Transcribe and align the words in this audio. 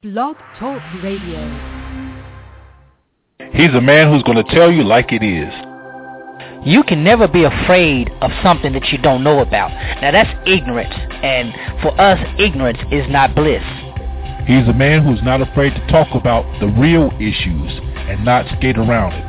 Blog 0.00 0.36
Talk 0.60 0.80
Radio. 1.02 1.40
He's 3.52 3.74
a 3.74 3.80
man 3.80 4.12
who's 4.12 4.22
going 4.22 4.36
to 4.36 4.44
tell 4.54 4.70
you 4.70 4.84
like 4.84 5.10
it 5.10 5.24
is. 5.24 5.52
You 6.64 6.84
can 6.84 7.02
never 7.02 7.26
be 7.26 7.42
afraid 7.42 8.08
of 8.20 8.30
something 8.40 8.72
that 8.74 8.92
you 8.92 8.98
don't 8.98 9.24
know 9.24 9.40
about. 9.40 9.72
Now 10.00 10.12
that's 10.12 10.30
ignorance, 10.46 10.94
and 11.24 11.52
for 11.82 12.00
us, 12.00 12.20
ignorance 12.38 12.78
is 12.92 13.10
not 13.10 13.34
bliss. 13.34 13.64
He's 14.46 14.68
a 14.68 14.72
man 14.72 15.04
who's 15.04 15.20
not 15.24 15.40
afraid 15.40 15.74
to 15.74 15.84
talk 15.88 16.14
about 16.14 16.44
the 16.60 16.68
real 16.68 17.10
issues 17.18 17.72
and 18.06 18.24
not 18.24 18.46
skate 18.56 18.78
around 18.78 19.14
it. 19.14 19.27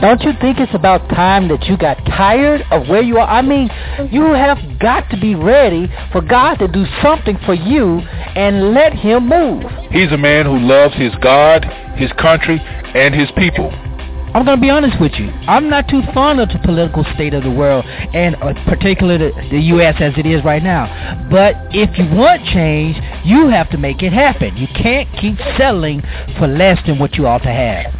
Don't 0.00 0.22
you 0.22 0.32
think 0.40 0.58
it's 0.58 0.74
about 0.74 1.10
time 1.10 1.48
that 1.48 1.64
you 1.64 1.76
got 1.76 1.96
tired 2.06 2.62
of 2.70 2.88
where 2.88 3.02
you 3.02 3.18
are? 3.18 3.28
I 3.28 3.42
mean, 3.42 3.68
you 4.10 4.32
have 4.32 4.56
got 4.78 5.10
to 5.10 5.20
be 5.20 5.34
ready 5.34 5.92
for 6.10 6.22
God 6.22 6.54
to 6.56 6.68
do 6.68 6.86
something 7.02 7.38
for 7.44 7.52
you 7.52 7.98
and 7.98 8.72
let 8.72 8.94
him 8.94 9.28
move. 9.28 9.62
He's 9.90 10.10
a 10.10 10.16
man 10.16 10.46
who 10.46 10.58
loves 10.58 10.94
his 10.94 11.14
God, 11.20 11.66
his 11.96 12.10
country, 12.12 12.58
and 12.58 13.14
his 13.14 13.30
people. 13.36 13.70
I'm 14.32 14.44
going 14.44 14.56
to 14.56 14.60
be 14.62 14.70
honest 14.70 14.98
with 15.00 15.12
you. 15.18 15.28
I'm 15.28 15.68
not 15.68 15.88
too 15.88 16.02
fond 16.14 16.40
of 16.40 16.48
the 16.48 16.60
political 16.64 17.04
state 17.14 17.34
of 17.34 17.42
the 17.42 17.50
world, 17.50 17.84
and 17.84 18.36
uh, 18.36 18.54
particularly 18.64 19.18
the, 19.18 19.48
the 19.50 19.60
U.S. 19.74 19.96
as 19.98 20.14
it 20.16 20.24
is 20.24 20.42
right 20.44 20.62
now. 20.62 21.28
But 21.30 21.56
if 21.72 21.98
you 21.98 22.06
want 22.16 22.42
change, 22.46 22.96
you 23.26 23.48
have 23.48 23.68
to 23.70 23.76
make 23.76 24.02
it 24.02 24.12
happen. 24.12 24.56
You 24.56 24.68
can't 24.68 25.08
keep 25.20 25.36
settling 25.58 26.00
for 26.38 26.46
less 26.46 26.78
than 26.86 26.98
what 26.98 27.16
you 27.16 27.26
ought 27.26 27.42
to 27.42 27.52
have. 27.52 27.99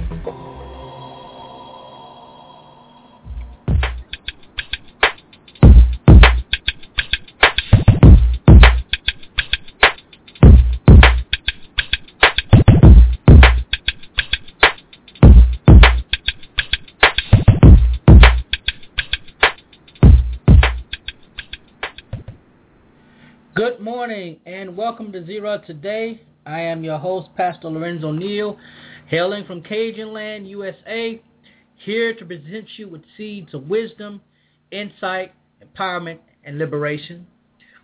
Morning 24.01 24.39
and 24.47 24.75
welcome 24.75 25.11
to 25.11 25.23
Zero 25.27 25.61
Today. 25.67 26.19
I 26.47 26.59
am 26.59 26.83
your 26.83 26.97
host, 26.97 27.29
Pastor 27.37 27.67
Lorenzo 27.67 28.11
Neal, 28.11 28.57
hailing 29.05 29.45
from 29.45 29.61
Cajun 29.61 30.11
Land, 30.11 30.49
USA, 30.49 31.21
here 31.75 32.15
to 32.15 32.25
present 32.25 32.65
you 32.77 32.87
with 32.87 33.03
seeds 33.15 33.53
of 33.53 33.69
wisdom, 33.69 34.19
insight, 34.71 35.35
empowerment, 35.63 36.17
and 36.43 36.57
liberation. 36.57 37.27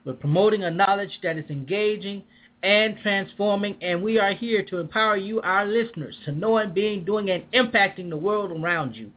We're 0.06 0.14
promoting 0.14 0.64
a 0.64 0.72
knowledge 0.72 1.12
that 1.22 1.38
is 1.38 1.48
engaging 1.52 2.24
and 2.64 2.98
transforming, 3.04 3.78
and 3.84 4.02
we 4.02 4.18
are 4.18 4.34
here 4.34 4.66
to 4.72 4.80
empower 4.80 5.18
you, 5.18 5.40
our 5.42 5.68
listeners, 5.68 6.16
to 6.26 6.32
knowing, 6.32 6.74
being, 6.74 7.06
doing, 7.06 7.30
and 7.30 7.44
impacting 7.52 8.10
the 8.10 8.18
world 8.18 8.52
around 8.52 8.96
you. 8.96 9.12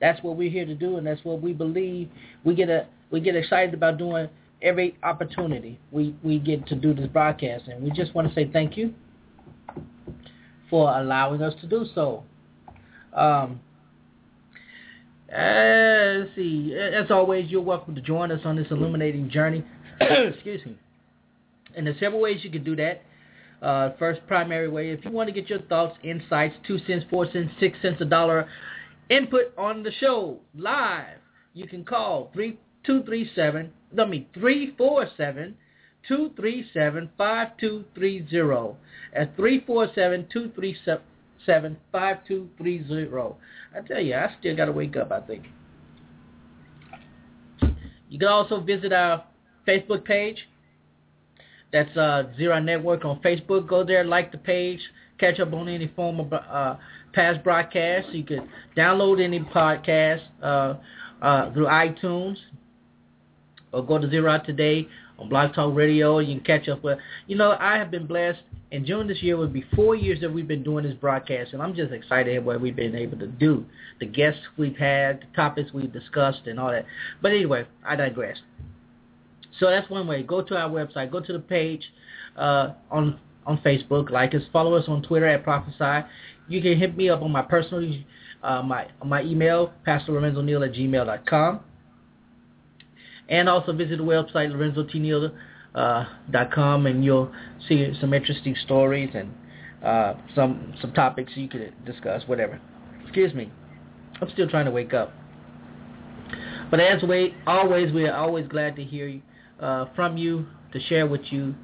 That's 0.00 0.20
what 0.24 0.36
we're 0.36 0.50
here 0.50 0.66
to 0.66 0.74
do, 0.74 0.96
and 0.96 1.06
that's 1.06 1.24
what 1.24 1.40
we 1.40 1.52
believe. 1.52 2.08
We 2.42 2.56
get 2.56 2.70
a 2.70 2.88
we 3.12 3.20
get 3.20 3.36
excited 3.36 3.72
about 3.72 3.98
doing 3.98 4.28
every 4.64 4.96
opportunity 5.02 5.78
we, 5.92 6.16
we 6.24 6.38
get 6.38 6.66
to 6.68 6.74
do 6.74 6.94
this 6.94 7.06
broadcast. 7.06 7.68
And 7.68 7.84
we 7.84 7.90
just 7.90 8.14
want 8.14 8.28
to 8.28 8.34
say 8.34 8.50
thank 8.50 8.76
you 8.76 8.94
for 10.70 10.98
allowing 10.98 11.42
us 11.42 11.54
to 11.60 11.66
do 11.68 11.86
so. 11.94 12.24
Um, 13.12 13.60
uh, 15.30 16.24
see. 16.34 16.74
As 16.74 17.10
always, 17.10 17.50
you're 17.50 17.60
welcome 17.60 17.94
to 17.94 18.00
join 18.00 18.32
us 18.32 18.40
on 18.44 18.56
this 18.56 18.66
illuminating 18.70 19.30
journey. 19.30 19.64
Excuse 20.00 20.64
me. 20.64 20.76
And 21.76 21.86
there's 21.86 21.98
several 22.00 22.20
ways 22.20 22.40
you 22.42 22.50
can 22.50 22.64
do 22.64 22.74
that. 22.76 23.02
Uh, 23.60 23.92
first 23.98 24.20
primary 24.26 24.68
way, 24.68 24.90
if 24.90 25.04
you 25.04 25.10
want 25.10 25.28
to 25.28 25.32
get 25.32 25.48
your 25.48 25.60
thoughts, 25.62 25.96
insights, 26.02 26.54
two 26.66 26.78
cents, 26.86 27.04
four 27.08 27.30
cents, 27.32 27.50
six 27.58 27.78
cents 27.80 28.00
a 28.00 28.04
dollar 28.04 28.48
input 29.10 29.52
on 29.56 29.82
the 29.82 29.90
show 29.92 30.38
live, 30.56 31.18
you 31.54 31.66
can 31.66 31.84
call 31.84 32.30
three 32.34 32.58
two 32.84 33.02
three 33.04 33.30
seven 33.34 33.72
I 34.00 34.04
mean, 34.06 34.26
347 34.34 35.56
237 36.08 37.10
5230. 37.16 38.76
At 39.14 39.36
347 39.36 40.28
237 40.32 41.76
5230. 41.92 43.36
I 43.76 43.80
tell 43.86 44.00
you, 44.00 44.14
I 44.14 44.34
still 44.38 44.56
got 44.56 44.66
to 44.66 44.72
wake 44.72 44.96
up, 44.96 45.12
I 45.12 45.20
think. 45.20 45.46
You 48.08 48.18
can 48.18 48.28
also 48.28 48.60
visit 48.60 48.92
our 48.92 49.24
Facebook 49.66 50.04
page. 50.04 50.38
That's 51.72 51.96
uh, 51.96 52.24
Zero 52.36 52.60
Network 52.60 53.04
on 53.04 53.20
Facebook. 53.20 53.66
Go 53.68 53.84
there, 53.84 54.04
like 54.04 54.30
the 54.30 54.38
page, 54.38 54.78
catch 55.18 55.40
up 55.40 55.52
on 55.52 55.68
any 55.68 55.88
form 55.96 56.20
of 56.20 56.32
uh, 56.32 56.76
past 57.12 57.42
broadcasts. 57.42 58.10
You 58.12 58.22
can 58.22 58.48
download 58.76 59.20
any 59.22 59.40
podcast 59.40 60.22
uh, 60.40 60.74
uh, 61.20 61.52
through 61.52 61.66
iTunes 61.66 62.36
or 63.74 63.84
go 63.84 63.98
to 63.98 64.08
Zero 64.08 64.30
out 64.30 64.46
Today 64.46 64.88
on 65.18 65.28
Blog 65.28 65.54
Talk 65.54 65.74
Radio. 65.74 66.18
You 66.18 66.36
can 66.36 66.44
catch 66.44 66.68
up 66.68 66.82
with. 66.82 66.98
You 67.26 67.36
know, 67.36 67.56
I 67.58 67.76
have 67.76 67.90
been 67.90 68.06
blessed, 68.06 68.40
and 68.72 68.86
June 68.86 69.08
this 69.08 69.22
year 69.22 69.36
will 69.36 69.48
be 69.48 69.64
four 69.74 69.94
years 69.96 70.20
that 70.20 70.32
we've 70.32 70.48
been 70.48 70.62
doing 70.62 70.84
this 70.84 70.94
broadcast, 70.94 71.52
and 71.52 71.62
I'm 71.62 71.74
just 71.74 71.92
excited 71.92 72.36
at 72.36 72.44
what 72.44 72.60
we've 72.60 72.76
been 72.76 72.94
able 72.94 73.18
to 73.18 73.26
do, 73.26 73.64
the 74.00 74.06
guests 74.06 74.40
we've 74.56 74.76
had, 74.76 75.20
the 75.20 75.36
topics 75.36 75.72
we've 75.72 75.92
discussed, 75.92 76.46
and 76.46 76.58
all 76.58 76.70
that. 76.70 76.86
But 77.20 77.32
anyway, 77.32 77.66
I 77.84 77.96
digress. 77.96 78.38
So 79.58 79.70
that's 79.70 79.88
one 79.90 80.06
way. 80.06 80.22
Go 80.22 80.42
to 80.42 80.56
our 80.56 80.70
website. 80.70 81.10
Go 81.10 81.20
to 81.20 81.32
the 81.32 81.38
page 81.38 81.82
uh, 82.36 82.74
on 82.90 83.18
on 83.46 83.58
Facebook. 83.58 84.10
Like 84.10 84.34
us. 84.34 84.42
Follow 84.52 84.74
us 84.74 84.84
on 84.88 85.02
Twitter 85.02 85.26
at 85.26 85.42
Prophesy. 85.44 86.06
You 86.48 86.60
can 86.62 86.78
hit 86.78 86.96
me 86.96 87.08
up 87.08 87.22
on 87.22 87.30
my 87.30 87.42
personal 87.42 87.88
uh, 88.42 88.62
my 88.62 88.86
my 89.04 89.22
email, 89.22 89.72
pastorlorenzoneal 89.86 90.66
at 90.66 90.74
gmail.com. 90.74 91.60
And 93.28 93.48
also 93.48 93.72
visit 93.72 93.98
the 93.98 94.04
website, 94.04 94.52
lorenzotneal.com, 94.52 96.86
uh, 96.86 96.88
and 96.88 97.04
you'll 97.04 97.32
see 97.68 97.92
some 98.00 98.12
interesting 98.12 98.56
stories 98.64 99.10
and 99.14 99.32
uh, 99.82 100.14
some 100.34 100.74
some 100.80 100.92
topics 100.92 101.32
you 101.34 101.48
could 101.48 101.72
discuss, 101.84 102.22
whatever. 102.26 102.60
Excuse 103.02 103.34
me. 103.34 103.50
I'm 104.20 104.30
still 104.30 104.48
trying 104.48 104.66
to 104.66 104.70
wake 104.70 104.94
up. 104.94 105.12
But 106.70 106.80
as 106.80 107.02
we 107.02 107.34
always, 107.46 107.92
we 107.92 108.08
are 108.08 108.16
always 108.16 108.46
glad 108.48 108.76
to 108.76 108.84
hear 108.84 109.20
uh, 109.60 109.86
from 109.94 110.16
you, 110.16 110.46
to 110.72 110.80
share 110.80 111.06
with 111.06 111.20
you, 111.30 111.54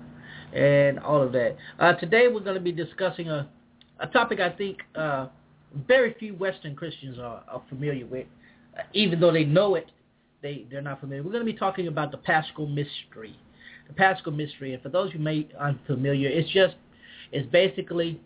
and 0.53 0.99
all 1.01 1.23
of 1.23 1.33
that. 1.33 1.57
Uh, 1.79 1.95
today 1.95 2.29
we're 2.29 2.41
going 2.41 2.55
to 2.55 2.61
be 2.61 2.73
discussing 2.73 3.29
a, 3.29 3.49
a 4.01 4.07
topic 4.09 4.41
I 4.41 4.51
think 4.51 4.79
uh, 4.95 5.29
very 5.87 6.15
few 6.19 6.35
Western 6.35 6.75
Christians 6.75 7.19
are, 7.19 7.43
are 7.49 7.63
familiar 7.69 8.07
with, 8.07 8.27
even 8.93 9.21
though 9.21 9.33
they 9.33 9.45
know 9.45 9.77
it 9.77 9.91
they 10.43 10.67
they're 10.71 10.83
not 10.83 11.01
familiar. 11.01 11.23
We're 11.23 11.33
going 11.33 11.47
to 11.47 11.53
be 11.53 11.59
talking 11.59 11.89
about 11.89 12.11
the 12.11 12.19
Paschal 12.19 12.67
Mystery. 12.67 13.37
The 13.87 13.95
Paschal 13.95 14.33
Mystery, 14.33 14.73
and 14.73 14.83
for 14.83 14.89
those 14.89 15.13
who 15.13 15.19
may 15.19 15.49
unfamiliar, 15.59 16.29
it's 16.29 16.51
just 16.51 16.77
it's 17.33 17.51
basically 17.51 18.21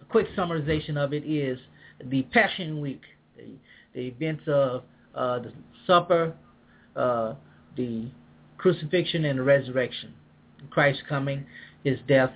a 0.00 0.04
quick 0.06 0.26
summarization 0.36 0.96
of 0.96 1.12
it 1.12 1.24
is 1.24 1.58
the 2.04 2.22
Passion 2.24 2.80
Week, 2.80 3.02
the, 3.36 3.44
the 3.94 4.00
events 4.08 4.42
of 4.46 4.82
uh, 5.14 5.38
the 5.40 5.52
supper, 5.86 6.34
uh, 6.96 7.34
the 7.76 8.08
crucifixion 8.58 9.24
and 9.24 9.38
the 9.38 9.42
resurrection, 9.42 10.12
Christ 10.70 11.02
coming, 11.08 11.46
his 11.84 11.98
death, 12.06 12.32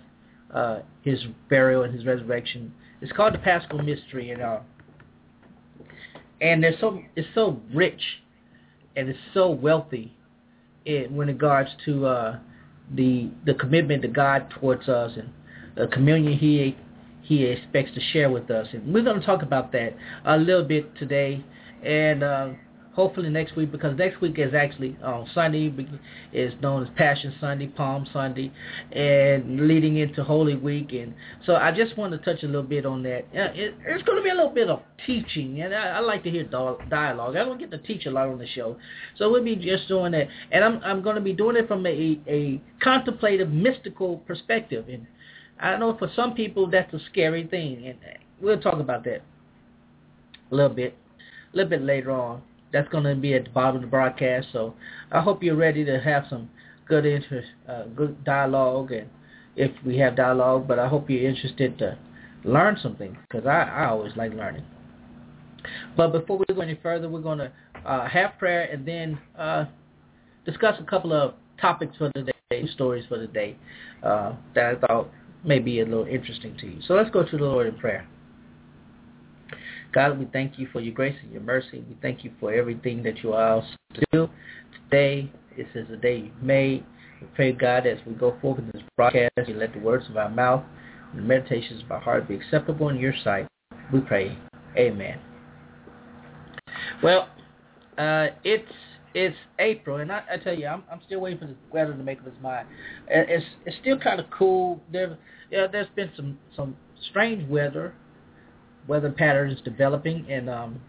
uh, 0.53 0.81
his 1.03 1.21
burial, 1.51 1.83
and 1.83 1.95
his 1.95 2.07
resurrection. 2.07 2.73
It's 3.01 3.13
called 3.13 3.35
the 3.35 3.39
Paschal 3.39 3.83
Mystery, 3.83 4.31
and 4.31 4.43
and 6.41 6.63
they're 6.63 6.77
so 6.81 7.01
it's 7.17 7.29
so 7.35 7.61
rich 7.73 8.01
and 8.97 9.09
it's 9.09 9.19
so 9.33 9.51
wealthy 9.51 10.13
in 10.85 11.15
when 11.17 11.29
regards 11.29 11.71
to 11.85 12.07
uh, 12.07 12.39
the 12.95 13.31
the 13.47 13.55
commitment 13.55 14.03
to 14.03 14.09
God 14.09 14.51
towards 14.61 14.89
us 14.89 15.13
and 15.17 15.31
the 15.77 15.87
communion 15.89 16.37
He 16.37 16.77
He 17.23 17.45
expects 17.45 17.93
to 17.95 18.01
share 18.13 18.31
with 18.31 18.51
us, 18.51 18.69
and 18.73 18.93
we're 18.93 19.05
going 19.05 19.21
to 19.21 19.27
talk 19.27 19.43
about 19.43 19.73
that 19.73 19.97
a 20.25 20.37
little 20.37 20.65
bit 20.65 20.95
today. 20.97 21.45
And 21.83 22.23
uh, 22.23 22.49
hopefully 22.95 23.29
next 23.29 23.57
week 23.57 23.73
because 23.73 23.97
next 23.99 24.21
week 24.21 24.39
is 24.39 24.55
actually 24.55 24.97
um, 25.03 25.27
Sunday 25.35 25.75
is 26.33 26.53
known 26.63 26.85
as 26.85 26.89
Passion 26.97 27.35
Sunday, 27.41 27.67
Palm 27.67 28.07
Sunday, 28.13 28.53
and 28.93 29.67
leading 29.67 29.97
into 29.97 30.23
Holy 30.23 30.57
Week. 30.57 30.93
And 30.93 31.15
so 31.45 31.57
I 31.57 31.73
just 31.73 31.97
want 31.99 32.13
to 32.13 32.19
touch 32.19 32.43
a 32.45 32.47
little 32.47 32.63
bit 32.63 32.87
on 32.87 33.03
that. 33.03 33.25
It, 33.33 33.75
it's 33.85 34.03
going 34.05 34.17
to 34.17 34.23
be 34.23 34.31
a 34.31 34.35
little 34.35 34.55
bit 34.55 34.69
of 34.69 34.81
teaching, 35.07 35.61
and 35.61 35.75
I, 35.75 35.97
I 35.97 36.01
like 36.01 36.23
to 36.25 36.31
hear 36.31 36.45
dialogue. 36.45 37.37
I 37.37 37.45
don't 37.45 37.59
get 37.59 37.71
to 37.73 37.79
teach 37.79 38.07
a 38.07 38.11
lot 38.11 38.29
on 38.29 38.39
the 38.39 38.47
show, 38.47 38.77
so 39.19 39.31
we'll 39.31 39.45
be 39.45 39.57
just 39.57 39.89
doing 39.89 40.13
that. 40.13 40.29
And 40.53 40.65
I'm 40.65 40.81
I'm 40.85 41.03
going 41.03 41.17
to 41.17 41.23
be 41.23 41.33
doing 41.33 41.57
it 41.57 41.67
from 41.67 41.85
a 41.87 42.21
a 42.29 42.61
contemplative, 42.81 43.51
mystical 43.51 44.19
perspective. 44.19 44.87
And 44.89 45.07
I 45.59 45.77
know 45.77 45.97
for 45.99 46.11
some 46.15 46.35
people 46.35 46.71
that's 46.71 46.93
a 46.95 47.01
scary 47.11 47.47
thing, 47.47 47.87
and 47.87 47.99
we'll 48.41 48.61
talk 48.61 48.79
about 48.79 49.05
that 49.05 49.23
a 50.53 50.55
little 50.55 50.75
bit, 50.75 50.97
a 51.53 51.57
little 51.57 51.71
bit 51.71 51.83
later 51.83 52.13
on 52.13 52.43
that's 52.75 52.89
going 52.89 53.05
to 53.05 53.15
be 53.15 53.35
at 53.35 53.45
the 53.45 53.51
bottom 53.51 53.77
of 53.77 53.83
the 53.83 53.89
broadcast. 53.89 54.49
So 54.53 54.75
I 55.13 55.21
hope 55.21 55.45
you're 55.45 55.55
ready 55.55 55.85
to 55.85 56.01
have 56.01 56.25
some 56.29 56.51
good 56.89 57.07
interest, 57.07 57.49
uh, 57.69 57.85
good 57.85 58.23
dialogue, 58.25 58.91
and 58.91 59.09
if 59.55 59.71
we 59.87 59.97
have 59.99 60.17
dialogue, 60.17 60.67
but 60.67 60.81
I 60.81 60.89
hope 60.89 61.09
you're 61.09 61.27
interested 61.27 61.79
to 61.79 61.97
learn 62.43 62.77
something 62.83 63.17
because 63.23 63.47
I, 63.47 63.63
I 63.63 63.87
always 63.87 64.15
like 64.17 64.35
learning. 64.35 64.65
But 65.97 66.09
before 66.09 66.37
we 66.37 66.53
go 66.53 66.61
any 66.61 66.79
further, 66.83 67.09
we're 67.09 67.21
going 67.21 67.39
to 67.39 67.53
uh, 67.87 68.09
have 68.09 68.39
prayer 68.41 68.69
and 68.71 68.85
then 68.85 69.19
uh, 69.39 69.67
discuss 70.45 70.75
a 70.81 70.85
couple 70.85 71.13
of 71.13 71.35
topics 71.61 71.97
for 71.97 72.11
the 72.17 72.33
day, 72.51 72.67
stories 72.75 73.05
for 73.09 73.19
the 73.19 73.29
day 73.29 73.57
uh, 74.03 74.33
that 74.57 74.65
I 74.77 74.87
thought 74.87 75.09
may 75.45 75.61
be 75.61 75.81
a 75.81 75.85
little 75.85 76.07
interesting 76.07 76.57
to 76.59 76.67
you. 76.67 76.81
So 76.89 76.95
let's 76.95 77.11
go 77.11 77.23
to 77.23 77.37
the 77.37 77.45
Lord 77.45 77.69
in 77.69 77.77
prayer. 77.77 78.07
God, 79.93 80.19
we 80.19 80.27
thank 80.27 80.59
you 80.59 80.69
for 80.73 80.81
your 80.81 80.95
grace 80.95 81.17
and 81.23 81.33
your 81.33 81.43
mercy. 81.43 81.85
We 81.89 81.97
thank 82.03 82.25
you 82.25 82.33
for 82.41 82.53
everything 82.53 83.03
that 83.05 83.23
you 83.23 83.33
are 83.33 83.59
us 83.59 83.65
to 83.95 84.03
do. 84.13 84.29
Today, 84.91 85.31
this 85.57 85.67
is 85.75 85.89
a 85.91 85.97
day 85.97 86.19
you've 86.19 86.43
made. 86.43 86.85
We 87.21 87.27
pray, 87.35 87.53
God, 87.53 87.87
as 87.87 87.99
we 88.07 88.15
go 88.15 88.37
forward 88.41 88.65
in 88.65 88.71
this 88.73 88.83
broadcast, 88.97 89.31
you 89.47 89.55
let 89.55 89.73
the 89.73 89.81
words 89.81 90.07
of 90.09 90.17
our 90.17 90.31
mouth 90.31 90.65
and 91.13 91.23
the 91.23 91.27
meditations 91.27 91.83
of 91.83 91.91
our 91.93 92.01
heart 92.01 92.29
be 92.29 92.35
acceptable 92.35 92.89
in 92.89 92.99
your 92.99 93.15
sight. 93.23 93.47
We 93.93 94.01
pray. 94.01 94.37
Amen. 94.77 95.19
Well, 97.03 97.29
uh, 97.99 98.29
it's 98.43 98.71
it's 99.15 99.37
April, 99.61 99.99
and 99.99 100.11
I, 100.11 100.25
I 100.33 100.37
tell 100.39 100.59
you, 100.59 100.67
I'm, 100.67 100.83
I'm 100.91 101.01
still 101.07 101.21
waiting 101.21 101.39
for 101.39 101.47
the 101.47 101.55
weather 101.73 101.93
to 101.93 102.03
make 102.03 102.19
up 102.21 102.27
its 102.27 102.37
mind. 102.43 102.67
It's 103.09 103.45
it's 103.65 103.77
still 103.81 103.99
kind 103.99 104.19
of 104.19 104.27
cool. 104.31 104.81
There, 104.91 105.17
yeah, 105.51 105.69
there's 105.71 105.89
been 105.95 106.11
some 106.17 106.39
some 106.57 106.77
strange 107.11 107.49
weather 107.49 107.95
weather 108.87 109.11
patterns 109.11 109.61
developing 109.65 110.27
and 110.31 110.49
um, 110.51 110.81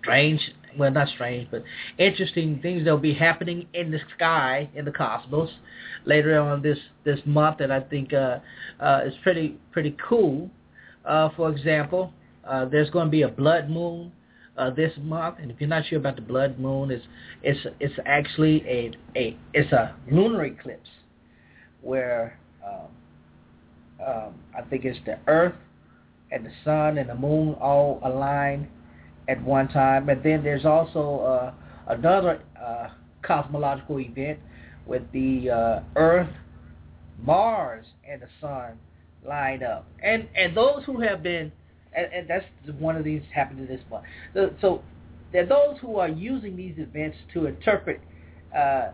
strange, 0.00 0.40
well 0.78 0.90
not 0.90 1.08
strange, 1.08 1.48
but 1.50 1.62
interesting 1.98 2.60
things 2.60 2.84
that'll 2.84 2.98
be 2.98 3.14
happening 3.14 3.66
in 3.74 3.90
the 3.90 4.00
sky, 4.16 4.68
in 4.74 4.84
the 4.84 4.92
cosmos, 4.92 5.50
later 6.04 6.38
on 6.38 6.62
this 6.62 6.78
this 7.04 7.20
month 7.24 7.60
and 7.60 7.72
I 7.72 7.80
think 7.80 8.12
uh, 8.12 8.38
uh, 8.80 9.00
is 9.06 9.14
pretty 9.22 9.56
pretty 9.72 9.96
cool. 10.08 10.50
Uh, 11.04 11.30
for 11.36 11.50
example, 11.50 12.12
uh, 12.46 12.64
there's 12.66 12.90
going 12.90 13.06
to 13.06 13.10
be 13.10 13.22
a 13.22 13.28
blood 13.28 13.68
moon 13.68 14.12
uh, 14.56 14.70
this 14.70 14.92
month, 15.00 15.36
and 15.40 15.50
if 15.50 15.60
you're 15.60 15.68
not 15.68 15.84
sure 15.86 15.98
about 15.98 16.16
the 16.16 16.22
blood 16.22 16.58
moon, 16.58 16.90
it's 16.90 17.04
it's 17.42 17.66
it's 17.80 17.94
actually 18.06 18.62
a 18.66 18.92
a 19.16 19.36
it's 19.52 19.72
a 19.72 19.94
lunar 20.10 20.44
eclipse 20.44 20.88
where 21.82 22.38
um, 22.66 24.06
um, 24.06 24.34
I 24.56 24.62
think 24.62 24.84
it's 24.84 24.98
the 25.04 25.18
Earth 25.26 25.54
and 26.30 26.44
the 26.44 26.52
sun 26.64 26.98
and 26.98 27.08
the 27.08 27.14
moon 27.14 27.54
all 27.60 28.00
align 28.04 28.68
at 29.28 29.42
one 29.42 29.68
time. 29.68 30.08
And 30.08 30.22
then 30.22 30.42
there's 30.42 30.64
also 30.64 31.20
uh, 31.20 31.54
another 31.92 32.42
uh, 32.60 32.88
cosmological 33.22 34.00
event 34.00 34.38
with 34.86 35.02
the 35.12 35.50
uh, 35.50 35.80
Earth, 35.96 36.30
Mars, 37.22 37.86
and 38.08 38.20
the 38.20 38.28
sun 38.40 38.78
line 39.26 39.62
up. 39.62 39.86
And 40.02 40.28
and 40.36 40.56
those 40.56 40.82
who 40.84 41.00
have 41.00 41.22
been, 41.22 41.50
and, 41.96 42.12
and 42.12 42.28
that's 42.28 42.44
one 42.78 42.96
of 42.96 43.04
these 43.04 43.22
happened 43.34 43.66
this 43.68 43.80
month. 43.90 44.04
So, 44.34 44.54
so 44.60 44.82
there 45.32 45.44
are 45.44 45.46
those 45.46 45.78
who 45.80 45.96
are 45.96 46.08
using 46.08 46.56
these 46.56 46.74
events 46.78 47.16
to 47.32 47.46
interpret 47.46 48.00
uh, 48.54 48.90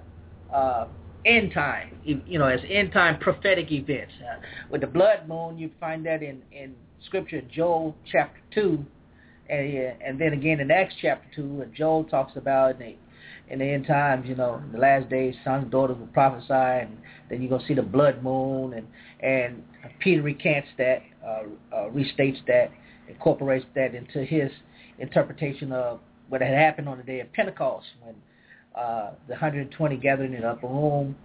uh, 0.53 0.87
end 1.27 1.53
time, 1.53 1.99
you 2.05 2.39
know, 2.39 2.47
as 2.47 2.61
end 2.69 2.93
time 2.93 3.19
prophetic 3.19 3.71
events. 3.73 4.13
Uh, 4.21 4.41
with 4.71 4.81
the 4.81 4.87
blood 4.87 5.29
moon, 5.29 5.59
you 5.59 5.71
find 5.81 6.07
that 6.07 6.23
in 6.23 6.43
in 6.53 6.75
scripture, 7.07 7.43
Joel 7.53 7.95
chapter 8.11 8.41
2, 8.55 8.85
and, 9.49 9.97
and 10.05 10.21
then 10.21 10.33
again 10.33 10.61
in 10.61 10.71
Acts 10.71 10.95
chapter 11.01 11.27
2, 11.37 11.63
and 11.63 11.75
Joel 11.75 12.05
talks 12.05 12.37
about 12.37 12.73
in 12.73 12.79
the, 12.79 13.53
in 13.53 13.59
the 13.59 13.65
end 13.65 13.87
times, 13.87 14.29
you 14.29 14.35
know, 14.35 14.63
the 14.73 14.79
last 14.79 15.09
days, 15.09 15.35
sons 15.45 15.65
and 15.65 15.71
daughters 15.71 15.99
will 15.99 16.07
prophesy, 16.09 16.53
and 16.53 16.97
then 17.29 17.43
you're 17.43 17.49
going 17.49 17.61
to 17.61 17.67
see 17.67 17.75
the 17.75 17.83
blood 17.83 18.23
moon, 18.23 18.75
and, 18.75 18.87
and 19.21 19.63
Peter 19.99 20.23
recants 20.23 20.69
that, 20.79 21.03
uh, 21.27 21.43
uh, 21.75 21.91
restates 21.91 22.39
that, 22.47 22.71
incorporates 23.09 23.67
that 23.75 23.95
into 23.95 24.25
his 24.25 24.51
interpretation 24.99 25.73
of 25.73 26.01
what 26.29 26.41
had 26.41 26.55
happened 26.55 26.89
on 26.89 26.97
the 26.97 27.03
day 27.03 27.21
of 27.21 27.33
Pentecost 27.33 27.87
when 28.03 28.15
uh, 28.77 29.11
the 29.27 29.33
120 29.33 29.97
gathered 29.97 30.33
in 30.33 30.41
the 30.41 30.47
upper 30.49 30.69
room, 30.69 31.17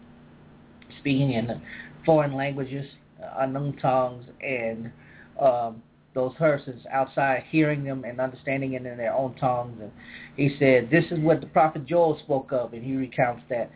speaking 0.99 1.31
in 1.31 1.61
foreign 2.05 2.35
languages, 2.35 2.87
uh, 3.23 3.41
unknown 3.41 3.77
tongues, 3.77 4.25
and 4.41 4.91
um, 5.39 5.81
those 6.13 6.33
persons 6.35 6.81
outside 6.91 7.43
hearing 7.49 7.83
them 7.83 8.05
and 8.05 8.19
understanding 8.19 8.73
it 8.73 8.85
in 8.85 8.97
their 8.97 9.13
own 9.13 9.35
tongues. 9.35 9.77
And 9.81 9.91
he 10.37 10.55
said, 10.57 10.89
this 10.89 11.05
is 11.11 11.19
what 11.19 11.41
the 11.41 11.47
prophet 11.47 11.85
Joel 11.85 12.17
spoke 12.19 12.51
of, 12.51 12.73
and 12.73 12.83
he 12.83 12.95
recounts 12.95 13.43
that. 13.49 13.69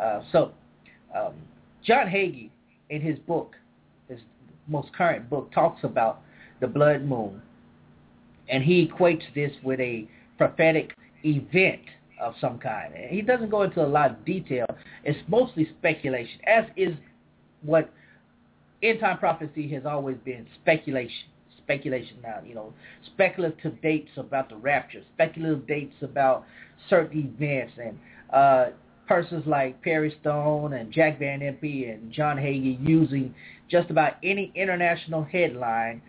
Uh, 0.00 0.20
so 0.30 0.52
um, 1.16 1.32
John 1.82 2.06
Hagee, 2.06 2.50
in 2.90 3.00
his 3.00 3.18
book, 3.20 3.54
his 4.08 4.20
most 4.68 4.92
current 4.92 5.30
book, 5.30 5.50
talks 5.52 5.84
about 5.84 6.20
the 6.60 6.66
blood 6.66 7.02
moon. 7.02 7.40
And 8.48 8.62
he 8.62 8.86
equates 8.86 9.24
this 9.34 9.52
with 9.62 9.80
a 9.80 10.06
prophetic 10.38 10.94
event 11.24 11.80
of 12.20 12.34
some 12.40 12.58
kind. 12.58 12.94
And 12.94 13.10
he 13.10 13.22
doesn't 13.22 13.50
go 13.50 13.62
into 13.62 13.84
a 13.84 13.86
lot 13.86 14.10
of 14.10 14.24
detail. 14.24 14.66
It's 15.04 15.18
mostly 15.28 15.68
speculation, 15.78 16.40
as 16.46 16.64
is 16.76 16.94
what 17.62 17.90
end 18.82 19.00
time 19.00 19.18
prophecy 19.18 19.68
has 19.70 19.84
always 19.86 20.16
been 20.24 20.46
speculation. 20.62 21.28
Speculation 21.58 22.18
now, 22.22 22.40
you 22.46 22.54
know, 22.54 22.72
speculative 23.06 23.80
dates 23.82 24.10
about 24.16 24.48
the 24.48 24.56
rapture, 24.56 25.02
speculative 25.14 25.66
dates 25.66 25.94
about 26.00 26.44
certain 26.88 27.32
events, 27.36 27.72
and 27.82 27.98
uh, 28.32 28.66
persons 29.08 29.44
like 29.46 29.80
Perry 29.82 30.14
Stone 30.20 30.74
and 30.74 30.92
Jack 30.92 31.18
Van 31.18 31.40
Impe 31.40 31.92
and 31.92 32.12
John 32.12 32.36
Hagee 32.36 32.78
using 32.86 33.34
just 33.68 33.90
about 33.90 34.14
any 34.22 34.52
international 34.54 35.24
headline 35.24 36.00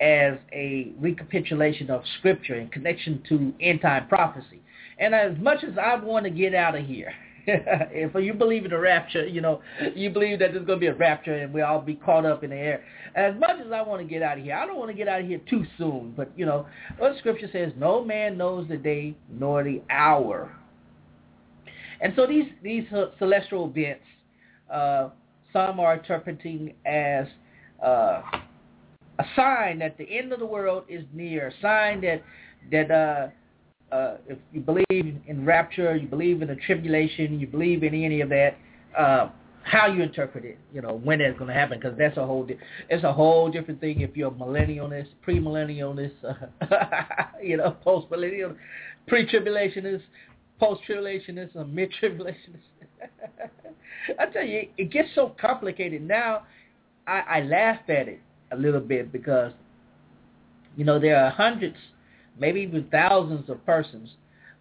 as 0.00 0.34
a 0.52 0.92
recapitulation 0.98 1.90
of 1.90 2.02
scripture 2.18 2.56
in 2.56 2.68
connection 2.68 3.22
to 3.28 3.54
end 3.60 3.80
time 3.80 4.06
prophecy. 4.08 4.60
And 4.98 5.14
as 5.14 5.36
much 5.38 5.64
as 5.64 5.78
I 5.78 5.96
want 5.96 6.24
to 6.24 6.30
get 6.30 6.54
out 6.54 6.74
of 6.74 6.84
here, 6.84 7.12
if 7.48 8.12
you 8.14 8.34
believe 8.34 8.64
in 8.64 8.72
the 8.72 8.78
rapture, 8.78 9.24
you 9.24 9.40
know, 9.40 9.60
you 9.94 10.10
believe 10.10 10.40
that 10.40 10.52
there's 10.52 10.66
going 10.66 10.78
to 10.78 10.80
be 10.80 10.88
a 10.88 10.94
rapture 10.94 11.34
and 11.34 11.54
we'll 11.54 11.64
all 11.64 11.80
be 11.80 11.94
caught 11.94 12.26
up 12.26 12.42
in 12.42 12.50
the 12.50 12.56
air. 12.56 12.84
As 13.14 13.36
much 13.38 13.60
as 13.64 13.70
I 13.70 13.82
want 13.82 14.02
to 14.02 14.08
get 14.08 14.20
out 14.20 14.38
of 14.38 14.44
here, 14.44 14.56
I 14.56 14.66
don't 14.66 14.78
want 14.78 14.90
to 14.90 14.96
get 14.96 15.06
out 15.06 15.20
of 15.20 15.26
here 15.28 15.40
too 15.48 15.64
soon. 15.78 16.12
But, 16.16 16.32
you 16.36 16.44
know, 16.44 16.66
what 16.98 17.16
scripture 17.18 17.48
says, 17.52 17.72
no 17.76 18.04
man 18.04 18.36
knows 18.36 18.68
the 18.68 18.76
day 18.76 19.16
nor 19.30 19.62
the 19.62 19.80
hour. 19.90 20.50
And 22.00 22.12
so 22.16 22.26
these, 22.26 22.46
these 22.64 22.84
celestial 23.18 23.72
events, 23.74 24.04
uh, 24.68 25.10
some 25.52 25.78
are 25.78 25.96
interpreting 25.96 26.74
as 26.84 27.26
uh, 27.80 28.22
a 29.20 29.24
sign 29.36 29.78
that 29.78 29.96
the 29.98 30.04
end 30.04 30.32
of 30.32 30.40
the 30.40 30.46
world 30.46 30.84
is 30.88 31.04
near, 31.14 31.48
a 31.48 31.52
sign 31.62 32.00
that, 32.00 32.24
that 32.72 32.90
uh, 32.90 33.28
uh, 33.92 34.16
if 34.28 34.38
you 34.52 34.60
believe 34.60 35.16
in 35.26 35.44
rapture, 35.44 35.94
you 35.96 36.08
believe 36.08 36.42
in 36.42 36.48
the 36.48 36.56
tribulation, 36.56 37.38
you 37.38 37.46
believe 37.46 37.82
in 37.82 37.94
any 37.94 38.20
of 38.20 38.28
that, 38.30 38.56
uh, 38.98 39.28
how 39.62 39.86
you 39.86 40.02
interpret 40.02 40.44
it, 40.44 40.58
you 40.72 40.80
know, 40.80 41.00
when 41.02 41.18
that's 41.18 41.36
going 41.38 41.48
to 41.48 41.54
happen, 41.54 41.78
because 41.78 41.96
that's 41.98 42.16
a 42.16 42.24
whole, 42.24 42.44
di- 42.44 42.58
it's 42.88 43.04
a 43.04 43.12
whole 43.12 43.50
different 43.50 43.80
thing 43.80 44.00
if 44.00 44.16
you're 44.16 44.30
a 44.30 44.34
millennialist, 44.34 45.08
premillennialist, 45.26 46.12
uh, 46.24 47.24
you 47.42 47.56
know, 47.56 47.76
post-millennial, 47.82 48.54
pre-tribulationist, 49.08 50.02
post-tribulationist, 50.60 51.54
or 51.56 51.64
mid-tribulationist. 51.64 52.62
I 54.20 54.26
tell 54.26 54.44
you, 54.44 54.68
it 54.78 54.90
gets 54.92 55.08
so 55.14 55.34
complicated 55.40 56.02
now. 56.02 56.42
I, 57.06 57.20
I 57.20 57.40
laugh 57.42 57.80
at 57.88 58.08
it 58.08 58.20
a 58.52 58.56
little 58.56 58.80
bit 58.80 59.12
because, 59.12 59.52
you 60.76 60.84
know, 60.84 61.00
there 61.00 61.16
are 61.22 61.30
hundreds 61.30 61.76
maybe 62.38 62.60
even 62.60 62.86
thousands 62.90 63.48
of 63.48 63.64
persons 63.66 64.10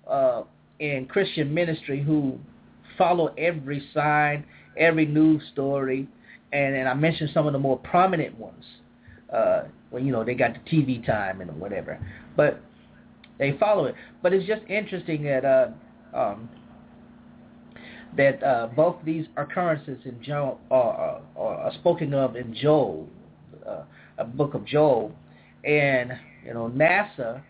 uh, 0.09 0.43
in 0.79 1.05
Christian 1.05 1.53
ministry 1.53 2.01
who 2.01 2.37
follow 2.97 3.33
every 3.37 3.83
sign, 3.93 4.45
every 4.77 5.05
news 5.05 5.41
story, 5.51 6.07
and, 6.51 6.75
and 6.75 6.87
I 6.87 6.93
mentioned 6.93 7.31
some 7.33 7.47
of 7.47 7.53
the 7.53 7.59
more 7.59 7.77
prominent 7.79 8.37
ones. 8.37 8.63
Uh, 9.31 9.63
you 9.93 10.11
know 10.11 10.23
they 10.23 10.33
got 10.33 10.51
the 10.53 10.59
TV 10.69 11.05
time 11.05 11.41
and 11.41 11.59
whatever, 11.59 11.99
but 12.35 12.61
they 13.39 13.57
follow 13.57 13.85
it. 13.85 13.95
But 14.21 14.33
it's 14.33 14.45
just 14.45 14.61
interesting 14.69 15.23
that 15.23 15.45
uh, 15.45 15.67
um, 16.15 16.49
that 18.17 18.41
uh, 18.43 18.67
both 18.75 18.97
these 19.05 19.25
occurrences 19.37 19.99
in 20.05 20.21
Joel 20.23 20.59
are, 20.71 21.21
are, 21.35 21.55
are 21.55 21.73
spoken 21.73 22.13
of 22.13 22.35
in 22.35 22.53
Joel, 22.53 23.07
uh, 23.67 23.83
a 24.17 24.25
book 24.25 24.53
of 24.53 24.65
Joel, 24.65 25.11
and 25.63 26.13
you 26.45 26.53
know 26.53 26.69
NASA 26.69 27.41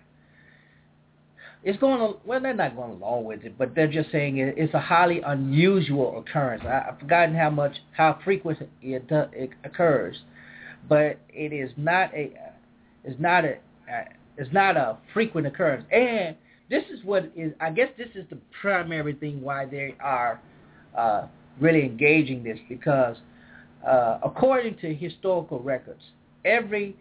is 1.65 1.75
going 1.77 2.13
well. 2.25 2.39
They're 2.39 2.53
not 2.53 2.75
going 2.75 3.01
along 3.01 3.25
with 3.25 3.43
it, 3.43 3.57
but 3.57 3.73
they're 3.75 3.91
just 3.91 4.11
saying 4.11 4.37
it, 4.37 4.53
it's 4.55 4.73
a 4.75 4.79
highly 4.79 5.19
unusual 5.21 6.19
occurrence. 6.19 6.63
I, 6.63 6.89
I've 6.89 6.99
forgotten 6.99 7.35
how 7.35 7.49
much 7.49 7.73
how 7.91 8.19
frequent 8.23 8.59
it, 8.81 9.03
it 9.11 9.49
occurs, 9.63 10.15
but 10.87 11.19
it 11.29 11.51
is 11.51 11.71
not 11.75 12.13
a 12.13 12.31
it's 13.03 13.19
not 13.19 13.43
a 13.43 13.55
it's 14.37 14.53
not 14.53 14.77
a 14.77 14.97
frequent 15.13 15.47
occurrence. 15.47 15.85
And 15.91 16.35
this 16.69 16.83
is 16.93 17.03
what 17.03 17.31
is 17.35 17.51
I 17.59 17.71
guess 17.71 17.89
this 17.97 18.09
is 18.13 18.25
the 18.29 18.37
primary 18.61 19.13
thing 19.13 19.41
why 19.41 19.65
they 19.65 19.95
are 19.99 20.39
uh, 20.95 21.25
really 21.59 21.83
engaging 21.83 22.43
this 22.43 22.59
because 22.69 23.17
uh, 23.85 24.19
according 24.23 24.77
to 24.77 24.93
historical 24.93 25.59
records, 25.59 26.01
every 26.43 26.95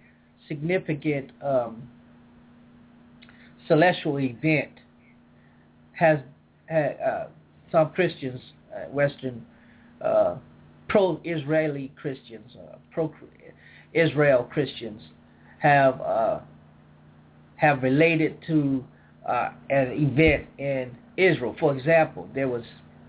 significant 0.49 1.31
um, 1.43 1.83
celestial 3.69 4.19
event 4.19 4.73
has 5.93 6.19
uh, 6.73 7.27
some 7.71 7.91
Christians, 7.91 8.41
uh, 8.75 8.89
Western 8.91 9.45
uh, 10.01 10.37
pro-Israeli 10.89 11.93
Christians, 12.01 12.57
uh, 12.57 12.77
pro-Israel 12.93 14.49
Christians, 14.53 15.03
have 15.59 16.01
uh, 16.01 16.41
have 17.57 17.83
related 17.83 18.37
to 18.47 18.85
uh, 19.27 19.51
an 19.71 19.93
event 19.93 20.47
in 20.59 20.91
Israel. 21.17 21.57
For 21.59 21.77
example, 21.77 22.29
there 22.35 22.49
was. 22.49 22.63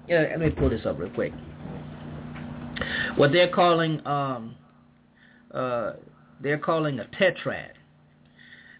You 0.07 0.17
let 0.17 0.39
me 0.39 0.51
pull 0.51 0.69
this 0.69 0.85
up 0.85 0.99
real 0.99 1.09
quick. 1.09 1.33
What 3.15 3.31
they're 3.31 3.49
calling 3.49 4.05
um, 4.05 4.55
they're 6.41 6.57
calling 6.57 6.99
a 6.99 7.05
tetrad, 7.05 7.71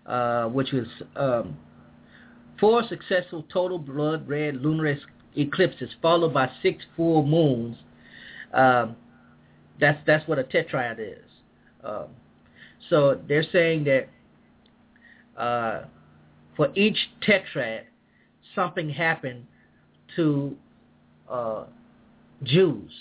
uh, 0.06 0.46
which 0.46 0.72
was 0.72 0.88
um, 1.16 1.58
four 2.60 2.84
successful 2.88 3.46
total 3.52 3.78
blood 3.78 4.28
red 4.28 4.56
lunar 4.58 4.98
eclipses 5.36 5.90
followed 6.02 6.34
by 6.34 6.50
six 6.62 6.84
full 6.96 7.26
moons. 7.26 7.78
Um, 8.54 8.96
that's 9.80 10.00
that's 10.06 10.28
what 10.28 10.40
a 10.40 10.44
tetrad 10.44 11.00
is. 11.00 11.26
Um, 11.84 12.08
so 12.90 13.20
they're 13.28 13.46
saying 13.52 13.86
that 13.86 14.08
uh, 15.42 15.86
for 16.56 16.70
each 16.76 16.98
tetrad, 17.28 17.82
something 18.54 18.90
happened 18.90 19.46
to 20.16 20.56
uh, 21.30 21.66
Jews 22.44 22.92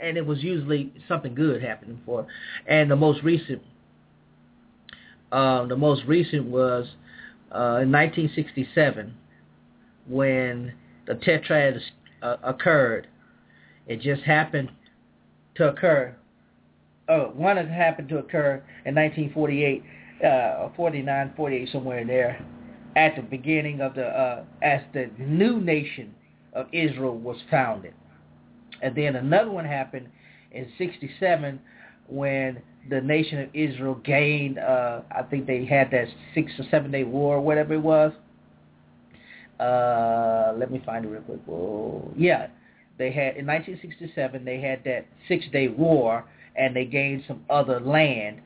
and 0.00 0.16
it 0.16 0.26
was 0.26 0.42
usually 0.42 0.92
something 1.08 1.34
good 1.34 1.62
happening 1.62 2.00
for. 2.04 2.26
And 2.66 2.90
the 2.90 2.96
most 2.96 3.22
recent, 3.22 3.62
uh, 5.32 5.66
the 5.66 5.76
most 5.76 6.02
recent 6.06 6.46
was 6.46 6.86
uh, 7.52 7.82
in 7.82 7.92
1967 7.92 9.14
when 10.08 10.72
the 11.06 11.14
tetrad 11.14 11.80
uh, 12.22 12.36
occurred. 12.42 13.06
It 13.86 14.00
just 14.00 14.22
happened 14.22 14.70
to 15.56 15.68
occur. 15.68 16.14
Oh, 17.08 17.32
one 17.34 17.56
happened 17.56 18.08
to 18.10 18.18
occur 18.18 18.62
in 18.84 18.94
1948, 18.94 19.82
uh, 20.24 20.68
49, 20.76 21.32
48, 21.36 21.68
somewhere 21.72 21.98
in 21.98 22.06
there, 22.06 22.44
at 22.96 23.16
the 23.16 23.22
beginning 23.22 23.80
of 23.80 23.94
the, 23.94 24.06
uh, 24.06 24.44
as 24.62 24.80
the 24.92 25.10
new 25.18 25.60
nation 25.60 26.14
of 26.52 26.66
Israel 26.72 27.16
was 27.16 27.36
founded. 27.50 27.94
And 28.82 28.94
then 28.94 29.16
another 29.16 29.50
one 29.50 29.64
happened 29.64 30.08
in 30.52 30.68
67 30.78 31.60
when 32.08 32.62
the 32.88 33.00
nation 33.00 33.40
of 33.40 33.48
Israel 33.52 33.94
gained, 34.04 34.58
uh, 34.58 35.02
I 35.10 35.22
think 35.22 35.46
they 35.46 35.64
had 35.64 35.90
that 35.90 36.08
six 36.34 36.52
or 36.58 36.64
seven 36.70 36.90
day 36.90 37.04
war, 37.04 37.40
whatever 37.40 37.74
it 37.74 37.82
was. 37.82 38.12
Uh, 39.58 40.54
let 40.56 40.70
me 40.70 40.82
find 40.86 41.04
it 41.04 41.08
real 41.08 41.20
quick. 41.22 41.40
Whoa. 41.44 42.10
Yeah, 42.16 42.48
they 42.98 43.10
had 43.12 43.36
in 43.36 43.46
1967 43.46 44.44
they 44.44 44.60
had 44.60 44.82
that 44.84 45.06
six 45.28 45.44
day 45.52 45.68
war 45.68 46.24
and 46.56 46.74
they 46.74 46.84
gained 46.84 47.24
some 47.28 47.44
other 47.50 47.80
land 47.80 48.40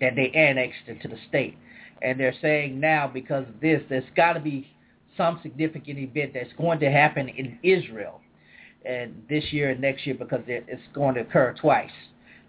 that 0.00 0.14
they 0.16 0.30
annexed 0.30 0.88
into 0.88 1.08
the 1.08 1.16
state. 1.28 1.56
And 2.00 2.18
they're 2.18 2.34
saying 2.40 2.80
now 2.80 3.08
because 3.08 3.46
of 3.48 3.60
this, 3.60 3.82
there's 3.88 4.04
got 4.16 4.32
to 4.34 4.40
be 4.40 4.68
some 5.16 5.40
significant 5.42 5.98
event 5.98 6.32
that's 6.34 6.52
going 6.58 6.80
to 6.80 6.90
happen 6.90 7.28
in 7.28 7.58
Israel 7.62 8.20
and 8.84 9.22
this 9.28 9.44
year 9.52 9.70
and 9.70 9.80
next 9.80 10.06
year 10.06 10.16
because 10.16 10.42
it's 10.46 10.82
going 10.94 11.14
to 11.14 11.20
occur 11.20 11.54
twice. 11.60 11.90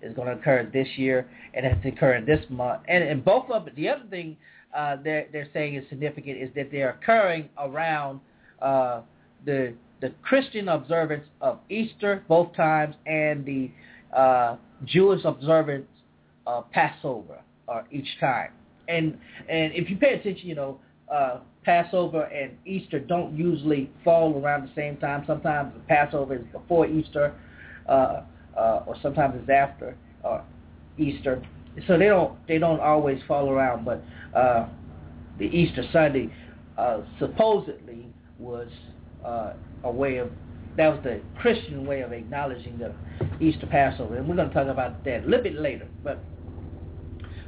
It's 0.03 0.15
going 0.15 0.27
to 0.27 0.33
occur 0.33 0.69
this 0.71 0.87
year 0.97 1.27
and 1.53 1.65
it's 1.65 1.85
occurring 1.85 2.25
this 2.25 2.43
month. 2.49 2.81
And, 2.87 3.03
and 3.03 3.23
both 3.23 3.49
of 3.49 3.67
the 3.75 3.89
other 3.89 4.03
thing 4.09 4.37
uh, 4.75 4.97
they're, 5.03 5.27
they're 5.31 5.49
saying 5.53 5.75
is 5.75 5.85
significant 5.89 6.37
is 6.37 6.49
that 6.55 6.71
they're 6.71 6.91
occurring 6.91 7.49
around 7.57 8.19
uh, 8.61 9.01
the 9.45 9.73
the 10.01 10.09
Christian 10.21 10.67
observance 10.67 11.25
of 11.39 11.59
Easter 11.69 12.25
both 12.27 12.53
times 12.57 12.93
and 13.05 13.45
the 13.45 13.71
uh, 14.13 14.57
Jewish 14.83 15.23
observance 15.23 15.87
of 16.45 16.69
Passover 16.71 17.41
uh, 17.69 17.83
each 17.89 18.19
time. 18.19 18.49
And 18.89 19.17
and 19.47 19.71
if 19.73 19.89
you 19.89 19.95
pay 19.95 20.15
attention, 20.15 20.45
you 20.47 20.55
know, 20.55 20.79
uh, 21.09 21.39
Passover 21.63 22.23
and 22.23 22.51
Easter 22.65 22.99
don't 22.99 23.37
usually 23.37 23.89
fall 24.03 24.37
around 24.41 24.67
the 24.67 24.73
same 24.75 24.97
time. 24.97 25.23
Sometimes 25.25 25.73
Passover 25.87 26.35
is 26.35 26.45
before 26.51 26.85
Easter, 26.85 27.33
uh, 27.87 28.23
uh, 28.57 28.83
or 28.85 28.95
sometimes 29.01 29.35
it's 29.39 29.49
after 29.49 29.97
uh, 30.23 30.41
Easter. 30.97 31.41
So 31.87 31.97
they 31.97 32.05
don't 32.05 32.37
they 32.47 32.59
don't 32.59 32.79
always 32.79 33.19
fall 33.27 33.49
around. 33.49 33.85
But 33.85 34.03
uh, 34.35 34.67
the 35.39 35.45
Easter 35.45 35.83
Sunday 35.91 36.33
uh, 36.77 37.01
supposedly 37.19 38.07
was 38.39 38.69
uh, 39.25 39.53
a 39.83 39.91
way 39.91 40.17
of 40.17 40.29
that 40.77 40.87
was 40.89 41.03
the 41.03 41.21
Christian 41.39 41.85
way 41.85 42.01
of 42.01 42.11
acknowledging 42.11 42.79
the 42.79 42.93
Easter 43.39 43.67
Passover, 43.67 44.17
and 44.17 44.27
we're 44.27 44.35
going 44.35 44.49
to 44.49 44.53
talk 44.53 44.67
about 44.67 45.03
that 45.05 45.23
a 45.23 45.25
little 45.25 45.43
bit 45.43 45.55
later. 45.55 45.87
But 46.03 46.19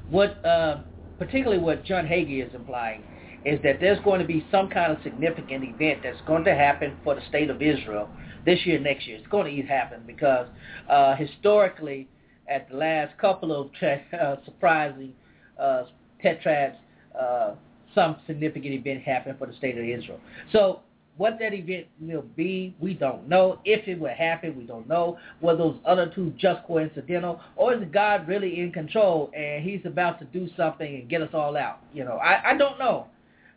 what 0.10 0.44
uh, 0.46 0.82
particularly 1.18 1.62
what 1.62 1.84
John 1.86 2.06
Hagee 2.06 2.46
is 2.46 2.54
implying 2.54 3.04
is 3.46 3.60
that 3.64 3.80
there's 3.80 4.00
going 4.04 4.20
to 4.20 4.26
be 4.26 4.46
some 4.52 4.70
kind 4.70 4.92
of 4.92 4.98
significant 5.04 5.64
event 5.64 6.02
that's 6.04 6.20
going 6.26 6.44
to 6.46 6.56
happen 6.56 6.98
for 7.04 7.16
the 7.16 7.22
state 7.30 7.50
of 7.50 7.62
Israel 7.62 8.10
this 8.46 8.66
year, 8.66 8.80
next 8.80 9.08
year. 9.08 9.18
It's 9.18 9.28
going 9.28 9.56
to 9.56 9.62
happen 9.64 10.04
because 10.06 10.48
uh, 10.90 11.16
historically, 11.16 12.08
at 12.48 12.70
the 12.70 12.78
last 12.78 13.18
couple 13.18 13.52
of 13.52 13.74
tra- 13.74 14.02
uh, 14.14 14.44
surprising 14.46 15.14
uh, 15.60 15.84
tetrads, 16.24 16.76
uh, 17.20 17.56
some 17.94 18.18
significant 18.28 18.74
event 18.74 19.02
happened 19.02 19.40
for 19.40 19.48
the 19.48 19.54
state 19.54 19.78
of 19.78 19.84
Israel. 19.84 20.20
So 20.52 20.82
what 21.18 21.40
that 21.40 21.54
event 21.54 21.88
will 22.00 22.26
be, 22.36 22.76
we 22.80 22.94
don't 22.94 23.28
know. 23.30 23.60
If 23.64 23.88
it 23.88 24.00
will 24.00 24.14
happen, 24.14 24.58
we 24.58 24.66
don't 24.66 24.88
know. 24.88 25.18
Were 25.42 25.56
those 25.56 25.78
other 25.86 26.12
two 26.14 26.34
just 26.38 26.64
coincidental, 26.66 27.40
or 27.56 27.74
is 27.74 27.84
God 27.94 28.28
really 28.28 28.60
in 28.60 28.72
control 28.72 29.32
and 29.36 29.64
He's 29.64 29.80
about 29.86 30.20
to 30.20 30.26
do 30.26 30.50
something 30.58 30.96
and 30.96 31.10
get 31.10 31.22
us 31.22 31.30
all 31.34 31.56
out? 31.56 31.80
You 31.94 32.04
know, 32.04 32.18
I, 32.18 32.52
I 32.52 32.58
don't 32.58 32.78
know. 32.78 33.08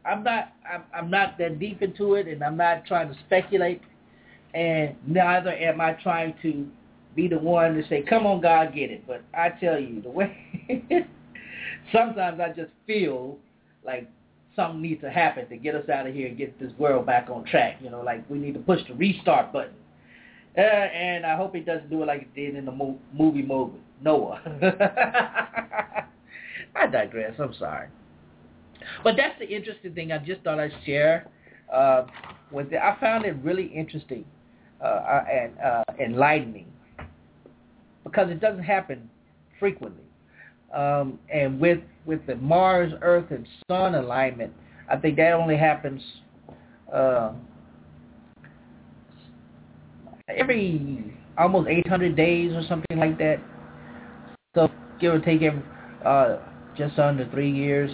I'm 0.04 0.22
not 0.22 0.52
I'm, 0.72 0.84
I'm 0.94 1.10
not 1.10 1.36
that 1.38 1.58
deep 1.58 1.82
into 1.82 2.14
it, 2.14 2.28
and 2.28 2.42
I'm 2.44 2.56
not 2.56 2.86
trying 2.86 3.08
to 3.08 3.18
speculate, 3.26 3.82
and 4.54 4.94
neither 5.06 5.50
am 5.50 5.80
I 5.80 5.92
trying 5.92 6.34
to 6.42 6.66
be 7.14 7.28
the 7.28 7.38
one 7.38 7.74
to 7.74 7.86
say, 7.88 8.02
"Come 8.02 8.26
on, 8.26 8.40
God, 8.40 8.74
get 8.74 8.90
it." 8.90 9.06
But 9.06 9.22
I 9.34 9.50
tell 9.50 9.78
you, 9.78 10.00
the 10.00 10.10
way 10.10 10.36
sometimes 11.92 12.40
I 12.40 12.48
just 12.50 12.70
feel 12.86 13.38
like 13.84 14.08
something 14.56 14.82
needs 14.82 15.00
to 15.02 15.10
happen 15.10 15.48
to 15.48 15.56
get 15.56 15.74
us 15.74 15.88
out 15.88 16.06
of 16.06 16.14
here 16.14 16.28
and 16.28 16.36
get 16.36 16.58
this 16.58 16.72
world 16.78 17.06
back 17.06 17.28
on 17.30 17.44
track. 17.44 17.78
You 17.82 17.90
know, 17.90 18.02
like 18.02 18.28
we 18.30 18.38
need 18.38 18.54
to 18.54 18.60
push 18.60 18.80
the 18.88 18.94
restart 18.94 19.52
button. 19.52 19.74
Uh, 20.56 20.60
and 20.60 21.24
I 21.24 21.36
hope 21.36 21.54
he 21.54 21.60
doesn't 21.60 21.90
do 21.90 22.02
it 22.02 22.06
like 22.06 22.22
it 22.22 22.34
did 22.34 22.56
in 22.56 22.64
the 22.64 22.72
mo- 22.72 22.98
movie 23.12 23.42
movie 23.42 23.78
Noah. 24.02 24.40
I 26.74 26.86
digress. 26.86 27.34
I'm 27.38 27.54
sorry. 27.54 27.88
But 29.04 29.16
that's 29.16 29.38
the 29.38 29.48
interesting 29.48 29.94
thing. 29.94 30.12
I 30.12 30.18
just 30.18 30.42
thought 30.42 30.58
I'd 30.58 30.72
share 30.84 31.28
uh, 31.72 32.06
with 32.50 32.72
it. 32.72 32.78
I 32.78 32.96
found 33.00 33.24
it 33.24 33.36
really 33.42 33.66
interesting 33.66 34.24
uh, 34.82 34.84
uh, 34.84 35.24
and 35.32 35.58
uh, 35.58 35.84
enlightening 36.00 36.66
because 38.04 38.30
it 38.30 38.40
doesn't 38.40 38.64
happen 38.64 39.10
frequently. 39.58 40.04
Um, 40.74 41.18
and 41.32 41.60
with 41.60 41.80
with 42.06 42.26
the 42.26 42.36
Mars, 42.36 42.92
Earth, 43.02 43.30
and 43.30 43.46
Sun 43.70 43.94
alignment, 43.94 44.52
I 44.90 44.96
think 44.96 45.16
that 45.16 45.32
only 45.32 45.56
happens 45.56 46.02
uh, 46.92 47.32
every 50.28 51.14
almost 51.38 51.68
800 51.68 52.16
days 52.16 52.52
or 52.52 52.62
something 52.68 52.98
like 52.98 53.18
that. 53.18 53.38
So 54.54 54.70
give 55.00 55.14
or 55.14 55.20
take 55.20 55.42
every, 55.42 55.62
uh, 56.04 56.38
just 56.76 56.98
under 56.98 57.28
three 57.30 57.50
years. 57.50 57.90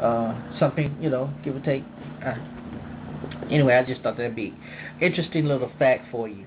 uh, 0.00 0.34
something, 0.58 0.96
you 1.00 1.10
know, 1.10 1.32
give 1.44 1.56
or 1.56 1.60
take. 1.60 1.82
Uh, 2.24 2.34
anyway, 3.52 3.74
I 3.74 3.84
just 3.84 4.02
thought 4.02 4.16
that'd 4.16 4.34
be 4.34 4.54
interesting 5.00 5.44
little 5.44 5.70
fact 5.78 6.10
for 6.10 6.28
you 6.28 6.46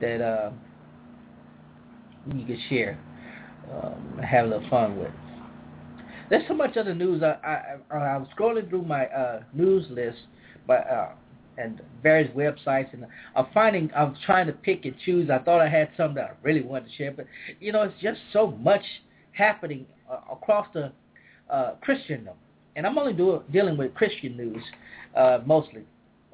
that 0.00 0.20
uh, 0.20 0.50
you 2.34 2.44
could 2.44 2.58
share, 2.68 2.98
um, 3.72 4.18
have 4.18 4.46
a 4.46 4.48
little 4.48 4.68
fun 4.68 4.98
with. 4.98 5.12
There's 6.30 6.46
so 6.48 6.54
much 6.54 6.76
other 6.76 6.94
news. 6.94 7.22
I 7.22 7.76
I, 7.90 7.96
I 7.96 8.16
was 8.16 8.28
scrolling 8.36 8.68
through 8.68 8.84
my 8.84 9.06
uh, 9.06 9.42
news 9.52 9.86
list, 9.90 10.18
but 10.66 10.88
uh, 10.90 11.08
and 11.56 11.80
various 12.02 12.34
websites, 12.34 12.92
and 12.92 13.06
I'm 13.36 13.46
finding 13.54 13.90
I'm 13.94 14.16
trying 14.26 14.46
to 14.46 14.52
pick 14.52 14.84
and 14.84 14.94
choose. 15.04 15.30
I 15.30 15.38
thought 15.38 15.60
I 15.60 15.68
had 15.68 15.90
something 15.96 16.16
that 16.16 16.24
I 16.24 16.32
really 16.42 16.62
wanted 16.62 16.90
to 16.90 16.96
share, 16.96 17.12
but 17.12 17.26
you 17.60 17.72
know, 17.72 17.82
it's 17.82 18.00
just 18.02 18.20
so 18.32 18.50
much 18.60 18.82
happening 19.32 19.86
uh, 20.10 20.32
across 20.32 20.66
the 20.74 20.92
uh, 21.50 21.74
Christendom, 21.82 22.34
and 22.74 22.86
I'm 22.86 22.98
only 22.98 23.12
do, 23.12 23.42
dealing 23.52 23.76
with 23.76 23.94
Christian 23.94 24.36
news 24.36 24.62
uh, 25.16 25.40
mostly, 25.44 25.82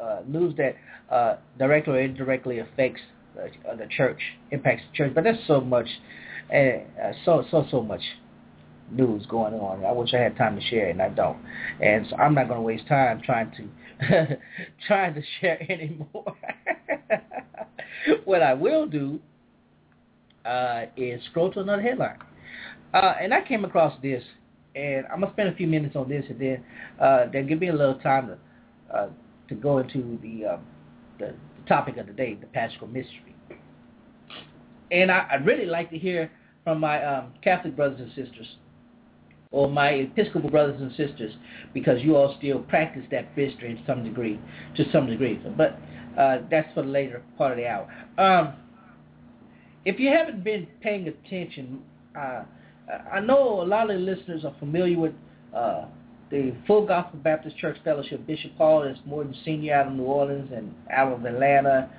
uh, 0.03 0.21
news 0.27 0.55
that 0.57 0.77
uh, 1.11 1.37
directly 1.59 1.95
or 1.95 2.01
indirectly 2.01 2.59
affects 2.59 3.01
uh, 3.39 3.77
the 3.77 3.87
church, 3.97 4.21
impacts 4.51 4.83
the 4.91 4.97
church. 4.97 5.15
But 5.15 5.25
there's 5.25 5.39
so 5.47 5.61
much, 5.61 5.89
uh, 6.55 7.13
so 7.25 7.45
so 7.51 7.67
so 7.71 7.83
much 7.83 8.03
news 8.91 9.27
going 9.27 9.55
on. 9.55 9.85
I 9.85 9.93
wish 9.93 10.13
I 10.15 10.19
had 10.19 10.37
time 10.37 10.57
to 10.57 10.63
share 10.63 10.89
it, 10.89 10.93
and 10.93 11.03
I 11.03 11.11
don't. 11.11 11.39
And 11.81 12.07
so 12.09 12.17
I'm 12.17 12.35
not 12.35 12.49
going 12.49 12.59
to 12.59 12.63
waste 12.63 12.87
time 12.89 13.21
trying 13.25 13.53
to 13.53 14.39
trying 14.87 15.15
to 15.15 15.23
share 15.41 15.61
anymore. 15.71 16.35
what 18.25 18.43
I 18.43 18.55
will 18.55 18.87
do 18.87 19.21
uh, 20.45 20.87
is 20.97 21.23
scroll 21.31 21.53
to 21.53 21.61
another 21.61 21.83
headline. 21.83 22.19
Uh, 22.93 23.15
and 23.21 23.33
I 23.33 23.43
came 23.43 23.65
across 23.65 23.95
this, 24.03 24.23
and 24.75 25.07
I'm 25.13 25.21
gonna 25.21 25.33
spend 25.33 25.49
a 25.51 25.55
few 25.55 25.67
minutes 25.67 25.95
on 25.95 26.09
this, 26.09 26.25
and 26.29 26.41
then 26.41 26.65
uh, 27.01 27.27
then 27.33 27.47
give 27.47 27.61
me 27.61 27.69
a 27.69 27.73
little 27.73 27.97
time 27.97 28.29
to 28.29 28.39
uh, 28.95 29.09
to 29.49 29.55
go 29.55 29.79
into 29.79 30.19
the, 30.23 30.47
um, 30.47 30.61
the 31.19 31.35
the 31.61 31.69
topic 31.69 31.97
of 31.97 32.07
the 32.07 32.13
day, 32.13 32.35
the 32.35 32.47
Paschal 32.47 32.87
Mystery. 32.87 33.35
And 34.91 35.11
I, 35.11 35.27
I'd 35.33 35.47
really 35.47 35.67
like 35.67 35.91
to 35.91 35.99
hear 35.99 36.31
from 36.65 36.81
my 36.81 37.05
um, 37.05 37.33
Catholic 37.43 37.77
brothers 37.77 38.01
and 38.01 38.11
sisters 38.11 38.47
or 39.53 39.69
my 39.69 39.91
Episcopal 39.91 40.49
brothers 40.49 40.81
and 40.81 40.91
sisters, 40.93 41.33
because 41.75 42.01
you 42.03 42.17
all 42.17 42.37
still 42.39 42.61
practice 42.61 43.03
that 43.11 43.37
mystery 43.37 43.75
to 43.75 43.81
some 43.85 44.05
degree, 44.05 44.39
to 44.77 44.85
some 44.93 45.07
degree. 45.07 45.41
But 45.57 45.77
uh, 46.17 46.39
that's 46.51 46.73
for 46.73 46.83
the 46.83 46.89
later 46.89 47.23
part 47.37 47.53
of 47.53 47.59
the 47.59 47.67
hour. 47.67 47.89
Um, 48.17 48.55
if 49.85 49.99
you 49.99 50.09
haven't 50.09 50.45
been 50.45 50.69
paying 50.81 51.09
attention, 51.09 51.83
uh, 52.17 52.45
I 53.13 53.21
know 53.21 53.63
a 53.63 53.65
lot 53.65 53.91
of 53.91 53.99
the 53.99 54.05
listeners 54.05 54.45
are 54.45 54.55
familiar 54.61 54.99
with 54.99 55.15
uh, 55.55 55.87
the 56.31 56.55
Full 56.67 56.87
Gospel 56.87 57.19
Baptist 57.19 57.57
Church 57.59 57.77
Fellowship. 57.85 58.27
Bishop 58.27 58.53
Paul 58.57 58.85
S. 58.85 58.97
Morton 59.05 59.35
senior 59.45 59.75
out 59.75 59.89
of 59.89 59.95
New 59.95 60.05
Orleans 60.05 60.51
and 60.55 60.75
out 60.93 61.13
of 61.13 61.25
Atlanta. 61.25 61.91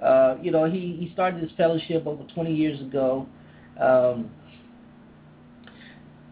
Uh, 0.00 0.36
you 0.40 0.50
know, 0.50 0.64
he, 0.64 0.96
he 0.98 1.10
started 1.12 1.42
his 1.42 1.50
fellowship 1.56 2.06
over 2.06 2.22
20 2.34 2.54
years 2.54 2.80
ago. 2.80 3.26
Um, 3.80 4.30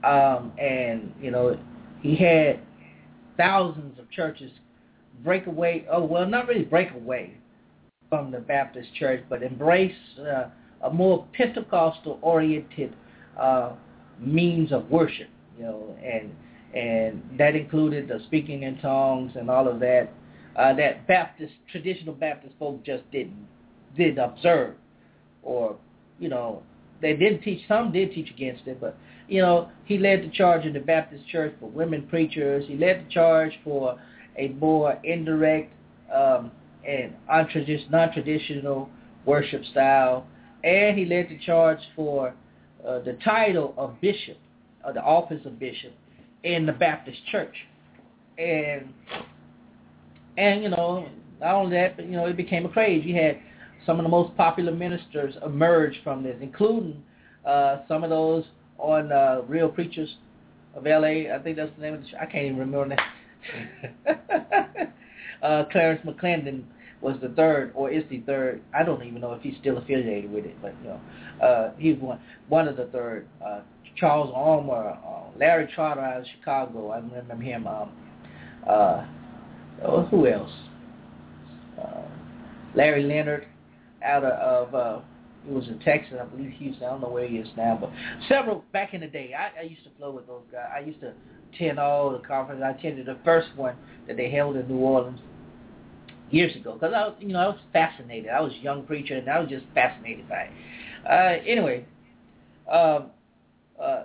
um, 0.04 0.52
and 0.58 1.12
you 1.20 1.30
know 1.30 1.58
he 2.00 2.14
had 2.16 2.60
thousands 3.36 3.98
of 3.98 4.10
churches 4.10 4.50
break 5.24 5.46
away. 5.46 5.86
Oh 5.90 6.04
well, 6.04 6.26
not 6.26 6.46
really 6.46 6.64
break 6.64 6.92
away 6.92 7.34
from 8.08 8.30
the 8.30 8.38
Baptist 8.38 8.94
church, 8.94 9.22
but 9.28 9.42
embrace 9.42 9.94
uh, 10.20 10.48
a 10.82 10.90
more 10.90 11.26
Pentecostal-oriented 11.34 12.94
uh, 13.38 13.72
means 14.18 14.72
of 14.72 14.88
worship. 14.90 15.28
You 15.58 15.64
know, 15.64 15.96
and 16.02 16.34
and 16.74 17.22
that 17.38 17.54
included 17.56 18.08
the 18.08 18.20
speaking 18.26 18.62
in 18.62 18.78
tongues 18.78 19.32
and 19.36 19.50
all 19.50 19.68
of 19.68 19.80
that. 19.80 20.10
Uh, 20.56 20.74
that 20.74 21.06
Baptist 21.06 21.52
traditional 21.70 22.14
Baptist 22.14 22.52
folk 22.58 22.84
just 22.84 23.08
didn't 23.12 23.46
didn't 23.96 24.18
observe, 24.18 24.74
or 25.42 25.76
you 26.18 26.28
know 26.28 26.62
they 27.00 27.14
didn't 27.14 27.42
teach. 27.42 27.60
Some 27.68 27.92
did 27.92 28.12
teach 28.12 28.30
against 28.30 28.66
it, 28.66 28.80
but 28.80 28.96
you 29.28 29.42
know, 29.42 29.70
he 29.84 29.98
led 29.98 30.22
the 30.22 30.30
charge 30.30 30.64
in 30.64 30.72
the 30.72 30.80
Baptist 30.80 31.26
church 31.28 31.54
for 31.60 31.68
women 31.68 32.06
preachers. 32.08 32.64
He 32.66 32.76
led 32.76 33.06
the 33.06 33.10
charge 33.10 33.52
for 33.62 33.98
a 34.36 34.48
more 34.48 34.98
indirect 35.04 35.72
um, 36.12 36.50
and 36.86 37.14
non-traditional 37.28 38.88
worship 39.26 39.64
style. 39.66 40.26
And 40.64 40.98
he 40.98 41.04
led 41.04 41.28
the 41.28 41.38
charge 41.38 41.78
for 41.94 42.34
uh, 42.86 43.00
the 43.00 43.18
title 43.24 43.74
of 43.76 44.00
bishop, 44.00 44.38
or 44.84 44.92
the 44.92 45.02
office 45.02 45.44
of 45.44 45.58
bishop, 45.58 45.92
in 46.44 46.66
the 46.66 46.72
Baptist 46.72 47.18
church. 47.30 47.54
And, 48.38 48.92
and 50.36 50.62
you 50.62 50.68
know, 50.68 51.08
not 51.40 51.54
only 51.54 51.76
that, 51.76 51.96
but, 51.96 52.06
you 52.06 52.12
know, 52.12 52.26
it 52.26 52.36
became 52.36 52.66
a 52.66 52.68
craze. 52.68 53.04
You 53.04 53.14
had 53.14 53.38
some 53.86 53.98
of 53.98 54.04
the 54.04 54.10
most 54.10 54.36
popular 54.36 54.72
ministers 54.72 55.34
emerge 55.44 56.00
from 56.02 56.22
this, 56.22 56.36
including 56.40 57.02
uh, 57.46 57.78
some 57.88 58.04
of 58.04 58.10
those 58.10 58.44
on 58.78 59.10
uh, 59.12 59.42
Real 59.48 59.68
Preachers 59.68 60.16
of 60.74 60.86
L.A. 60.86 61.30
I 61.32 61.38
think 61.38 61.56
that's 61.56 61.72
the 61.76 61.82
name 61.82 61.94
of 61.94 62.02
the 62.02 62.08
show. 62.08 62.16
I 62.20 62.26
can't 62.26 62.44
even 62.44 62.58
remember 62.58 62.96
that. 64.06 64.92
uh, 65.42 65.64
Clarence 65.70 66.04
McClendon 66.06 66.64
was 67.00 67.16
the 67.22 67.28
third, 67.30 67.72
or 67.74 67.90
is 67.90 68.04
the 68.10 68.20
third. 68.20 68.60
I 68.74 68.82
don't 68.82 69.02
even 69.04 69.20
know 69.20 69.32
if 69.32 69.42
he's 69.42 69.54
still 69.60 69.78
affiliated 69.78 70.30
with 70.32 70.44
it, 70.44 70.60
but 70.60 70.74
you 70.82 70.88
know, 70.88 71.00
uh, 71.44 71.72
he's 71.78 71.96
one 71.98 72.20
one 72.48 72.66
of 72.68 72.76
the 72.76 72.86
third. 72.86 73.28
Uh, 73.44 73.60
Charles 73.98 74.32
Ulmer, 74.34 74.98
uh, 75.04 75.38
Larry 75.38 75.68
Trotter 75.74 76.00
out 76.00 76.20
of 76.20 76.26
Chicago. 76.38 76.90
I 76.90 76.98
remember 76.98 77.42
him. 77.42 77.66
Um, 77.66 77.90
uh, 78.68 79.06
oh, 79.84 80.04
who 80.06 80.26
else? 80.26 80.52
Uh, 81.80 82.02
Larry 82.74 83.02
Leonard 83.02 83.46
out 84.02 84.24
of, 84.24 84.68
of 84.68 84.74
uh, 84.74 85.00
he 85.46 85.52
was 85.52 85.68
in 85.68 85.78
Texas, 85.80 86.14
I 86.20 86.24
believe 86.24 86.50
Houston. 86.52 86.84
I 86.84 86.90
don't 86.90 87.00
know 87.00 87.08
where 87.08 87.26
he 87.26 87.36
is 87.36 87.48
now, 87.56 87.78
but 87.80 87.90
several 88.28 88.64
back 88.72 88.94
in 88.94 89.00
the 89.00 89.06
day, 89.06 89.32
I, 89.36 89.60
I 89.60 89.62
used 89.64 89.84
to 89.84 89.90
flow 89.98 90.10
with 90.10 90.26
those 90.26 90.42
guys. 90.52 90.68
I 90.74 90.80
used 90.80 91.00
to 91.00 91.14
attend 91.54 91.78
all 91.78 92.10
the 92.10 92.18
conferences. 92.18 92.62
I 92.64 92.70
attended 92.70 93.06
the 93.06 93.18
first 93.24 93.48
one 93.56 93.76
that 94.06 94.16
they 94.16 94.30
held 94.30 94.56
in 94.56 94.68
New 94.68 94.78
Orleans 94.78 95.20
years 96.30 96.54
ago 96.56 96.74
because 96.74 96.92
I 96.94 97.06
was, 97.06 97.16
you 97.20 97.28
know, 97.28 97.38
I 97.38 97.46
was 97.48 97.58
fascinated. 97.72 98.30
I 98.30 98.40
was 98.40 98.52
a 98.52 98.62
young 98.62 98.84
preacher 98.84 99.16
and 99.16 99.28
I 99.28 99.40
was 99.40 99.48
just 99.48 99.64
fascinated 99.74 100.28
by 100.28 100.48
it. 100.48 100.50
Uh, 101.08 101.42
anyway, 101.46 101.86
um, 102.70 103.06
uh, 103.82 104.04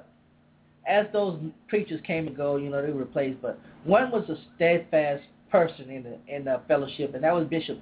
as 0.87 1.05
those 1.13 1.39
preachers 1.67 2.01
came 2.05 2.27
and 2.27 2.35
go, 2.35 2.57
you 2.57 2.69
know, 2.69 2.81
they 2.81 2.91
were 2.91 2.99
replaced, 2.99 3.41
but 3.41 3.59
one 3.83 4.11
was 4.11 4.27
a 4.29 4.35
steadfast 4.55 5.23
person 5.49 5.89
in 5.89 6.03
the 6.03 6.17
in 6.27 6.45
the 6.45 6.61
fellowship, 6.67 7.13
and 7.15 7.23
that 7.23 7.33
was 7.33 7.47
Bishop 7.47 7.79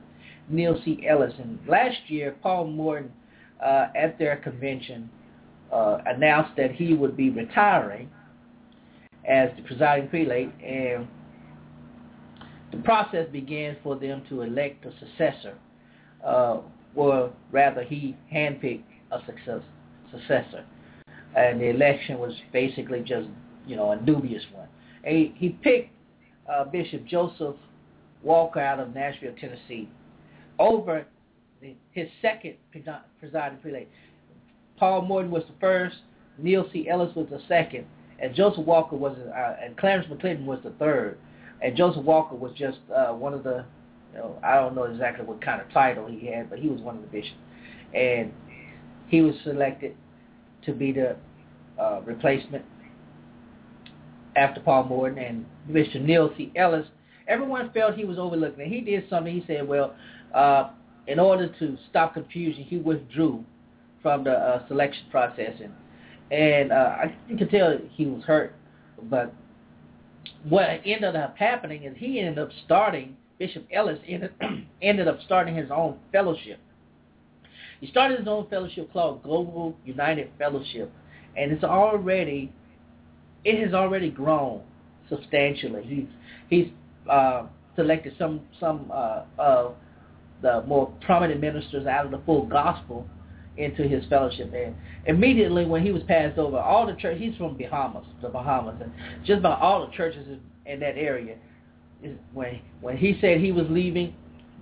Neil 0.50 0.80
C. 0.84 1.06
Ellis. 1.08 1.34
And 1.40 1.60
last 1.68 1.98
year, 2.08 2.36
Paul 2.44 2.68
Morton 2.68 3.12
uh, 3.64 3.88
at 3.96 4.20
their 4.20 4.38
convention 4.38 5.10
uh, 5.72 6.00
announced 6.06 6.56
that 6.58 6.72
he 6.72 6.94
would 6.94 7.16
be 7.16 7.30
retiring 7.30 8.10
as 9.28 9.50
the 9.56 9.62
presiding 9.64 10.10
prelate, 10.10 10.52
and 10.64 11.08
the 12.72 12.78
process 12.84 13.28
began 13.32 13.78
for 13.84 13.96
them 13.96 14.24
to 14.30 14.42
elect 14.42 14.86
a 14.86 14.92
successor, 15.00 15.56
uh, 16.26 16.58
or 16.96 17.32
rather, 17.52 17.84
he 17.84 18.16
handpicked 18.34 18.84
a 19.12 19.20
success, 19.26 19.62
successor, 20.12 20.66
and 21.36 21.62
the 21.62 21.70
election 21.70 22.20
was 22.20 22.34
basically 22.52 23.02
just, 23.02 23.28
you 23.66 23.76
know, 23.76 23.92
a 23.92 23.98
dubious 23.98 24.44
one. 24.54 24.68
And 25.04 25.16
he, 25.16 25.34
he 25.36 25.50
picked 25.50 25.92
uh, 26.52 26.66
Bishop 26.66 27.06
Joseph 27.06 27.56
Walker 28.24 28.60
out 28.60 28.80
of 28.80 28.94
Nashville, 28.94 29.34
Tennessee, 29.40 29.90
over 30.60 31.06
his 31.92 32.08
second 32.22 32.56
presiding 33.20 33.60
prelate. 33.60 33.90
Paul 34.78 35.04
Morton 35.04 35.32
was 35.32 35.44
the 35.44 35.54
first, 35.60 35.98
Neil 36.38 36.68
C. 36.74 36.90
Ellis 36.90 37.16
was 37.16 37.28
the 37.30 37.42
second, 37.48 37.86
and 38.20 38.36
Joseph 38.36 38.66
Walker 38.66 38.96
was, 38.96 39.18
uh, 39.18 39.56
and 39.64 39.78
Clarence 39.78 40.08
McClendon 40.12 40.46
was 40.46 40.60
the 40.64 40.72
third. 40.72 41.18
And 41.62 41.76
Joseph 41.76 42.04
Walker 42.04 42.36
was 42.36 42.52
just 42.58 42.80
uh, 42.96 43.14
one 43.14 43.34
of 43.34 43.44
the, 43.44 43.64
you 44.14 44.20
know, 44.20 44.40
I 44.44 44.56
don't 44.56 44.76
know 44.76 44.84
exactly 44.84 45.26
what 45.26 45.42
kind 45.42 45.62
of 45.62 45.72
title 45.72 46.08
he 46.08 46.28
had, 46.28 46.50
but 46.50 46.58
he 46.58 46.68
was 46.68 46.82
one 46.82 46.96
of 46.96 47.02
the 47.02 47.08
bishops. 47.08 47.38
And 47.94 48.34
he 49.08 49.22
was 49.22 49.36
selected 49.44 49.96
to 50.66 50.74
be 50.74 50.92
the 50.92 51.16
uh, 51.80 52.02
replacement 52.06 52.66
after 54.36 54.62
Paul 54.62 54.86
Morton 54.86 55.18
and 55.18 55.46
Bishop 55.72 56.02
Neil 56.02 56.32
C. 56.38 56.52
Ellis. 56.56 56.88
Everyone 57.28 57.72
felt 57.72 57.96
he 57.96 58.06
was 58.06 58.18
overlooked, 58.18 58.60
and 58.60 58.72
he 58.72 58.82
did 58.82 59.10
something. 59.10 59.34
He 59.34 59.44
said, 59.48 59.68
well, 59.68 59.96
uh, 60.34 60.72
in 61.08 61.20
order 61.20 61.48
to 61.60 61.78
stop 61.90 62.14
confusion, 62.14 62.64
he 62.64 62.78
withdrew 62.78 63.44
from 64.02 64.24
the 64.24 64.32
uh, 64.32 64.68
selection 64.68 65.06
process, 65.12 65.54
and 65.62 65.74
and 66.32 66.72
uh, 66.72 66.76
I 66.76 67.16
you 67.28 67.46
tell 67.46 67.78
he 67.92 68.06
was 68.06 68.24
hurt. 68.24 68.56
But 69.04 69.34
what 70.48 70.82
ended 70.86 71.16
up 71.16 71.38
happening 71.38 71.84
is 71.84 71.96
he 71.98 72.20
ended 72.20 72.40
up 72.40 72.50
starting 72.66 73.18
Bishop 73.42 73.66
Ellis 73.74 74.00
ended 74.08 74.32
ended 74.82 75.08
up 75.08 75.20
starting 75.26 75.56
his 75.56 75.72
own 75.72 75.98
fellowship. 76.12 76.60
He 77.82 77.88
started 77.88 78.20
his 78.20 78.28
own 78.28 78.48
fellowship 78.50 78.94
called 78.94 79.24
Global 79.24 79.76
United 79.86 80.30
Fellowship, 80.38 80.92
and 81.36 81.52
it's 81.52 81.64
already 81.64 82.54
it 83.44 83.64
has 83.64 83.74
already 83.74 84.10
grown 84.10 84.62
substantially. 85.10 85.84
He's 85.84 86.08
he's 86.50 86.72
uh, 87.10 87.48
selected 87.76 88.14
some 88.18 88.42
some 88.60 88.90
uh, 88.94 89.24
of 89.38 89.76
the 90.42 90.64
more 90.68 90.94
prominent 91.02 91.42
ministers 91.42 91.86
out 91.86 92.06
of 92.06 92.12
the 92.12 92.22
full 92.26 92.46
gospel 92.46 93.08
into 93.58 93.84
his 93.84 94.04
fellowship. 94.06 94.54
And 94.54 94.76
immediately 95.06 95.66
when 95.66 95.84
he 95.84 95.92
was 95.92 96.04
passed 96.04 96.38
over, 96.38 96.58
all 96.58 96.86
the 96.88 96.96
church 96.96 97.18
he's 97.20 97.36
from 97.36 97.58
Bahamas, 97.58 98.06
the 98.22 98.30
Bahamas, 98.30 98.76
and 98.82 98.92
just 99.26 99.40
about 99.40 99.62
all 99.62 99.86
the 99.86 99.94
churches 99.94 100.28
in, 100.66 100.80
that 100.80 100.98
area, 100.98 101.36
when 102.34 102.62
when 102.82 102.98
he 102.98 103.18
said 103.22 103.40
he 103.40 103.52
was 103.52 103.66
leaving, 103.70 104.16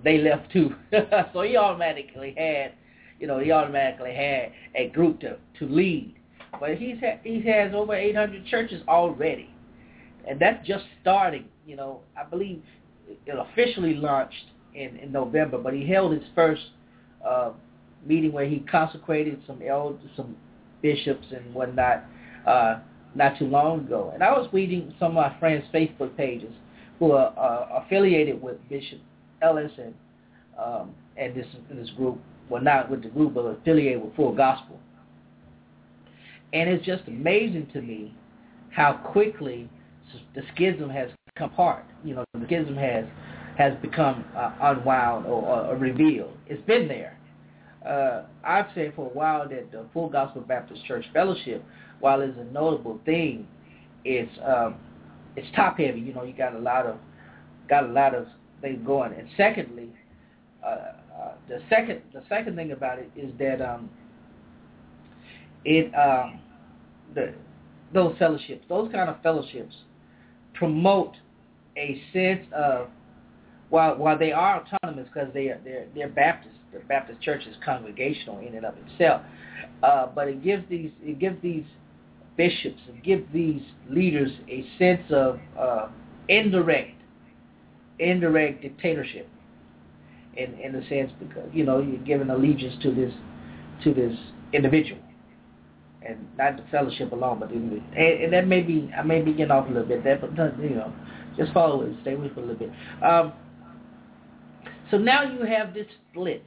they 0.04 0.18
left 0.18 0.52
too. 0.52 0.76
so 1.34 1.42
he 1.42 1.56
automatically 1.56 2.34
had, 2.38 2.74
you 3.20 3.28
know, 3.28 3.40
he 3.40 3.52
automatically 3.52 4.14
had 4.14 4.52
a 4.76 4.90
group 4.90 5.20
to 5.22 5.38
to 5.60 5.68
lead. 5.68 6.16
But 6.60 6.76
he's 6.76 7.00
ha- 7.00 7.20
he 7.24 7.42
has 7.42 7.74
over 7.74 7.94
800 7.94 8.46
churches 8.48 8.82
already, 8.88 9.50
and 10.28 10.40
that's 10.40 10.66
just 10.68 10.86
starting. 11.02 11.46
You 11.66 11.76
know, 11.76 12.00
I 12.18 12.24
believe 12.24 12.62
it 13.08 13.36
officially 13.38 13.94
launched 13.96 14.46
in 14.74 14.98
in 14.98 15.12
November, 15.12 15.58
but 15.58 15.74
he 15.74 15.88
held 15.88 16.14
his 16.14 16.24
first 16.34 16.62
uh, 17.26 17.52
meeting 18.06 18.32
where 18.32 18.46
he 18.46 18.60
consecrated 18.60 19.42
some 19.46 19.62
elders, 19.62 20.00
some 20.16 20.36
bishops 20.82 21.28
and 21.32 21.54
whatnot, 21.54 22.04
uh, 22.48 22.80
not 23.16 23.38
too 23.38 23.46
long 23.46 23.82
ago. 23.82 24.12
And 24.14 24.24
I 24.24 24.32
was 24.32 24.48
reading 24.54 24.94
some 25.00 25.18
of 25.18 25.32
my 25.32 25.40
friends' 25.40 25.66
Facebook 25.74 26.16
pages 26.16 26.54
who 27.00 27.12
are 27.12 27.34
uh, 27.38 27.84
affiliated 27.84 28.42
with 28.42 28.58
Bishop 28.70 29.00
Ellis 29.42 29.72
and 29.78 29.94
um, 30.58 30.94
and 31.18 31.36
this 31.36 31.46
this 31.72 31.90
group, 31.92 32.20
well 32.50 32.62
not 32.62 32.90
with 32.90 33.04
the 33.04 33.10
group, 33.10 33.34
but 33.34 33.42
affiliated 33.42 34.04
with 34.04 34.16
Full 34.16 34.34
Gospel. 34.34 34.80
And 36.54 36.70
it's 36.70 36.86
just 36.86 37.04
amazing 37.08 37.68
to 37.74 37.82
me 37.82 38.14
how 38.72 38.94
quickly 38.94 39.70
the 40.36 40.42
schism 40.54 40.90
has 40.90 41.10
come 41.38 41.52
apart. 41.52 41.86
You 42.04 42.16
know, 42.16 42.26
the 42.34 42.46
schism 42.46 42.76
has 42.76 43.06
has 43.58 43.74
become 43.82 44.24
uh, 44.38 44.54
unwound 44.62 45.26
or, 45.26 45.44
or, 45.44 45.76
revealed. 45.76 46.32
It's 46.48 46.66
been 46.66 46.88
there. 46.88 47.20
Uh, 47.86 48.24
I've 48.42 48.68
said 48.74 48.94
for 48.96 49.08
a 49.08 49.14
while 49.14 49.50
that 49.50 49.70
the 49.72 49.86
Full 49.94 50.08
Gospel 50.10 50.42
Baptist 50.42 50.86
Church 50.86 51.04
Fellowship, 51.14 51.62
while 52.00 52.22
it's 52.22 52.38
a 52.38 52.46
notable 52.46 53.02
thing, 53.06 53.46
it's 54.06 54.32
um, 54.46 54.76
it's 55.36 55.48
top 55.56 55.78
heavy. 55.78 56.00
You 56.00 56.14
know, 56.14 56.24
you 56.24 56.34
got 56.34 56.56
a 56.56 56.60
lot 56.60 56.86
of 56.86 56.98
got 57.68 57.84
a 57.84 57.92
lot 57.92 58.16
of 58.16 58.28
things 58.62 58.86
going. 58.86 59.14
And 59.14 59.28
secondly, 59.38 59.90
uh, 60.66 60.94
the 61.48 61.62
second 61.70 62.02
the 62.14 62.24
second 62.30 62.56
thing 62.56 62.72
about 62.72 63.00
it 63.00 63.10
is 63.16 63.32
that 63.40 63.62
um, 63.62 63.90
it 65.66 65.94
um, 65.96 66.40
the 67.14 67.34
those 67.94 68.16
fellowships, 68.20 68.64
those 68.70 68.92
kind 68.92 69.10
of 69.10 69.22
fellowships, 69.22 69.76
promote 70.54 71.16
a 71.78 72.02
sense 72.14 72.46
of 72.54 72.88
while 73.70 73.98
while 73.98 74.18
they 74.18 74.32
are 74.32 74.64
autonomous 74.64 75.08
because 75.14 75.34
they 75.34 75.48
are 75.48 75.60
they're 75.64 75.88
they're 75.96 76.10
Baptist, 76.10 76.56
the 76.74 76.80
Baptist 76.80 77.22
Church 77.22 77.44
is 77.48 77.56
congregational 77.64 78.40
in 78.40 78.56
and 78.56 78.66
of 78.66 78.76
itself, 78.88 79.22
uh, 79.84 80.08
but 80.14 80.28
it 80.28 80.44
gives 80.44 80.64
these 80.70 80.92
it 81.02 81.20
gives 81.20 81.42
these 81.42 81.66
bishops 82.38 82.80
and 82.88 83.04
gives 83.04 83.24
these 83.34 83.62
leaders 83.90 84.32
a 84.48 84.66
sense 84.78 85.04
of 85.12 85.40
uh, 85.58 85.88
indirect 86.30 86.96
indirect 88.00 88.62
dictatorship 88.62 89.28
in 90.38 90.54
in 90.60 90.76
a 90.76 90.88
sense 90.90 91.12
because 91.20 91.50
you 91.54 91.64
know 91.64 91.80
you're 91.80 91.98
giving 92.00 92.30
allegiance 92.30 92.76
to 92.84 92.94
this 92.94 93.14
to 93.84 93.94
this 93.94 94.18
individual 94.54 95.02
and 96.02 96.28
not 96.38 96.58
the 96.58 96.64
fellowship 96.72 97.12
alone, 97.12 97.40
but 97.40 97.52
in 97.52 97.70
the. 97.70 97.76
And, 98.00 98.24
and 98.24 98.34
that 98.34 98.48
may 98.48 98.62
be 98.62 98.92
I 98.98 99.04
may 99.04 99.22
be 99.22 99.32
getting 99.32 99.52
off 99.52 99.66
a 99.68 99.72
little 99.72 99.88
bit 99.88 100.04
there, 100.04 100.18
but 100.18 100.32
you 100.62 100.72
know, 100.72 100.94
just 101.38 101.54
follow 101.54 101.82
it, 101.82 101.94
stay 102.02 102.16
with 102.16 102.32
it 102.32 102.38
a 102.38 102.42
little 102.42 102.56
bit. 102.56 102.72
Um, 103.04 103.34
so 104.92 104.98
now 104.98 105.24
you 105.24 105.46
have 105.46 105.74
this 105.74 105.88
split, 106.10 106.44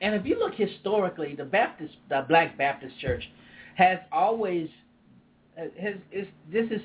and 0.00 0.14
if 0.14 0.24
you 0.24 0.38
look 0.38 0.54
historically, 0.54 1.34
the 1.34 1.44
Baptist, 1.44 1.94
the 2.08 2.24
Black 2.28 2.56
Baptist 2.56 2.98
Church, 3.00 3.24
has 3.76 3.98
always 4.12 4.68
uh, 5.58 5.64
has 5.80 5.94
is 6.12 6.26
this 6.52 6.70
is 6.70 6.82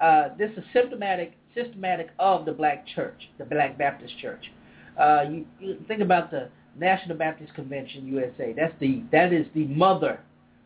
uh, 0.00 0.30
this 0.38 0.50
is 0.56 0.64
symptomatic 0.72 1.34
systematic 1.54 2.08
of 2.18 2.44
the 2.44 2.52
Black 2.52 2.86
Church, 2.94 3.28
the 3.38 3.44
Black 3.44 3.78
Baptist 3.78 4.18
Church. 4.18 4.50
Uh, 4.98 5.24
you, 5.30 5.46
you 5.60 5.76
think 5.88 6.00
about 6.00 6.30
the 6.30 6.48
National 6.78 7.16
Baptist 7.16 7.54
Convention 7.54 8.06
USA. 8.06 8.52
That's 8.56 8.74
the 8.80 9.02
that 9.12 9.32
is 9.32 9.46
the 9.54 9.66
mother 9.66 10.20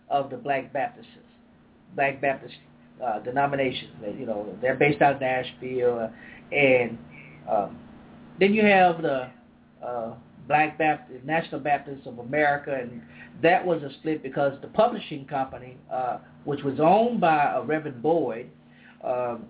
of 0.08 0.30
the 0.30 0.36
Black 0.36 0.72
Baptists, 0.72 1.06
Black 1.94 2.20
Baptist 2.20 2.54
uh, 3.04 3.20
denomination. 3.20 3.90
You 4.18 4.26
know, 4.26 4.56
they're 4.60 4.76
based 4.76 5.02
out 5.02 5.14
of 5.14 5.20
Nashville, 5.20 5.98
uh, 6.10 6.54
and 6.54 6.98
um, 7.50 7.78
then 8.40 8.54
you 8.54 8.64
have 8.64 9.02
the 9.02 9.30
uh, 9.84 10.14
Black 10.46 10.78
Baptist 10.78 11.24
National 11.24 11.60
Baptists 11.60 12.06
of 12.06 12.18
America, 12.18 12.78
and 12.80 13.02
that 13.42 13.64
was 13.64 13.82
a 13.82 13.92
split 13.94 14.22
because 14.22 14.58
the 14.62 14.68
publishing 14.68 15.24
company, 15.26 15.76
uh, 15.92 16.18
which 16.44 16.62
was 16.62 16.80
owned 16.80 17.20
by 17.20 17.52
a 17.54 17.62
Reverend 17.62 18.02
Boyd, 18.02 18.50
um, 19.04 19.44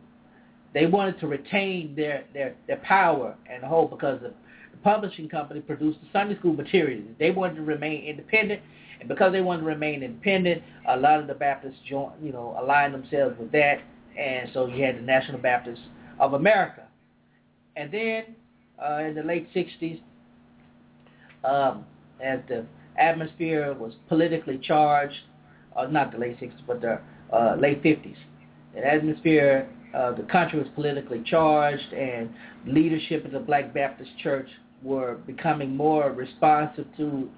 they 0.75 0.87
wanted 0.87 1.19
to 1.21 1.27
retain 1.27 1.95
their, 1.97 2.25
their, 2.35 2.55
their 2.67 2.77
power 2.79 3.35
and 3.51 3.64
hold 3.64 3.91
because 3.91 4.21
the 4.21 4.33
publishing 4.79 5.29
company 5.29 5.61
produced 5.61 5.99
the 6.01 6.09
Sunday 6.12 6.38
school 6.38 6.53
materials. 6.53 7.05
They 7.19 7.31
wanted 7.31 7.57
to 7.57 7.62
remain 7.62 8.05
independent, 8.05 8.62
and 9.01 9.09
because 9.09 9.33
they 9.33 9.41
wanted 9.41 9.61
to 9.61 9.67
remain 9.67 10.03
independent, 10.03 10.62
a 10.88 10.97
lot 10.97 11.21
of 11.21 11.27
the 11.27 11.35
Baptists 11.35 11.79
joined, 11.88 12.12
you 12.23 12.33
know, 12.33 12.57
aligned 12.61 12.95
themselves 12.95 13.38
with 13.38 13.53
that, 13.53 13.81
and 14.19 14.49
so 14.53 14.67
you 14.67 14.85
had 14.85 14.97
the 14.97 15.03
National 15.03 15.38
Baptists 15.38 15.85
of 16.19 16.35
America. 16.35 16.83
And 17.77 17.93
then 17.93 18.25
uh, 18.83 19.05
in 19.05 19.14
the 19.14 19.23
late 19.23 19.49
60s, 19.55 20.01
um, 21.45 21.85
as 22.23 22.41
the 22.49 22.67
atmosphere 22.99 23.75
was 23.75 23.93
politically 24.09 24.59
charged, 24.59 25.14
uh, 25.77 25.87
not 25.87 26.11
the 26.11 26.19
late 26.19 26.41
60s, 26.41 26.61
but 26.67 26.81
the 26.81 27.01
uh, 27.33 27.57
late 27.59 27.83
50s. 27.83 28.17
The 28.75 28.85
atmosphere 28.85 29.69
the 29.93 30.27
country 30.31 30.59
was 30.59 30.69
politically 30.75 31.23
charged, 31.25 31.93
and 31.93 32.31
leadership 32.67 33.25
of 33.25 33.33
the 33.33 33.41
Black 33.41 33.73
Baptist 33.73 34.11
Church 34.23 34.49
were 34.83 35.17
becoming 35.27 35.77
more 35.77 36.12
responsive 36.12 36.87
to 36.97 37.29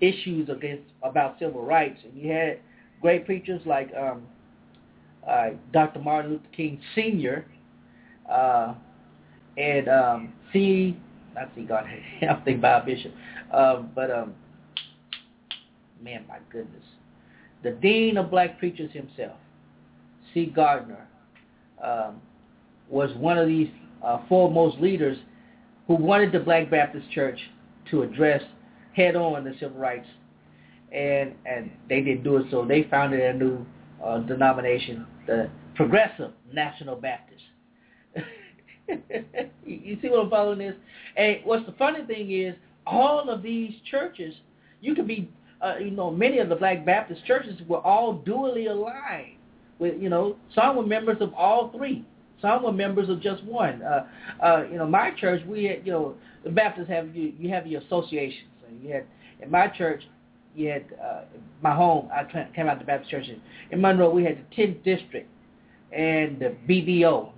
issues 0.00 0.48
against 0.48 0.84
about 1.02 1.38
civil 1.38 1.62
rights. 1.62 1.98
And 2.04 2.16
you 2.16 2.32
had 2.32 2.58
great 3.00 3.26
preachers 3.26 3.60
like 3.64 3.92
um, 3.94 4.22
uh, 5.28 5.50
Dr. 5.72 6.00
Martin 6.00 6.32
Luther 6.32 6.44
King 6.56 6.80
Sr. 6.94 7.44
Uh, 8.30 8.74
and 9.56 9.88
um, 9.88 10.32
C. 10.52 10.96
Not 11.34 11.50
C. 11.54 11.62
God, 11.62 11.84
I'm 12.22 12.42
thinking 12.42 12.60
Bob 12.60 12.86
Bishop, 12.86 13.12
uh, 13.52 13.82
but 13.94 14.10
um, 14.10 14.34
man, 16.02 16.24
my 16.28 16.38
goodness, 16.50 16.82
the 17.62 17.72
dean 17.72 18.16
of 18.16 18.30
black 18.30 18.58
preachers 18.58 18.90
himself, 18.92 19.36
C. 20.32 20.46
Gardner, 20.46 21.06
um, 21.84 22.20
was 22.88 23.10
one 23.16 23.38
of 23.38 23.46
these 23.46 23.68
uh, 24.04 24.18
foremost 24.28 24.78
leaders 24.78 25.18
who 25.90 25.96
wanted 25.96 26.30
the 26.30 26.38
Black 26.38 26.70
Baptist 26.70 27.10
Church 27.10 27.36
to 27.90 28.02
address 28.02 28.40
head-on 28.94 29.42
the 29.42 29.52
civil 29.58 29.76
rights, 29.76 30.06
and 30.92 31.34
and 31.44 31.68
they 31.88 32.00
didn't 32.00 32.22
do 32.22 32.36
it, 32.36 32.46
so 32.48 32.64
they 32.64 32.84
founded 32.84 33.18
a 33.20 33.36
new 33.36 33.66
uh, 34.04 34.20
denomination, 34.20 35.04
the 35.26 35.50
Progressive 35.74 36.30
National 36.52 36.94
Baptist. 36.94 37.42
you 39.66 39.98
see 40.00 40.08
what 40.08 40.20
I'm 40.20 40.30
following 40.30 40.60
this? 40.60 40.76
And 41.16 41.38
what's 41.42 41.66
the 41.66 41.72
funny 41.72 42.04
thing 42.04 42.30
is, 42.30 42.54
all 42.86 43.28
of 43.28 43.42
these 43.42 43.72
churches, 43.90 44.32
you 44.80 44.94
could 44.94 45.08
be, 45.08 45.28
uh, 45.60 45.78
you 45.78 45.90
know, 45.90 46.12
many 46.12 46.38
of 46.38 46.48
the 46.48 46.54
Black 46.54 46.86
Baptist 46.86 47.26
churches 47.26 47.60
were 47.66 47.80
all 47.80 48.22
dually 48.24 48.70
aligned 48.70 49.38
with 49.80 50.00
you 50.00 50.08
know 50.08 50.36
some 50.54 50.76
were 50.76 50.86
members 50.86 51.16
of 51.20 51.34
all 51.34 51.72
three 51.76 52.04
some 52.40 52.62
were 52.62 52.72
members 52.72 53.08
of 53.08 53.20
just 53.20 53.42
one. 53.44 53.82
Uh 53.82 54.06
uh 54.42 54.64
you 54.70 54.78
know 54.78 54.86
my 54.86 55.10
church 55.12 55.42
we 55.46 55.64
had 55.64 55.86
you 55.86 55.92
know 55.92 56.14
the 56.44 56.50
baptists 56.50 56.88
have 56.88 57.14
you 57.14 57.32
you 57.38 57.50
have 57.50 57.66
your 57.66 57.80
associations. 57.82 58.48
And 58.68 58.82
you 58.82 58.92
had 58.92 59.04
in 59.40 59.50
my 59.50 59.68
church 59.68 60.02
you 60.54 60.68
had 60.68 60.84
uh 61.02 61.22
my 61.62 61.74
home 61.74 62.08
i 62.12 62.24
came 62.54 62.68
out 62.68 62.78
the 62.78 62.84
baptist 62.84 63.10
church 63.10 63.26
in, 63.28 63.40
in 63.70 63.80
monroe. 63.80 64.10
We 64.10 64.24
had 64.24 64.38
the 64.38 64.56
10th 64.56 64.82
district 64.84 65.28
and 65.92 66.38
the 66.38 66.56
bbo 66.68 67.32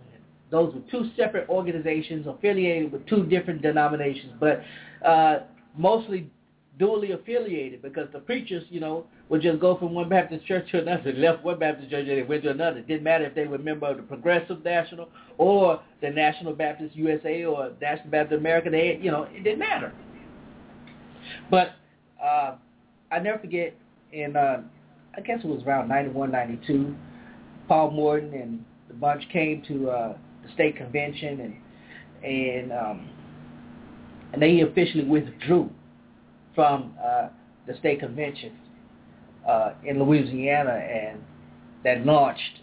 those 0.51 0.75
were 0.75 0.83
two 0.91 1.11
separate 1.17 1.49
organizations 1.49 2.27
affiliated 2.27 2.93
with 2.93 3.07
two 3.07 3.25
different 3.25 3.63
denominations. 3.63 4.33
But 4.39 4.63
uh 5.07 5.41
mostly 5.77 6.31
duly 6.79 7.13
affiliated 7.13 7.83
because 7.83 8.09
the 8.13 8.19
preachers, 8.19 8.65
you 8.71 8.81
know, 8.81 9.07
would 9.29 9.43
just 9.43 9.61
go 9.61 9.77
from 9.77 9.93
one 9.93 10.09
Baptist 10.09 10.47
church 10.47 10.71
to 10.71 10.81
another. 10.81 11.13
Left 11.17 11.45
one 11.45 11.59
Baptist 11.59 11.91
church 11.91 12.07
and 12.09 12.19
they 12.19 12.23
went 12.23 12.43
to 12.45 12.51
another. 12.51 12.79
It 12.79 12.89
didn't 12.89 13.05
matter 13.05 13.25
if 13.25 13.35
they 13.35 13.47
were 13.47 13.57
a 13.57 13.61
member 13.61 13.87
of 13.87 13.99
the 13.99 14.03
Progressive 14.03 14.65
National 14.65 15.09
or 15.39 15.81
the 16.01 16.11
National 16.11 16.55
Baptist 16.55 16.97
USA 16.97 17.45
or 17.45 17.73
National 17.81 18.11
Baptist 18.11 18.39
America. 18.39 18.71
They, 18.71 18.99
you 19.03 19.11
know, 19.11 19.25
it 19.25 19.45
didn't 19.45 19.59
matter. 19.59 19.93
But 21.51 21.73
uh, 22.23 22.57
I 23.11 23.19
never 23.19 23.39
forget 23.39 23.75
in, 24.13 24.37
uh, 24.37 24.63
I 25.17 25.21
guess 25.21 25.41
it 25.45 25.47
was 25.47 25.63
around 25.65 25.89
91, 25.89 26.31
92, 26.31 26.95
Paul 27.69 27.91
Morton 27.91 28.35
and 28.35 28.65
the 28.89 28.95
bunch 28.95 29.23
came 29.31 29.63
to 29.69 29.91
uh, 29.91 30.17
the 30.45 30.53
state 30.53 30.77
convention, 30.77 31.41
and 31.41 31.57
and 32.25 32.73
um, 32.73 33.09
and 34.33 34.43
they 34.43 34.61
officially 34.61 35.05
withdrew 35.05 35.71
from 36.55 36.95
uh, 37.03 37.29
the 37.67 37.77
state 37.79 38.01
convention 38.01 38.53
uh, 39.49 39.73
in 39.85 40.03
Louisiana, 40.03 40.73
and 40.73 41.21
that 41.85 42.05
launched 42.07 42.61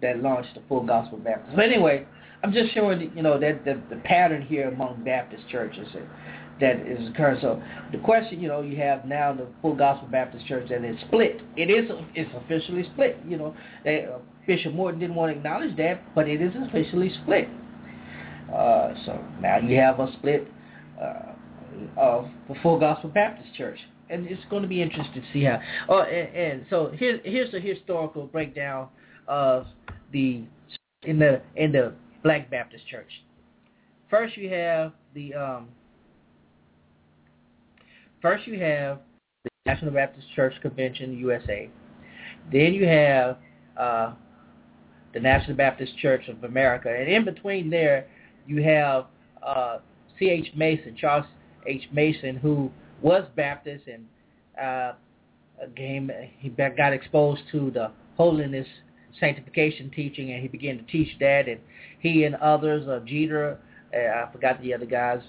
that 0.00 0.22
launched 0.22 0.54
the 0.54 0.62
Full 0.68 0.84
Gospel 0.84 1.18
Baptist. 1.18 1.56
But 1.56 1.64
anyway, 1.64 2.06
I'm 2.42 2.52
just 2.52 2.72
showing 2.72 3.12
you 3.14 3.22
know 3.22 3.38
that 3.38 3.64
the, 3.64 3.80
the 3.90 4.00
pattern 4.02 4.42
here 4.42 4.68
among 4.68 5.02
Baptist 5.04 5.48
churches 5.48 5.88
that 6.60 6.76
is 6.86 7.08
occurring. 7.08 7.38
So 7.40 7.62
the 7.92 7.98
question, 7.98 8.40
you 8.40 8.48
know, 8.48 8.62
you 8.62 8.76
have 8.78 9.04
now 9.04 9.32
the 9.32 9.46
Full 9.62 9.74
Gospel 9.74 10.08
Baptist 10.08 10.46
Church 10.46 10.68
that 10.70 10.84
is 10.84 10.96
split. 11.06 11.40
It 11.56 11.70
is 11.70 11.90
it's 12.14 12.30
officially 12.44 12.84
split. 12.92 13.18
You 13.26 13.38
know, 13.38 13.56
they, 13.84 14.06
uh, 14.06 14.18
Bishop 14.46 14.72
Morton 14.72 15.00
didn't 15.00 15.14
want 15.14 15.32
to 15.32 15.38
acknowledge 15.38 15.76
that, 15.76 16.02
but 16.14 16.28
it 16.28 16.40
is 16.40 16.52
officially 16.68 17.12
split. 17.22 17.48
Uh, 18.52 18.94
so 19.04 19.24
now 19.40 19.58
you 19.58 19.76
have 19.76 20.00
a 20.00 20.10
split 20.14 20.48
uh, 21.00 21.34
of 21.96 22.26
the 22.48 22.54
Full 22.62 22.78
Gospel 22.78 23.10
Baptist 23.10 23.54
Church, 23.54 23.78
and 24.10 24.26
it's 24.26 24.42
going 24.50 24.62
to 24.62 24.68
be 24.68 24.82
interesting 24.82 25.22
to 25.22 25.32
see 25.32 25.44
how. 25.44 25.60
Oh, 25.88 26.02
and, 26.02 26.34
and 26.36 26.66
so 26.70 26.92
here's 26.94 27.20
here's 27.24 27.52
a 27.54 27.60
historical 27.60 28.26
breakdown 28.26 28.88
of 29.26 29.66
the 30.12 30.42
in 31.02 31.18
the 31.18 31.40
in 31.56 31.72
the 31.72 31.94
Black 32.22 32.50
Baptist 32.50 32.86
Church. 32.88 33.10
First, 34.10 34.36
you 34.36 34.48
have 34.50 34.92
the 35.14 35.34
um, 35.34 35.68
first 38.22 38.46
you 38.46 38.58
have 38.60 39.00
the 39.44 39.50
National 39.66 39.92
Baptist 39.92 40.26
Church 40.34 40.54
Convention 40.62 41.16
USA. 41.18 41.70
Then 42.50 42.72
you 42.72 42.86
have 42.86 43.38
uh, 43.78 44.14
the 45.12 45.20
National 45.20 45.56
Baptist 45.56 45.96
Church 45.98 46.28
of 46.28 46.44
America, 46.44 46.88
and 46.88 47.08
in 47.08 47.24
between 47.24 47.68
there, 47.70 48.06
you 48.46 48.62
have 48.62 49.06
uh, 49.42 49.78
C.H. 50.18 50.52
Mason, 50.56 50.96
Charles 50.98 51.26
H. 51.66 51.88
Mason, 51.92 52.36
who 52.36 52.70
was 53.02 53.24
Baptist 53.36 53.84
and 53.86 54.04
uh, 54.60 54.92
came, 55.76 56.10
he 56.38 56.48
got 56.48 56.92
exposed 56.92 57.42
to 57.52 57.70
the 57.70 57.90
holiness 58.16 58.66
sanctification 59.18 59.90
teaching, 59.94 60.32
and 60.32 60.42
he 60.42 60.48
began 60.48 60.78
to 60.78 60.84
teach 60.84 61.08
that. 61.20 61.48
And 61.48 61.60
he 62.00 62.24
and 62.24 62.34
others, 62.36 62.86
uh, 62.88 63.00
Jeter, 63.04 63.58
uh, 63.94 63.98
I 63.98 64.32
forgot 64.32 64.60
the 64.62 64.74
other 64.74 64.86
guys, 64.86 65.20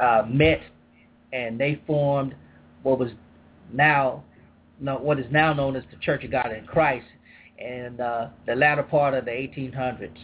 uh, 0.00 0.22
met, 0.28 0.60
and 1.32 1.58
they 1.58 1.80
formed 1.86 2.34
what 2.82 2.98
was 2.98 3.10
now, 3.72 4.22
no, 4.80 4.96
what 4.96 5.18
is 5.18 5.26
now 5.30 5.52
known 5.52 5.76
as 5.76 5.84
the 5.90 5.98
Church 5.98 6.24
of 6.24 6.30
God 6.30 6.52
in 6.52 6.64
Christ, 6.66 7.06
and 7.58 8.00
uh, 8.00 8.28
the 8.46 8.54
latter 8.54 8.82
part 8.82 9.14
of 9.14 9.24
the 9.24 9.30
1800s, 9.30 10.16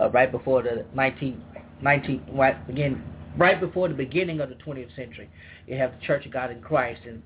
uh, 0.00 0.10
right 0.10 0.30
before 0.30 0.62
the 0.62 0.84
19, 0.94 1.42
19 1.82 2.22
right, 2.32 2.66
begin, 2.66 3.02
right 3.38 3.58
before 3.60 3.88
the 3.88 3.94
beginning 3.94 4.40
of 4.40 4.50
the 4.50 4.56
20th 4.56 4.94
century, 4.94 5.30
you 5.66 5.76
have 5.76 5.92
the 5.98 6.04
Church 6.04 6.26
of 6.26 6.32
God 6.32 6.50
in 6.50 6.60
Christ, 6.60 7.00
and 7.06 7.22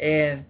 and 0.00 0.44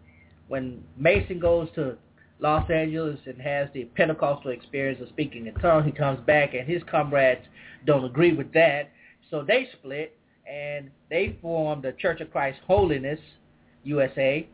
when 0.49 0.83
Mason 0.97 1.41
goes 1.41 1.69
to 1.75 1.97
Los 2.39 2.69
Angeles 2.71 3.19
and 3.27 3.41
has 3.41 3.69
the 3.73 3.85
Pentecostal 3.85 4.51
experience 4.51 5.01
of 5.01 5.09
speaking 5.09 5.47
in 5.47 5.55
tongues. 5.55 5.87
He 5.87 5.93
comes 5.93 6.21
back 6.27 6.55
and 6.55 6.69
his 6.69 6.83
comrades 6.91 7.43
don't 7.87 8.05
agree 8.05 8.35
with 8.35 8.53
that. 8.53 8.91
So 9.31 9.43
they 9.43 9.69
split 9.73 10.19
and 10.51 10.91
they 11.09 11.39
formed 11.41 11.83
the 11.83 11.93
Church 11.93 12.21
of 12.21 12.31
Christ 12.31 12.59
Holiness 12.67 13.19
USA. 13.85 14.47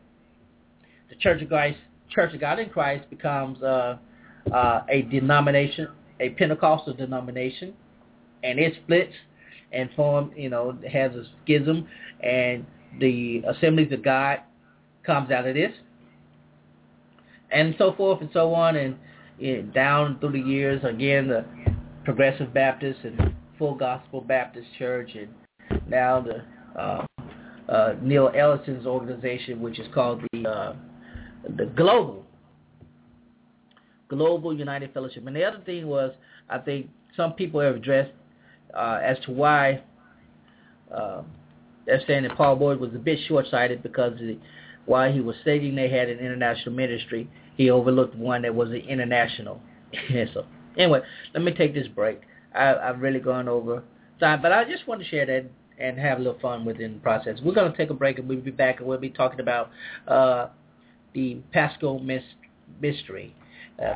The 1.09 1.15
Church 1.15 1.41
of 1.41 1.49
Christ, 1.49 1.77
Church 2.09 2.33
of 2.33 2.39
God 2.39 2.59
in 2.59 2.69
Christ 2.69 3.09
becomes 3.09 3.61
uh, 3.61 3.97
uh, 4.51 4.83
a 4.89 5.01
denomination, 5.03 5.89
a 6.19 6.29
Pentecostal 6.29 6.93
denomination, 6.93 7.73
and 8.43 8.59
it 8.59 8.75
splits 8.83 9.13
and 9.73 9.89
form, 9.95 10.31
you 10.35 10.49
know, 10.49 10.77
has 10.91 11.11
a 11.13 11.23
schism, 11.43 11.87
and 12.21 12.65
the 12.99 13.43
Assemblies 13.47 13.91
of 13.91 14.03
God 14.03 14.39
comes 15.05 15.31
out 15.31 15.47
of 15.47 15.55
this 15.55 15.71
and 17.53 17.75
so 17.77 17.93
forth 17.93 18.19
and 18.21 18.29
so 18.33 18.53
on, 18.53 18.75
and, 18.75 18.95
and 19.41 19.73
down 19.73 20.19
through 20.19 20.31
the 20.31 20.39
years, 20.39 20.83
again, 20.83 21.27
the 21.27 21.45
Progressive 22.03 22.53
Baptist 22.53 22.99
and 23.03 23.33
Full 23.57 23.75
Gospel 23.75 24.21
Baptist 24.21 24.67
Church, 24.77 25.11
and 25.15 25.29
now 25.87 26.21
the 26.21 26.79
uh, 26.79 27.05
uh, 27.69 27.95
Neil 28.01 28.29
Ellison's 28.35 28.85
organization, 28.85 29.61
which 29.61 29.79
is 29.79 29.87
called 29.93 30.21
the 30.33 30.49
uh, 30.49 30.75
the 31.57 31.65
Global 31.67 32.25
Global 34.09 34.53
United 34.53 34.93
Fellowship. 34.93 35.25
And 35.25 35.35
the 35.35 35.45
other 35.45 35.61
thing 35.65 35.87
was, 35.87 36.13
I 36.49 36.57
think 36.57 36.89
some 37.15 37.33
people 37.33 37.61
have 37.61 37.75
addressed 37.75 38.11
uh, 38.75 38.99
as 39.03 39.17
to 39.25 39.31
why 39.31 39.81
uh, 40.93 41.21
they're 41.85 42.01
saying 42.07 42.23
that 42.23 42.35
Paul 42.37 42.55
Boyd 42.55 42.79
was 42.79 42.93
a 42.93 42.99
bit 42.99 43.19
short-sighted 43.27 43.83
because 43.83 44.17
the, 44.19 44.37
while 44.85 45.11
he 45.11 45.21
was 45.21 45.35
stating 45.41 45.75
they 45.75 45.89
had 45.89 46.09
an 46.09 46.19
international 46.19 46.75
ministry, 46.75 47.29
he 47.55 47.69
overlooked 47.69 48.15
one 48.15 48.43
that 48.43 48.53
was 48.53 48.69
an 48.69 48.77
international. 48.87 49.61
so 50.33 50.45
anyway, 50.77 51.01
let 51.33 51.43
me 51.43 51.51
take 51.51 51.73
this 51.73 51.87
break. 51.87 52.21
I, 52.55 52.75
I've 52.75 53.01
really 53.01 53.19
gone 53.19 53.47
over 53.47 53.83
time, 54.19 54.41
but 54.41 54.51
I 54.51 54.63
just 54.65 54.87
want 54.87 55.01
to 55.01 55.07
share 55.07 55.25
that 55.25 55.45
and 55.79 55.97
have 55.97 56.19
a 56.19 56.21
little 56.21 56.39
fun 56.39 56.65
within 56.65 56.93
the 56.93 56.99
process. 56.99 57.39
We're 57.43 57.53
going 57.53 57.71
to 57.71 57.77
take 57.77 57.89
a 57.89 57.93
break 57.93 58.19
and 58.19 58.27
we'll 58.29 58.39
be 58.39 58.51
back 58.51 58.79
and 58.79 58.87
we'll 58.87 58.99
be 58.99 59.09
talking 59.09 59.39
about 59.39 59.71
uh, 60.07 60.47
the 61.13 61.37
Paschal 61.51 61.99
mystery. 62.79 63.35
Uh, 63.79 63.95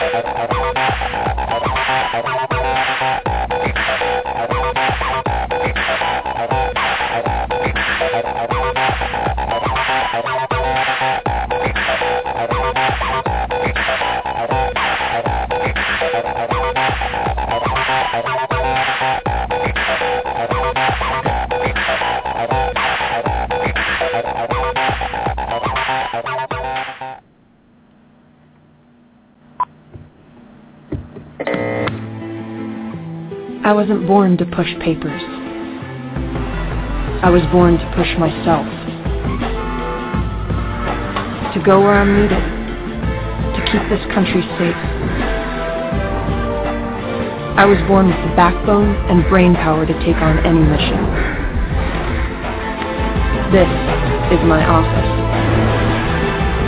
Thank 0.00 0.14
you. 0.52 0.79
I 33.70 33.72
wasn't 33.72 34.04
born 34.04 34.36
to 34.38 34.44
push 34.46 34.66
papers. 34.82 35.22
I 37.22 37.30
was 37.30 37.40
born 37.52 37.78
to 37.78 37.86
push 37.94 38.10
myself. 38.18 38.66
To 41.54 41.62
go 41.62 41.78
where 41.78 41.94
I'm 41.94 42.10
needed. 42.20 42.42
To 43.54 43.60
keep 43.70 43.78
this 43.86 44.02
country 44.12 44.42
safe. 44.58 44.74
I 47.54 47.64
was 47.64 47.78
born 47.86 48.08
with 48.08 48.18
the 48.28 48.34
backbone 48.34 48.90
and 49.06 49.22
brain 49.30 49.54
power 49.54 49.86
to 49.86 49.94
take 50.02 50.16
on 50.16 50.42
any 50.42 50.58
mission. 50.58 50.98
This 53.54 53.70
is 54.34 54.42
my 54.50 54.66
office. 54.66 55.10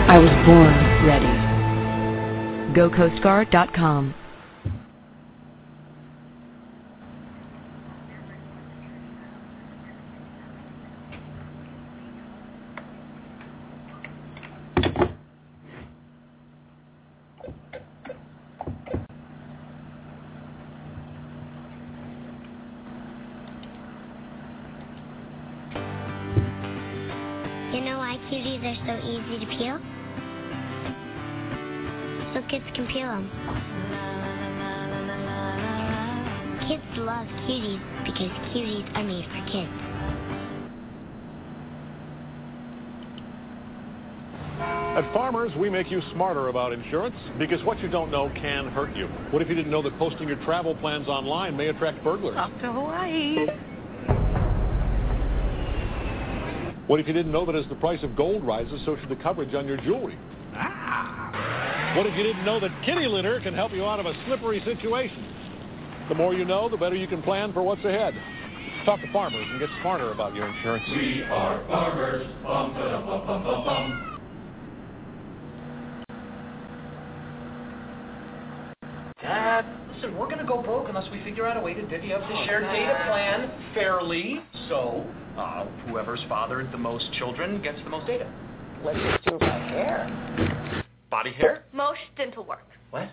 I 0.07 0.19
was 0.23 0.31
born 0.47 0.71
ready. 1.03 1.35
GoCoastGuard.com 2.79 4.22
smarter 46.15 46.49
about 46.49 46.73
insurance 46.73 47.17
because 47.39 47.63
what 47.65 47.81
you 47.81 47.89
don't 47.89 48.11
know 48.11 48.31
can 48.37 48.69
hurt 48.69 48.97
you. 48.97 49.07
What 49.31 49.43
if 49.43 49.49
you 49.49 49.55
didn't 49.55 49.71
know 49.71 49.83
that 49.83 49.99
posting 49.99 50.29
your 50.29 50.43
travel 50.45 50.75
plans 50.77 51.09
online 51.09 51.57
may 51.57 51.69
attract 51.69 52.03
burglars? 52.05 52.37
Off 52.37 52.51
to 52.61 52.73
Hawaii. 52.73 53.47
What 56.87 57.01
if 57.01 57.07
you 57.07 57.13
didn't 57.13 57.33
know 57.33 57.47
that 57.47 57.55
as 57.55 57.65
the 57.69 57.75
price 57.77 58.03
of 58.03 58.17
gold 58.17 58.45
rises, 58.45 58.81
so 58.85 58.97
should 58.97 59.09
the 59.09 59.17
coverage 59.17 59.55
on 59.55 59.67
your 59.67 59.79
jewelry? 59.79 60.19
Ah. 60.55 61.95
What 61.97 62.07
if 62.07 62.17
you 62.17 62.23
didn't 62.23 62.45
know 62.45 62.59
that 62.61 62.71
kitty 62.85 63.07
litter 63.07 63.41
can 63.41 63.55
help 63.55 63.73
you 63.73 63.85
out 63.85 64.01
of 64.01 64.07
a 64.07 64.15
slippery 64.27 64.63
situation? 64.65 65.27
The 66.09 66.15
more 66.15 66.35
you 66.35 66.45
know, 66.45 66.69
the 66.69 66.77
better 66.77 66.97
you 66.97 67.07
can 67.07 67.23
plan 67.23 67.53
for 67.53 67.63
what's 67.63 67.85
ahead. 67.85 68.15
Talk 68.85 69.01
to 69.01 69.13
farmers 69.13 69.47
and 69.49 69.61
get 69.61 69.69
smarter 69.81 70.11
about 70.11 70.35
your 70.35 70.49
insurance. 70.49 70.85
We 70.91 71.23
are 71.23 71.65
farmers. 71.69 72.27
Bum, 72.43 72.75
ba, 72.75 73.03
bum, 73.07 73.27
bum, 73.27 73.45
bum, 73.45 73.65
bum. 73.65 74.12
Listen, 80.03 80.19
we're 80.19 80.27
going 80.27 80.39
to 80.39 80.45
go 80.45 80.63
broke 80.63 80.89
unless 80.89 81.11
we 81.11 81.23
figure 81.23 81.47
out 81.47 81.57
a 81.57 81.61
way 81.61 81.75
to 81.75 81.83
divvy 81.87 82.13
up 82.13 82.21
the 82.21 82.45
shared 82.47 82.65
data 82.65 83.05
plan 83.07 83.51
fairly. 83.75 84.41
So, 84.69 85.07
uh, 85.37 85.67
whoever's 85.87 86.21
fathered 86.29 86.73
the 86.73 86.79
most 86.79 87.13
children 87.15 87.63
gets 87.63 87.79
the 87.85 87.91
most 87.91 88.07
data. 88.07 88.31
Let's 88.85 88.99
just 88.99 89.25
do 89.25 89.35
it 89.37 89.41
by 89.41 89.47
hair. 89.47 90.95
Body 91.11 91.33
hair? 91.33 91.65
Most 91.73 92.01
dental 92.17 92.45
work. 92.45 92.67
What? 92.91 93.09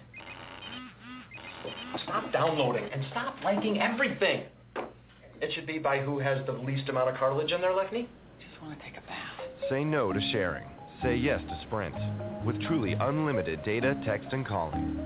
Stop 2.04 2.32
downloading 2.32 2.86
and 2.91 3.06
stop 3.12 3.36
liking 3.43 3.82
everything. 3.82 4.43
It 5.41 5.54
should 5.54 5.67
be 5.67 5.78
by 5.78 5.99
who 5.99 6.19
has 6.19 6.45
the 6.45 6.54
least 6.54 6.89
amount 6.89 7.10
of 7.10 7.15
cartilage 7.17 7.52
in 7.52 7.62
their 7.62 7.71
Lechny. 7.71 8.08
Just 8.39 8.62
want 8.62 8.78
to 8.78 8.86
take 8.86 8.97
a 8.97 9.02
bath. 9.02 9.69
Say 9.69 9.84
no 9.84 10.12
to 10.12 10.19
sharing. 10.32 10.67
Say 11.04 11.15
yes 11.15 11.41
to 11.47 11.62
Sprint. 11.67 11.95
With 12.45 12.62
truly 12.63 12.93
unlimited 12.93 13.63
data, 13.63 14.02
text, 14.06 14.30
and 14.32 14.45
calling. 14.45 14.99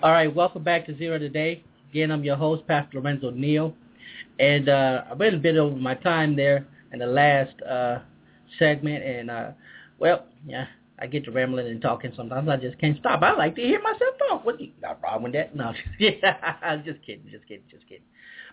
All 0.00 0.12
right, 0.12 0.32
welcome 0.32 0.62
back 0.62 0.86
to 0.86 0.96
Zero 0.96 1.18
Today. 1.18 1.64
Again, 1.90 2.12
I'm 2.12 2.22
your 2.22 2.36
host, 2.36 2.64
Pastor 2.68 3.00
Lorenzo 3.00 3.30
Neal. 3.30 3.74
And 4.38 4.68
uh, 4.68 5.02
I 5.10 5.14
went 5.14 5.34
a 5.34 5.38
bit 5.38 5.56
over 5.56 5.74
my 5.74 5.94
time 5.94 6.36
there 6.36 6.68
in 6.92 7.00
the 7.00 7.06
last 7.06 7.60
uh, 7.62 7.98
segment. 8.60 9.02
And, 9.02 9.28
uh, 9.28 9.50
well, 9.98 10.26
yeah, 10.46 10.66
I 11.00 11.08
get 11.08 11.24
to 11.24 11.32
rambling 11.32 11.66
and 11.66 11.82
talking 11.82 12.12
sometimes. 12.16 12.48
I 12.48 12.58
just 12.58 12.78
can't 12.78 12.96
stop. 13.00 13.24
I 13.24 13.32
like 13.32 13.56
to 13.56 13.60
hear 13.60 13.82
myself 13.82 14.14
talk. 14.20 14.44
What, 14.46 14.60
not 14.80 15.00
wrong 15.02 15.24
with 15.24 15.32
that? 15.32 15.56
No, 15.56 15.72
yeah, 15.98 16.76
just 16.84 17.04
kidding, 17.04 17.28
just 17.28 17.48
kidding, 17.48 17.64
just 17.68 17.88
kidding. 17.88 18.04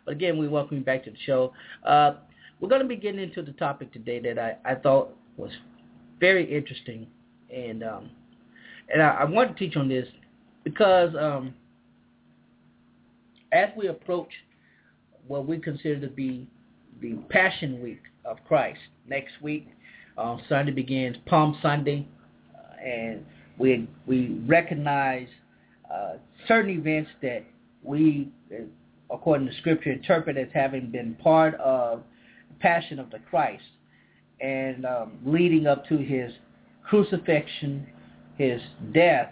But 0.04 0.14
again, 0.14 0.40
we 0.40 0.48
welcome 0.48 0.78
you 0.78 0.84
back 0.84 1.04
to 1.04 1.12
the 1.12 1.18
show. 1.28 1.54
Uh, 1.86 2.14
we're 2.60 2.70
going 2.70 2.82
to 2.82 2.88
be 2.88 2.96
getting 2.96 3.22
into 3.22 3.44
the 3.44 3.52
topic 3.52 3.94
today 3.94 4.20
that 4.20 4.40
I, 4.40 4.58
I 4.66 4.74
thought 4.74 5.16
was 5.38 5.52
very 6.20 6.52
interesting. 6.52 7.06
And 7.56 7.84
um, 7.84 8.10
and 8.92 9.00
I, 9.00 9.10
I 9.10 9.24
want 9.26 9.56
to 9.56 9.64
teach 9.64 9.78
on 9.78 9.88
this 9.88 10.08
because 10.66 11.16
um, 11.16 11.54
as 13.54 13.70
we 13.78 13.88
approach 13.88 14.30
what 15.28 15.48
we 15.48 15.58
consider 15.58 16.02
to 16.02 16.10
be 16.10 16.46
the 17.02 17.14
Passion 17.30 17.82
Week 17.82 18.02
of 18.26 18.38
Christ 18.46 18.80
next 19.08 19.34
week, 19.42 19.70
um, 20.18 20.42
Sunday 20.50 20.72
begins 20.72 21.16
Palm 21.26 21.58
Sunday, 21.62 22.06
uh, 22.54 22.84
and 22.84 23.26
we 23.58 23.88
we 24.06 24.42
recognize 24.46 25.28
uh, 25.94 26.14
certain 26.48 26.72
events 26.72 27.12
that 27.22 27.44
we, 27.84 28.30
uh, 28.52 28.64
according 29.14 29.48
to 29.48 29.54
Scripture, 29.58 29.92
interpret 29.92 30.38
as 30.38 30.48
having 30.54 30.90
been 30.90 31.16
part 31.16 31.56
of 31.56 32.04
the 32.50 32.56
Passion 32.60 33.00
of 33.00 33.12
the 33.12 33.20
Christ, 33.30 33.64
and 34.42 34.86
um, 34.86 35.20
leading 35.26 35.68
up 35.68 35.86
to 35.88 35.98
his 35.98 36.32
crucifixion, 36.84 37.86
his 38.38 38.62
death, 38.94 39.32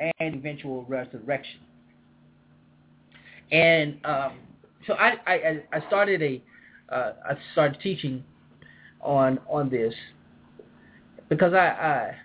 and 0.00 0.34
eventual 0.34 0.84
resurrection. 0.84 1.60
And 3.52 3.98
um, 4.04 4.38
so 4.86 4.94
I, 4.94 5.14
I, 5.26 5.62
I 5.72 5.86
started 5.86 6.22
a 6.22 6.42
uh, 6.92 7.12
I 7.28 7.34
started 7.52 7.80
teaching 7.80 8.24
on 9.00 9.38
on 9.48 9.68
this 9.68 9.94
because 11.28 11.52
I, 11.52 11.66
I 11.66 12.16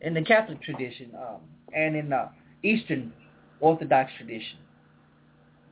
in 0.00 0.14
the 0.14 0.22
Catholic 0.22 0.62
tradition 0.62 1.10
um, 1.16 1.40
and 1.72 1.96
in 1.96 2.08
the 2.10 2.30
Eastern 2.62 3.12
Orthodox 3.60 4.10
tradition 4.16 4.58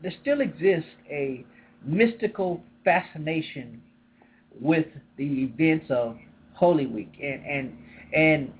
there 0.02 0.12
still 0.20 0.40
exists 0.40 0.90
a 1.08 1.44
mystical 1.84 2.62
fascination 2.84 3.80
with 4.60 4.86
the 5.16 5.44
events 5.44 5.86
of 5.90 6.16
Holy 6.54 6.86
Week 6.86 7.12
and 7.22 7.44
and 7.44 7.78
and 8.14 8.52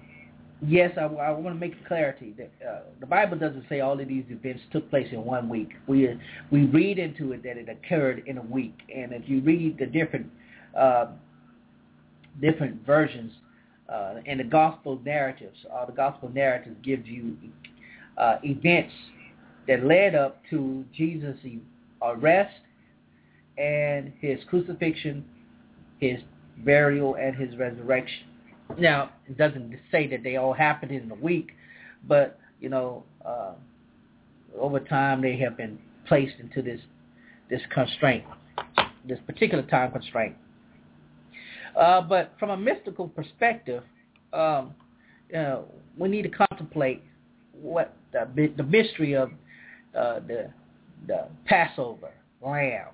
yes, 0.66 0.92
I, 0.96 1.03
I 1.03 1.31
want 1.31 1.55
to 1.55 1.61
make 1.61 1.87
clarity 1.87 2.35
that 2.38 2.51
uh, 2.66 2.81
the 3.01 3.07
Bible 3.07 3.38
doesn't 3.38 3.64
say 3.68 3.81
all 3.81 3.99
of 3.99 4.09
these 4.09 4.25
events 4.29 4.62
took 4.73 4.88
place 4.90 5.09
in 5.12 5.25
one 5.25 5.49
week. 5.49 5.70
We 5.87 6.18
we 6.51 6.66
read 6.66 6.99
into 6.99 7.33
it 7.33 7.42
that 7.44 7.57
it 7.57 7.68
occurred 7.68 8.25
in 8.27 8.38
a 8.38 8.42
week, 8.42 8.79
and 8.94 9.12
if 9.12 9.29
you 9.29 9.40
read 9.40 9.79
the 9.79 9.87
different 9.87 10.27
uh, 10.77 11.07
different 12.40 12.85
versions 12.87 13.33
uh, 13.88 14.16
and 14.27 14.40
the 14.40 14.44
gospel 14.44 15.01
narratives, 15.05 15.59
uh, 15.75 15.87
the 15.87 15.92
gospel 15.92 16.31
narratives 16.33 16.77
gives 16.83 17.07
you 17.07 17.37
uh, 18.18 18.37
events 18.42 18.92
that 19.66 19.85
led 19.85 20.14
up 20.14 20.42
to 20.51 20.85
Jesus' 20.94 21.38
arrest 22.03 22.55
and 23.59 24.12
his 24.20 24.38
crucifixion, 24.49 25.25
his 25.99 26.18
burial, 26.59 27.16
and 27.16 27.37
his 27.37 27.57
resurrection. 27.57 28.25
Now, 28.79 29.11
it 29.27 29.37
doesn't 29.37 29.77
say 29.91 30.07
that 30.09 30.23
they 30.23 30.37
all 30.37 30.53
happened 30.53 30.93
in 30.93 31.11
a 31.11 31.15
week, 31.15 31.51
but, 32.07 32.39
you 32.61 32.69
know, 32.69 33.05
uh, 33.25 33.53
over 34.59 34.81
time 34.81 35.23
they 35.23 35.37
have 35.39 35.57
been 35.57 35.79
placed 36.07 36.35
into 36.41 36.63
this 36.63 36.81
this 37.49 37.61
constraint, 37.75 38.25
this 39.07 39.19
particular 39.27 39.65
time 39.65 39.91
constraint. 39.91 40.37
Uh, 41.77 42.01
but 42.01 42.33
from 42.39 42.51
a 42.51 42.57
mystical 42.57 43.09
perspective, 43.09 43.83
um, 44.33 44.73
you 45.29 45.37
know, 45.37 45.65
we 45.99 46.09
need 46.09 46.23
to 46.23 46.29
contemplate 46.29 47.03
what 47.61 47.97
the, 48.13 48.53
the 48.57 48.63
mystery 48.63 49.15
of 49.15 49.31
uh, 49.97 50.21
the 50.21 50.51
the 51.07 51.27
Passover 51.47 52.13
lamb 52.41 52.89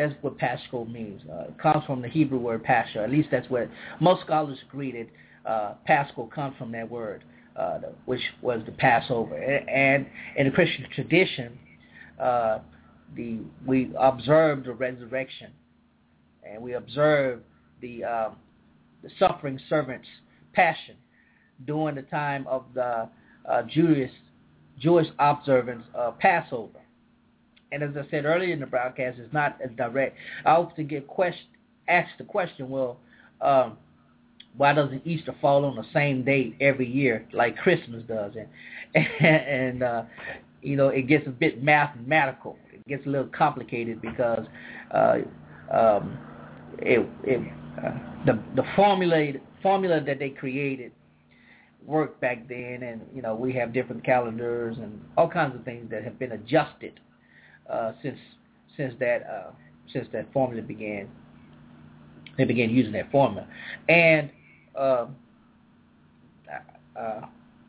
that's 0.00 0.14
what 0.22 0.38
Paschal 0.38 0.86
means. 0.86 1.20
Uh, 1.30 1.48
it 1.48 1.58
comes 1.58 1.84
from 1.84 2.00
the 2.00 2.08
Hebrew 2.08 2.38
word 2.38 2.64
Paschal. 2.64 3.04
At 3.04 3.10
least 3.10 3.28
that's 3.30 3.48
what 3.50 3.68
most 4.00 4.22
scholars 4.22 4.58
agree 4.66 4.92
that 4.92 5.50
uh, 5.50 5.74
Paschal 5.84 6.26
comes 6.28 6.56
from 6.56 6.72
that 6.72 6.90
word, 6.90 7.22
uh, 7.54 7.80
the, 7.80 7.92
which 8.06 8.22
was 8.40 8.62
the 8.64 8.72
Passover. 8.72 9.36
And, 9.36 9.68
and 9.68 10.06
in 10.38 10.46
the 10.46 10.52
Christian 10.52 10.86
tradition, 10.94 11.58
uh, 12.18 12.60
the 13.14 13.40
we 13.66 13.92
observe 13.98 14.64
the 14.64 14.72
resurrection, 14.72 15.50
and 16.48 16.62
we 16.62 16.74
observe 16.74 17.40
the 17.82 18.04
um, 18.04 18.36
the 19.02 19.10
suffering 19.18 19.60
servant's 19.68 20.08
passion 20.54 20.94
during 21.66 21.96
the 21.96 22.02
time 22.02 22.46
of 22.46 22.64
the 22.72 23.06
uh, 23.46 23.62
Jewish 23.68 24.12
Jewish 24.78 25.08
observance 25.18 25.84
of 25.94 26.18
Passover. 26.20 26.79
And 27.72 27.82
as 27.82 27.90
I 27.96 28.08
said 28.10 28.24
earlier 28.24 28.52
in 28.52 28.60
the 28.60 28.66
broadcast, 28.66 29.18
it's 29.18 29.32
not 29.32 29.58
as 29.62 29.70
direct. 29.76 30.16
I 30.44 30.50
often 30.52 30.86
get 30.86 31.06
question, 31.06 31.46
asked 31.88 32.18
the 32.18 32.24
question, 32.24 32.68
well, 32.68 32.98
um, 33.40 33.78
why 34.56 34.72
doesn't 34.72 35.06
Easter 35.06 35.34
fall 35.40 35.64
on 35.64 35.76
the 35.76 35.84
same 35.94 36.24
date 36.24 36.56
every 36.60 36.86
year 36.86 37.26
like 37.32 37.56
Christmas 37.56 38.02
does? 38.08 38.32
And, 38.94 39.06
and 39.20 39.82
uh, 39.82 40.02
you 40.62 40.76
know, 40.76 40.88
it 40.88 41.02
gets 41.02 41.26
a 41.26 41.30
bit 41.30 41.62
mathematical. 41.62 42.58
It 42.72 42.86
gets 42.88 43.06
a 43.06 43.08
little 43.08 43.28
complicated 43.28 44.02
because 44.02 44.46
uh, 44.92 45.18
um, 45.72 46.18
it, 46.78 47.06
it 47.24 47.40
uh, 47.84 47.92
the 48.26 48.38
the 48.56 48.64
formula 48.74 49.32
formula 49.62 50.00
that 50.04 50.18
they 50.18 50.30
created 50.30 50.92
worked 51.86 52.20
back 52.20 52.48
then, 52.48 52.82
and 52.82 53.00
you 53.14 53.22
know 53.22 53.34
we 53.34 53.52
have 53.52 53.72
different 53.72 54.04
calendars 54.04 54.76
and 54.78 55.00
all 55.16 55.28
kinds 55.28 55.54
of 55.54 55.64
things 55.64 55.88
that 55.90 56.02
have 56.02 56.18
been 56.18 56.32
adjusted 56.32 56.98
uh, 57.70 57.92
since 58.02 58.18
since 58.76 58.94
that 59.00 59.22
uh, 59.26 59.50
since 59.92 60.06
that 60.12 60.32
formula 60.32 60.62
began. 60.62 61.08
They 62.38 62.44
began 62.44 62.70
using 62.70 62.92
that 62.92 63.10
formula, 63.10 63.46
and 63.88 64.30
uh, 64.74 65.06
uh, 66.96 67.20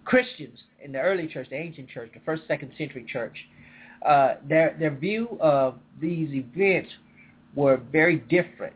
Christians 0.05 0.57
in 0.83 0.93
the 0.93 0.99
early 0.99 1.27
church, 1.27 1.49
the 1.49 1.57
ancient 1.57 1.89
church, 1.89 2.11
the 2.13 2.21
first 2.21 2.43
second 2.47 2.71
century 2.77 3.05
church, 3.11 3.35
uh, 4.05 4.35
their 4.47 4.75
their 4.79 4.95
view 4.95 5.37
of 5.41 5.75
these 5.99 6.29
events 6.33 6.89
were 7.53 7.81
very 7.91 8.17
different 8.17 8.75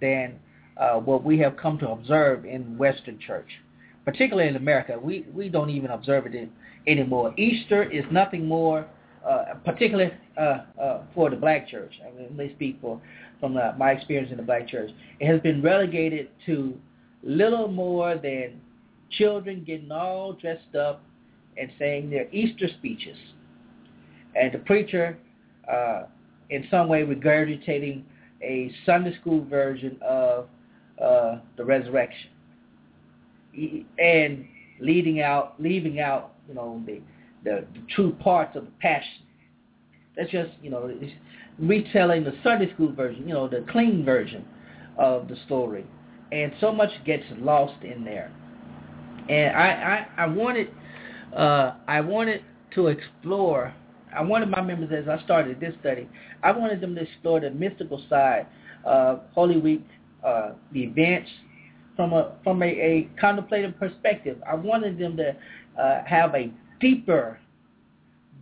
than 0.00 0.38
what 1.04 1.22
we 1.22 1.38
have 1.38 1.56
come 1.56 1.78
to 1.78 1.88
observe 1.90 2.44
in 2.44 2.76
Western 2.76 3.18
church, 3.20 3.48
particularly 4.04 4.48
in 4.48 4.56
America. 4.56 4.98
We 5.00 5.24
we 5.32 5.48
don't 5.48 5.70
even 5.70 5.90
observe 5.90 6.26
it 6.26 6.34
in, 6.34 6.50
anymore. 6.88 7.32
Easter 7.38 7.84
is 7.84 8.04
nothing 8.10 8.46
more, 8.46 8.86
uh, 9.26 9.54
particularly 9.64 10.12
uh, 10.36 10.58
uh, 10.80 11.02
for 11.14 11.30
the 11.30 11.36
black 11.36 11.68
church. 11.68 11.92
I 12.02 12.10
mean, 12.16 12.24
let 12.24 12.36
me 12.36 12.52
speak 12.54 12.78
for 12.80 13.00
from 13.40 13.56
uh, 13.56 13.72
my 13.78 13.92
experience 13.92 14.30
in 14.30 14.36
the 14.36 14.42
black 14.42 14.68
church. 14.68 14.90
It 15.20 15.26
has 15.26 15.40
been 15.40 15.62
relegated 15.62 16.28
to 16.46 16.76
little 17.22 17.68
more 17.68 18.16
than 18.16 18.60
children 19.10 19.64
getting 19.64 19.90
all 19.90 20.32
dressed 20.32 20.74
up 20.74 21.02
and 21.56 21.70
saying 21.78 22.10
their 22.10 22.28
Easter 22.32 22.68
speeches, 22.78 23.16
and 24.34 24.52
the 24.52 24.58
preacher, 24.58 25.18
uh, 25.70 26.04
in 26.50 26.66
some 26.70 26.88
way, 26.88 27.02
regurgitating 27.02 28.02
a 28.42 28.70
Sunday 28.86 29.16
school 29.20 29.44
version 29.44 29.98
of 30.02 30.48
uh, 31.02 31.38
the 31.56 31.64
resurrection, 31.64 32.30
and 33.98 34.46
leading 34.80 35.20
out, 35.20 35.54
leaving 35.58 36.00
out, 36.00 36.34
you 36.48 36.54
know, 36.54 36.82
the, 36.86 37.00
the 37.44 37.66
the 37.74 37.80
true 37.94 38.12
parts 38.12 38.56
of 38.56 38.64
the 38.64 38.72
passion. 38.80 39.22
That's 40.16 40.30
just, 40.30 40.50
you 40.62 40.70
know, 40.70 40.92
retelling 41.58 42.24
the 42.24 42.34
Sunday 42.42 42.72
school 42.74 42.92
version, 42.92 43.28
you 43.28 43.34
know, 43.34 43.46
the 43.46 43.64
clean 43.70 44.04
version 44.04 44.44
of 44.96 45.28
the 45.28 45.36
story, 45.46 45.86
and 46.32 46.52
so 46.60 46.72
much 46.72 46.90
gets 47.04 47.24
lost 47.38 47.82
in 47.84 48.04
there. 48.04 48.32
And 49.28 49.56
I, 49.56 50.06
I, 50.16 50.24
I 50.24 50.26
wanted, 50.26 50.68
uh, 51.36 51.74
I 51.86 52.00
wanted 52.00 52.42
to 52.74 52.88
explore. 52.88 53.72
I 54.16 54.22
wanted 54.22 54.48
my 54.48 54.60
members 54.60 54.90
as 54.90 55.08
I 55.08 55.22
started 55.24 55.60
this 55.60 55.74
study. 55.80 56.08
I 56.42 56.50
wanted 56.50 56.80
them 56.80 56.94
to 56.94 57.02
explore 57.02 57.40
the 57.40 57.50
mystical 57.50 58.02
side 58.08 58.46
of 58.84 59.20
Holy 59.34 59.58
Week, 59.58 59.86
uh, 60.24 60.52
the 60.72 60.82
events, 60.82 61.30
from 61.94 62.12
a 62.12 62.32
from 62.42 62.62
a, 62.62 62.66
a 62.66 63.08
contemplative 63.20 63.78
perspective. 63.78 64.38
I 64.48 64.54
wanted 64.54 64.98
them 64.98 65.16
to 65.18 65.36
uh, 65.80 66.04
have 66.06 66.34
a 66.34 66.50
deeper, 66.80 67.38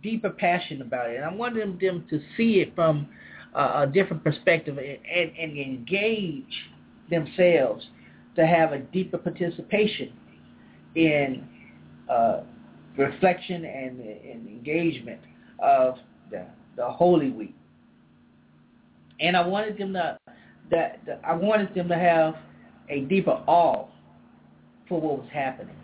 deeper 0.01 0.29
passion 0.29 0.81
about 0.81 1.09
it, 1.09 1.17
and 1.17 1.25
I 1.25 1.33
wanted 1.33 1.79
them 1.79 2.05
to 2.09 2.19
see 2.35 2.59
it 2.59 2.73
from 2.75 3.07
uh, 3.55 3.85
a 3.85 3.87
different 3.87 4.23
perspective 4.23 4.77
and, 4.77 5.31
and, 5.37 5.57
engage 5.57 6.43
themselves 7.09 7.85
to 8.35 8.45
have 8.45 8.71
a 8.71 8.79
deeper 8.79 9.17
participation 9.17 10.13
in 10.95 11.47
uh, 12.09 12.41
reflection 12.97 13.65
and, 13.65 13.99
and, 13.99 14.47
engagement 14.47 15.19
of 15.59 15.95
the, 16.29 16.45
the 16.75 16.87
Holy 16.87 17.31
Week. 17.31 17.55
And 19.19 19.35
I 19.35 19.47
wanted 19.47 19.77
them 19.77 19.93
to 19.93 20.17
that, 20.69 20.99
that 21.05 21.21
I 21.23 21.33
wanted 21.33 21.73
them 21.73 21.87
to 21.87 21.95
have 21.95 22.35
a 22.89 23.01
deeper 23.01 23.41
awe 23.47 23.87
for 24.87 25.01
what 25.01 25.19
was 25.19 25.29
happening, 25.31 25.75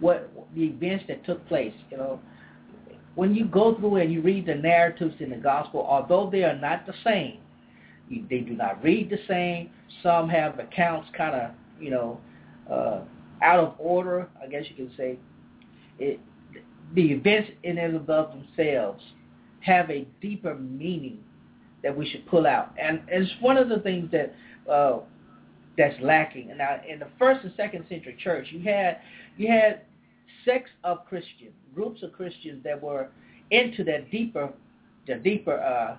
what 0.00 0.30
the 0.54 0.64
events 0.64 1.04
that 1.08 1.24
took 1.24 1.46
place. 1.48 1.74
You 1.90 1.96
know, 1.96 2.20
when 3.14 3.34
you 3.34 3.46
go 3.46 3.74
through 3.76 3.96
and 3.96 4.12
you 4.12 4.20
read 4.20 4.46
the 4.46 4.54
narratives 4.54 5.14
in 5.20 5.30
the 5.30 5.36
gospel, 5.36 5.86
although 5.88 6.28
they 6.30 6.44
are 6.44 6.56
not 6.56 6.86
the 6.86 6.94
same, 7.04 7.38
they 8.30 8.38
do 8.38 8.54
not 8.54 8.82
read 8.82 9.10
the 9.10 9.18
same. 9.28 9.70
Some 10.02 10.28
have 10.28 10.58
accounts 10.58 11.08
kind 11.16 11.34
of, 11.34 11.50
you 11.80 11.90
know, 11.90 12.20
uh, 12.70 13.00
out 13.42 13.58
of 13.60 13.74
order, 13.78 14.28
I 14.42 14.46
guess 14.46 14.64
you 14.68 14.86
could 14.86 14.96
say. 14.96 15.18
It, 15.98 16.20
the 16.94 17.12
events 17.12 17.50
in 17.64 17.78
and 17.78 17.96
of 17.96 18.06
themselves 18.06 19.02
have 19.60 19.90
a 19.90 20.06
deeper 20.20 20.54
meaning 20.54 21.18
that 21.82 21.96
we 21.96 22.08
should 22.08 22.26
pull 22.26 22.46
out, 22.46 22.74
and 22.80 23.00
it's 23.08 23.30
one 23.40 23.56
of 23.56 23.68
the 23.68 23.78
things 23.80 24.10
that 24.10 24.34
uh, 24.70 25.00
that's 25.76 25.94
lacking. 26.02 26.52
Now, 26.56 26.80
in 26.88 26.98
the 26.98 27.08
first 27.18 27.44
and 27.44 27.52
second 27.56 27.84
century 27.88 28.16
church, 28.22 28.48
you 28.50 28.60
had 28.60 28.98
you 29.36 29.48
had 29.48 29.82
sects 30.44 30.70
of 30.84 31.04
Christians, 31.06 31.52
groups 31.74 32.02
of 32.02 32.12
Christians 32.12 32.62
that 32.64 32.80
were 32.80 33.08
into 33.50 33.84
that 33.84 34.10
deeper, 34.10 34.50
the 35.06 35.16
deeper 35.16 35.60
uh, 35.60 35.96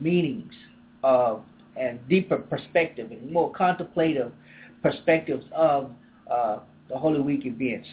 meanings 0.00 0.52
of 1.02 1.42
and 1.76 2.00
deeper 2.08 2.38
perspective 2.38 3.10
and 3.12 3.30
more 3.30 3.52
contemplative 3.52 4.32
perspectives 4.82 5.44
of 5.52 5.92
uh, 6.30 6.58
the 6.88 6.96
Holy 6.96 7.20
Week 7.20 7.46
events, 7.46 7.88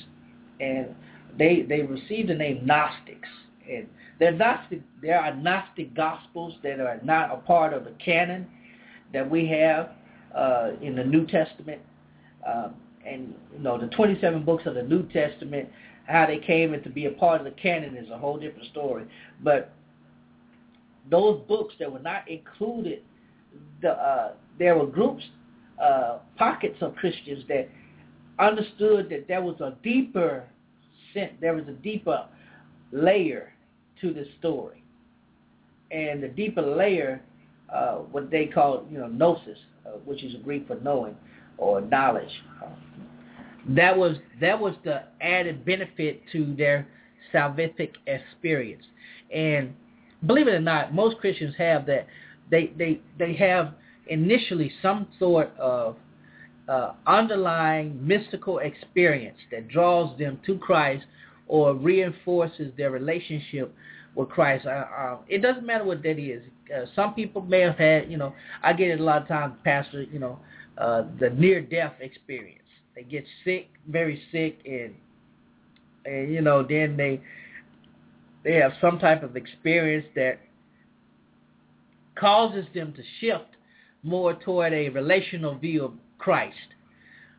and 0.60 0.96
they 1.38 1.64
they 1.64 1.82
received 1.82 2.30
the 2.30 2.36
name 2.36 2.66
Gnostics. 2.66 3.30
And 3.70 3.88
they're 4.20 4.32
Gnostic. 4.32 4.82
There 5.02 5.20
are 5.20 5.36
Gnostic 5.36 5.94
Gospels 5.96 6.54
that 6.64 6.80
are 6.80 7.00
not 7.04 7.32
a 7.34 7.38
part 7.38 7.74
of 7.74 7.84
the 7.84 7.92
canon 8.04 8.48
that 9.14 9.30
we 9.30 9.48
have 9.48 9.92
uh, 10.36 10.72
in 10.82 10.96
the 10.96 11.04
New 11.04 11.26
Testament. 11.26 11.82
Um, 12.48 12.76
and 13.06 13.34
you 13.54 13.60
know 13.60 13.80
the 13.80 13.88
27 13.88 14.44
books 14.44 14.66
of 14.66 14.76
the 14.76 14.84
New 14.84 15.04
Testament, 15.10 15.70
how 16.08 16.26
they 16.26 16.40
came 16.40 16.74
into 16.74 16.90
be 16.90 17.06
a 17.06 17.12
part 17.12 17.42
of 17.42 17.46
the 17.46 17.52
canon 17.52 17.96
is 17.96 18.10
a 18.10 18.18
whole 18.18 18.38
different 18.38 18.70
story. 18.72 19.06
But 19.44 19.74
those 21.10 21.42
books 21.48 21.76
that 21.80 21.92
were 21.92 22.00
not 22.00 22.28
included, 22.30 23.02
the 23.82 23.92
uh, 23.92 24.34
there 24.58 24.78
were 24.78 24.88
groups, 24.88 25.24
uh, 25.82 26.20
pockets 26.38 26.78
of 26.82 26.96
Christians 26.96 27.44
that 27.48 27.70
understood 28.40 29.10
that 29.10 29.28
there 29.28 29.42
was 29.42 29.60
a 29.62 29.78
deeper 29.84 30.44
there 31.40 31.54
was 31.54 31.66
a 31.70 31.74
deeper 31.74 32.26
layer 32.92 33.54
to 34.02 34.14
this 34.14 34.28
story. 34.40 34.84
And 35.92 36.22
the 36.22 36.28
deeper 36.28 36.62
layer, 36.62 37.22
uh, 37.74 37.96
what 37.96 38.30
they 38.30 38.48
call, 38.48 38.86
you 38.92 38.98
know, 38.98 39.08
gnosis, 39.08 39.58
uh, 39.86 39.92
which 40.04 40.24
is 40.24 40.36
Greek 40.44 40.68
for 40.68 40.76
knowing 40.82 41.16
or 41.58 41.82
knowledge. 41.82 42.32
That 43.70 43.98
was 43.98 44.18
that 44.42 44.60
was 44.60 44.76
the 44.84 45.04
added 45.22 45.66
benefit 45.66 46.22
to 46.32 46.56
their 46.56 46.88
salvific 47.34 47.94
experience. 48.06 48.84
And 49.34 49.74
believe 50.26 50.48
it 50.48 50.54
or 50.54 50.60
not, 50.60 50.94
most 50.94 51.18
Christians 51.18 51.56
have 51.58 51.86
that. 51.88 52.08
They 52.52 52.72
they 52.78 53.02
they 53.18 53.34
have 53.34 53.74
initially 54.08 54.72
some 54.82 55.08
sort 55.18 55.52
of 55.58 55.96
uh, 56.68 56.94
underlying 57.08 58.06
mystical 58.06 58.60
experience 58.60 59.38
that 59.52 59.68
draws 59.68 60.18
them 60.18 60.40
to 60.46 60.58
Christ 60.58 61.06
or 61.48 61.74
reinforces 61.76 62.72
their 62.78 62.92
relationship 62.92 63.74
with 64.16 64.30
Christ. 64.30 64.66
Uh, 64.66 64.70
uh, 64.70 65.18
it 65.28 65.42
doesn't 65.42 65.66
matter 65.66 65.84
what 65.84 66.02
that 66.04 66.18
is. 66.18 66.42
Uh, 66.76 66.86
some 66.96 67.14
people 67.14 67.42
may 67.42 67.62
have 67.62 67.78
had, 67.78 68.10
you 68.10 68.18
know, 68.18 68.34
I 68.64 68.74
get 68.74 68.90
it 68.90 69.00
a 69.00 69.04
lot 69.04 69.22
of 69.22 69.28
times, 69.28 69.56
Pastor, 69.64 70.04
you 70.04 70.20
know, 70.20 70.40
uh, 70.78 71.04
the 71.20 71.30
near-death 71.32 71.94
experience. 72.00 72.62
They 72.96 73.04
get 73.04 73.26
sick, 73.44 73.70
very 73.88 74.22
sick, 74.32 74.60
and 74.66 74.94
and 76.06 76.32
you 76.32 76.42
know, 76.42 76.64
then 76.64 76.96
they 76.98 77.22
they 78.44 78.56
have 78.56 78.74
some 78.80 79.00
type 79.00 79.24
of 79.24 79.36
experience 79.36 80.06
that 80.16 80.40
causes 82.18 82.66
them 82.74 82.94
to 82.94 83.02
shift 83.20 83.50
more 84.04 84.36
toward 84.36 84.72
a 84.72 84.90
relational 84.90 85.58
view 85.58 85.86
of 85.86 85.94
Christ, 86.20 86.56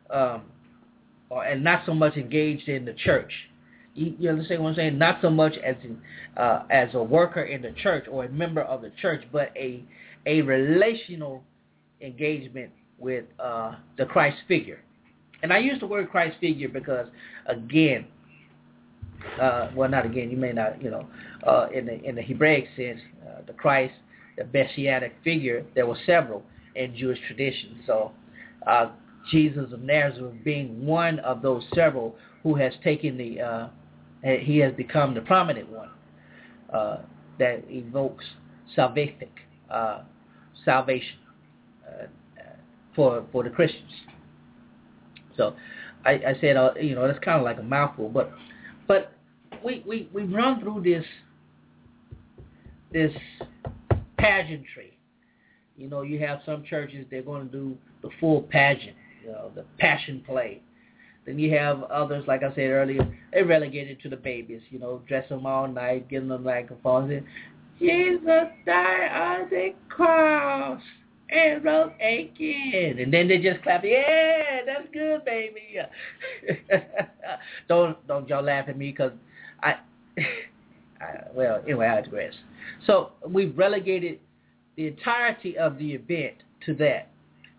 um, 0.09 0.43
or, 1.29 1.43
and 1.45 1.63
not 1.63 1.83
so 1.85 1.93
much 1.93 2.17
engaged 2.17 2.67
in 2.67 2.85
the 2.85 2.93
church. 2.93 3.31
You, 3.95 4.29
understand 4.29 4.61
what 4.61 4.69
I'm 4.69 4.75
saying? 4.75 4.97
Not 4.99 5.19
so 5.23 5.31
much 5.31 5.55
as 5.65 5.75
uh, 6.35 6.63
as 6.69 6.89
a 6.93 7.01
worker 7.01 7.41
in 7.41 7.63
the 7.63 7.71
church 7.71 8.05
or 8.07 8.25
a 8.25 8.29
member 8.29 8.61
of 8.61 8.83
the 8.83 8.91
church, 9.01 9.23
but 9.31 9.51
a 9.55 9.83
a 10.27 10.41
relational 10.41 11.43
engagement 12.01 12.71
with 12.99 13.25
uh, 13.39 13.75
the 13.97 14.05
Christ 14.05 14.37
figure. 14.47 14.79
And 15.43 15.53
I 15.53 15.59
use 15.59 15.79
the 15.79 15.87
word 15.87 16.09
Christ 16.09 16.37
figure 16.41 16.69
because, 16.69 17.07
again, 17.45 18.05
uh, 19.39 19.69
well, 19.75 19.89
not 19.89 20.05
again. 20.05 20.31
You 20.31 20.37
may 20.37 20.51
not, 20.51 20.81
you 20.81 20.89
know, 20.89 21.07
uh, 21.45 21.67
in 21.73 21.85
the 21.85 22.01
in 22.03 22.15
the 22.15 22.21
Hebraic 22.21 22.67
sense, 22.75 22.99
uh, 23.23 23.41
the 23.45 23.53
Christ, 23.53 23.93
the 24.37 24.47
messianic 24.53 25.13
figure. 25.23 25.65
There 25.75 25.85
were 25.85 25.97
several 26.05 26.43
in 26.75 26.95
Jewish 26.95 27.19
tradition. 27.27 27.79
So 27.85 28.11
uh, 28.65 28.91
Jesus 29.31 29.73
of 29.73 29.81
Nazareth 29.81 30.35
being 30.43 30.85
one 30.85 31.19
of 31.19 31.41
those 31.41 31.63
several 31.73 32.15
who 32.43 32.55
has 32.55 32.73
taken 32.83 33.17
the, 33.17 33.41
uh, 33.41 33.67
he 34.23 34.57
has 34.59 34.73
become 34.73 35.13
the 35.13 35.21
prominent 35.21 35.69
one 35.69 35.89
uh, 36.71 36.97
that 37.39 37.63
evokes 37.69 38.25
salvific 38.75 39.29
salvation, 40.63 41.17
for 42.97 43.23
for 43.31 43.43
the 43.43 43.49
Christians. 43.49 43.91
So 45.37 45.55
I, 46.03 46.11
I 46.11 46.35
said, 46.41 46.57
uh, 46.57 46.71
you 46.81 46.95
know, 46.95 47.07
that's 47.07 47.23
kind 47.23 47.37
of 47.37 47.45
like 47.45 47.59
a 47.59 47.63
mouthful, 47.63 48.09
but 48.09 48.33
but 48.87 49.13
we 49.63 49.83
we 49.87 50.09
we 50.13 50.23
run 50.23 50.59
through 50.59 50.81
this 50.83 51.05
this 52.91 53.15
pageantry. 54.17 54.97
You 55.77 55.87
know, 55.87 56.01
you 56.01 56.19
have 56.19 56.39
some 56.45 56.63
churches 56.63 57.05
they're 57.09 57.21
going 57.21 57.45
to 57.45 57.51
do 57.51 57.77
the 58.01 58.09
full 58.19 58.41
pageant, 58.41 58.95
you 59.23 59.31
know, 59.31 59.51
the 59.53 59.63
passion 59.77 60.23
play. 60.25 60.61
Then 61.27 61.37
you 61.37 61.55
have 61.55 61.83
others, 61.83 62.23
like 62.25 62.41
I 62.41 62.49
said 62.55 62.69
earlier, 62.71 63.05
they 63.31 63.43
relegated 63.43 64.01
to 64.01 64.09
the 64.09 64.15
babies. 64.15 64.61
You 64.71 64.79
know, 64.79 65.03
dress 65.07 65.29
them 65.29 65.45
all 65.45 65.67
night, 65.67 66.09
give 66.09 66.27
them 66.27 66.43
microphones, 66.43 67.11
and 67.11 67.23
Jesus 67.77 68.49
died 68.65 69.41
on 69.43 69.49
the 69.51 69.73
cross 69.87 70.81
and 71.29 71.63
rose 71.63 71.91
again. 71.99 72.99
And 72.99 73.13
then 73.13 73.27
they 73.27 73.37
just 73.37 73.61
clap. 73.63 73.83
Yeah, 73.83 74.61
that's 74.65 74.87
good, 74.93 75.25
baby. 75.25 75.77
don't 77.67 78.07
don't 78.07 78.27
y'all 78.29 78.43
laugh 78.43 78.69
at 78.69 78.77
me 78.77 78.91
because 78.91 79.11
I, 79.61 79.75
I, 81.01 81.21
well, 81.33 81.61
anyway, 81.63 81.87
I 81.87 82.01
digress. 82.01 82.33
So 82.85 83.11
we've 83.27 83.57
relegated 83.57 84.19
the 84.75 84.87
entirety 84.87 85.57
of 85.57 85.77
the 85.77 85.93
event 85.93 86.35
to 86.65 86.73
that, 86.75 87.09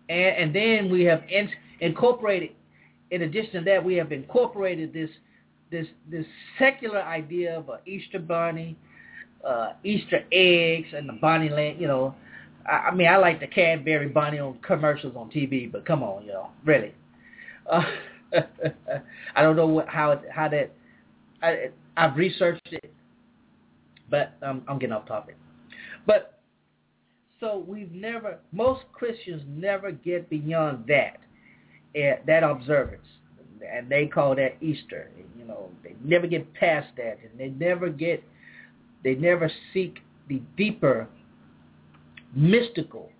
and 0.09 0.37
and 0.37 0.55
then 0.55 0.91
we 0.91 1.03
have 1.05 1.23
in, 1.29 1.49
incorporated. 1.79 2.51
In 3.11 3.23
addition 3.23 3.53
to 3.53 3.61
that, 3.61 3.83
we 3.83 3.95
have 3.95 4.11
incorporated 4.11 4.93
this 4.93 5.09
this 5.71 5.87
this 6.09 6.25
secular 6.57 7.01
idea 7.01 7.57
of 7.57 7.69
an 7.69 7.79
Easter 7.85 8.19
bunny, 8.19 8.77
uh, 9.45 9.73
Easter 9.83 10.23
eggs, 10.31 10.89
and 10.95 11.09
the 11.09 11.13
bunny 11.13 11.49
land. 11.49 11.79
You 11.79 11.87
know, 11.87 12.15
I, 12.65 12.89
I 12.89 12.95
mean, 12.95 13.07
I 13.07 13.17
like 13.17 13.39
the 13.39 13.47
Cadbury 13.47 14.07
bunny 14.07 14.39
on 14.39 14.57
commercials 14.61 15.15
on 15.15 15.29
TV, 15.29 15.71
but 15.71 15.85
come 15.85 16.03
on, 16.03 16.25
know, 16.25 16.49
really. 16.65 16.93
Uh, 17.69 17.83
I 19.35 19.41
don't 19.41 19.55
know 19.55 19.67
what, 19.67 19.87
how 19.87 20.11
it, 20.11 20.21
how 20.31 20.49
that. 20.49 20.71
I, 21.41 21.69
I've 21.95 22.15
researched 22.15 22.67
it, 22.71 22.93
but 24.09 24.33
um, 24.41 24.63
I'm 24.67 24.79
getting 24.79 24.93
off 24.93 25.07
topic. 25.07 25.37
But 26.05 26.39
so 27.39 27.63
we've 27.67 27.91
never, 27.91 28.39
most 28.51 28.81
Christians 28.91 29.43
never 29.47 29.91
get 29.91 30.29
beyond 30.29 30.85
that, 30.87 31.17
uh, 31.95 32.21
that 32.27 32.43
observance, 32.43 33.05
and 33.65 33.89
they 33.89 34.05
call 34.05 34.35
that 34.35 34.57
Easter. 34.61 35.09
You 35.37 35.45
know, 35.45 35.69
they 35.83 35.95
never 36.03 36.27
get 36.27 36.53
past 36.53 36.87
that, 36.97 37.19
and 37.23 37.39
they 37.39 37.49
never 37.49 37.89
get, 37.89 38.23
they 39.03 39.15
never 39.15 39.49
seek 39.73 39.99
the 40.27 40.41
deeper 40.57 41.07
mystical 42.35 43.11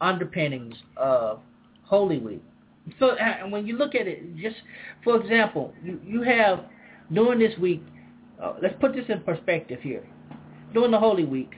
underpinnings 0.00 0.74
of 0.96 1.40
Holy 1.84 2.18
Week. 2.18 2.42
So, 2.98 3.12
and 3.12 3.52
when 3.52 3.66
you 3.66 3.76
look 3.76 3.94
at 3.94 4.06
it, 4.06 4.36
just 4.36 4.56
for 5.04 5.20
example, 5.20 5.72
you, 5.84 6.00
you 6.04 6.22
have 6.22 6.64
during 7.12 7.38
this 7.38 7.56
week, 7.58 7.82
uh, 8.42 8.54
let's 8.60 8.74
put 8.80 8.94
this 8.94 9.04
in 9.08 9.20
perspective 9.20 9.80
here. 9.80 10.04
During 10.74 10.90
the 10.90 10.98
Holy 10.98 11.24
Week, 11.24 11.52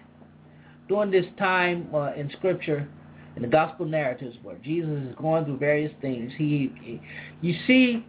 during 0.89 1.11
this 1.11 1.25
time 1.39 1.89
uh, 1.95 2.13
in 2.15 2.31
Scripture, 2.37 2.89
in 3.37 3.43
the 3.43 3.49
Gospel 3.49 3.87
narratives, 3.87 4.37
where 4.43 4.57
Jesus 4.57 4.91
is 5.09 5.15
going 5.17 5.45
through 5.45 5.59
various 5.59 5.93
things, 6.01 6.33
he, 6.37 6.73
he 6.83 7.01
you 7.41 7.55
see, 7.67 8.05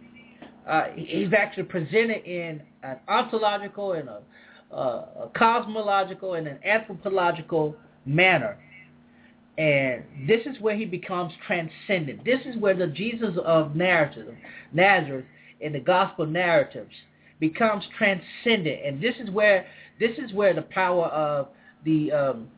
uh, 0.68 0.84
he's 0.94 1.32
actually 1.36 1.64
presented 1.64 2.24
in 2.24 2.60
an 2.82 2.96
ontological 3.08 3.92
and 3.92 4.08
a, 4.08 4.20
uh, 4.72 5.06
a 5.24 5.30
cosmological 5.34 6.34
and 6.34 6.46
an 6.46 6.58
anthropological 6.64 7.76
manner. 8.06 8.56
And 9.58 10.04
this 10.28 10.46
is 10.46 10.60
where 10.60 10.76
he 10.76 10.84
becomes 10.84 11.32
transcendent. 11.46 12.24
This 12.24 12.40
is 12.46 12.56
where 12.56 12.74
the 12.74 12.86
Jesus 12.88 13.34
of 13.44 13.74
narrative, 13.74 14.34
Nazareth 14.72 15.24
in 15.60 15.72
the 15.72 15.80
gospel 15.80 16.26
narratives 16.26 16.92
becomes 17.40 17.84
transcendent. 17.96 18.84
And 18.84 19.00
this 19.00 19.14
is 19.22 19.30
where 19.30 19.66
this 19.98 20.18
is 20.18 20.32
where 20.32 20.54
the 20.54 20.62
power 20.62 21.06
of 21.06 21.48
the 21.84 22.12
um, 22.12 22.48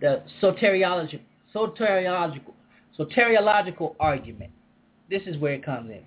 the 0.00 0.22
soteriological 0.42 1.20
soteriological 1.54 2.54
soteriological 2.98 3.94
argument. 4.00 4.50
This 5.10 5.22
is 5.26 5.36
where 5.36 5.52
it 5.52 5.64
comes 5.64 5.90
in. 5.90 6.02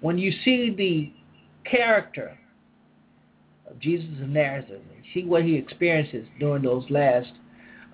When 0.00 0.18
you 0.18 0.32
see 0.44 0.72
the 0.76 1.12
character 1.68 2.38
of 3.68 3.78
Jesus 3.80 4.08
of 4.20 4.28
Nazareth 4.28 4.82
see 5.14 5.24
what 5.24 5.44
he 5.44 5.54
experiences 5.54 6.26
during 6.38 6.62
those 6.62 6.84
last 6.90 7.32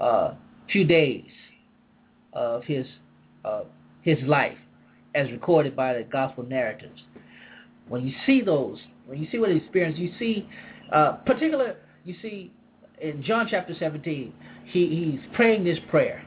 uh, 0.01 0.35
few 0.73 0.85
days 0.85 1.25
of 2.33 2.65
his 2.65 2.87
uh, 3.45 3.63
his 4.03 4.19
life, 4.27 4.57
as 5.15 5.31
recorded 5.31 5.77
by 5.77 5.93
the 5.93 6.03
gospel 6.05 6.45
narratives. 6.45 7.01
When 7.89 8.07
you 8.07 8.15
see 8.25 8.41
those, 8.41 8.79
when 9.07 9.21
you 9.21 9.29
see 9.31 9.39
what 9.39 9.51
he 9.51 9.57
experienced, 9.57 9.99
you 9.99 10.13
see, 10.19 10.49
uh, 10.93 11.13
particular, 11.27 11.77
you 12.05 12.15
see 12.23 12.51
in 13.01 13.23
John 13.23 13.47
chapter 13.51 13.75
17, 13.79 14.33
he, 14.67 15.19
he's 15.19 15.35
praying 15.35 15.65
this 15.65 15.79
prayer. 15.91 16.25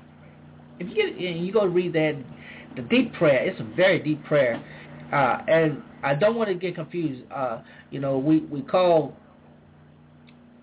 If 0.80 0.90
you 0.90 0.96
get, 0.96 1.20
you 1.20 1.52
go 1.52 1.66
read 1.66 1.94
that, 1.94 2.24
the 2.76 2.82
deep 2.84 3.14
prayer, 3.14 3.44
it's 3.44 3.60
a 3.60 3.76
very 3.76 4.00
deep 4.00 4.24
prayer, 4.26 4.64
uh, 5.12 5.44
and 5.48 5.82
I 6.04 6.16
don't 6.16 6.36
want 6.36 6.50
to 6.50 6.56
get 6.56 6.76
confused. 6.76 7.24
Uh, 7.32 7.62
you 7.92 8.00
know, 8.00 8.18
we 8.18 8.40
we 8.42 8.62
call 8.62 9.16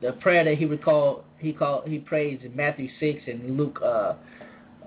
the 0.02 0.12
prayer 0.12 0.44
that 0.44 0.56
he 0.56 0.64
recalled 0.64 1.24
he 1.38 1.52
called 1.52 1.86
he 1.86 1.98
prays 1.98 2.40
in 2.44 2.54
Matthew 2.56 2.88
six 2.98 3.22
and 3.26 3.56
Luke 3.56 3.80
uh 3.84 4.14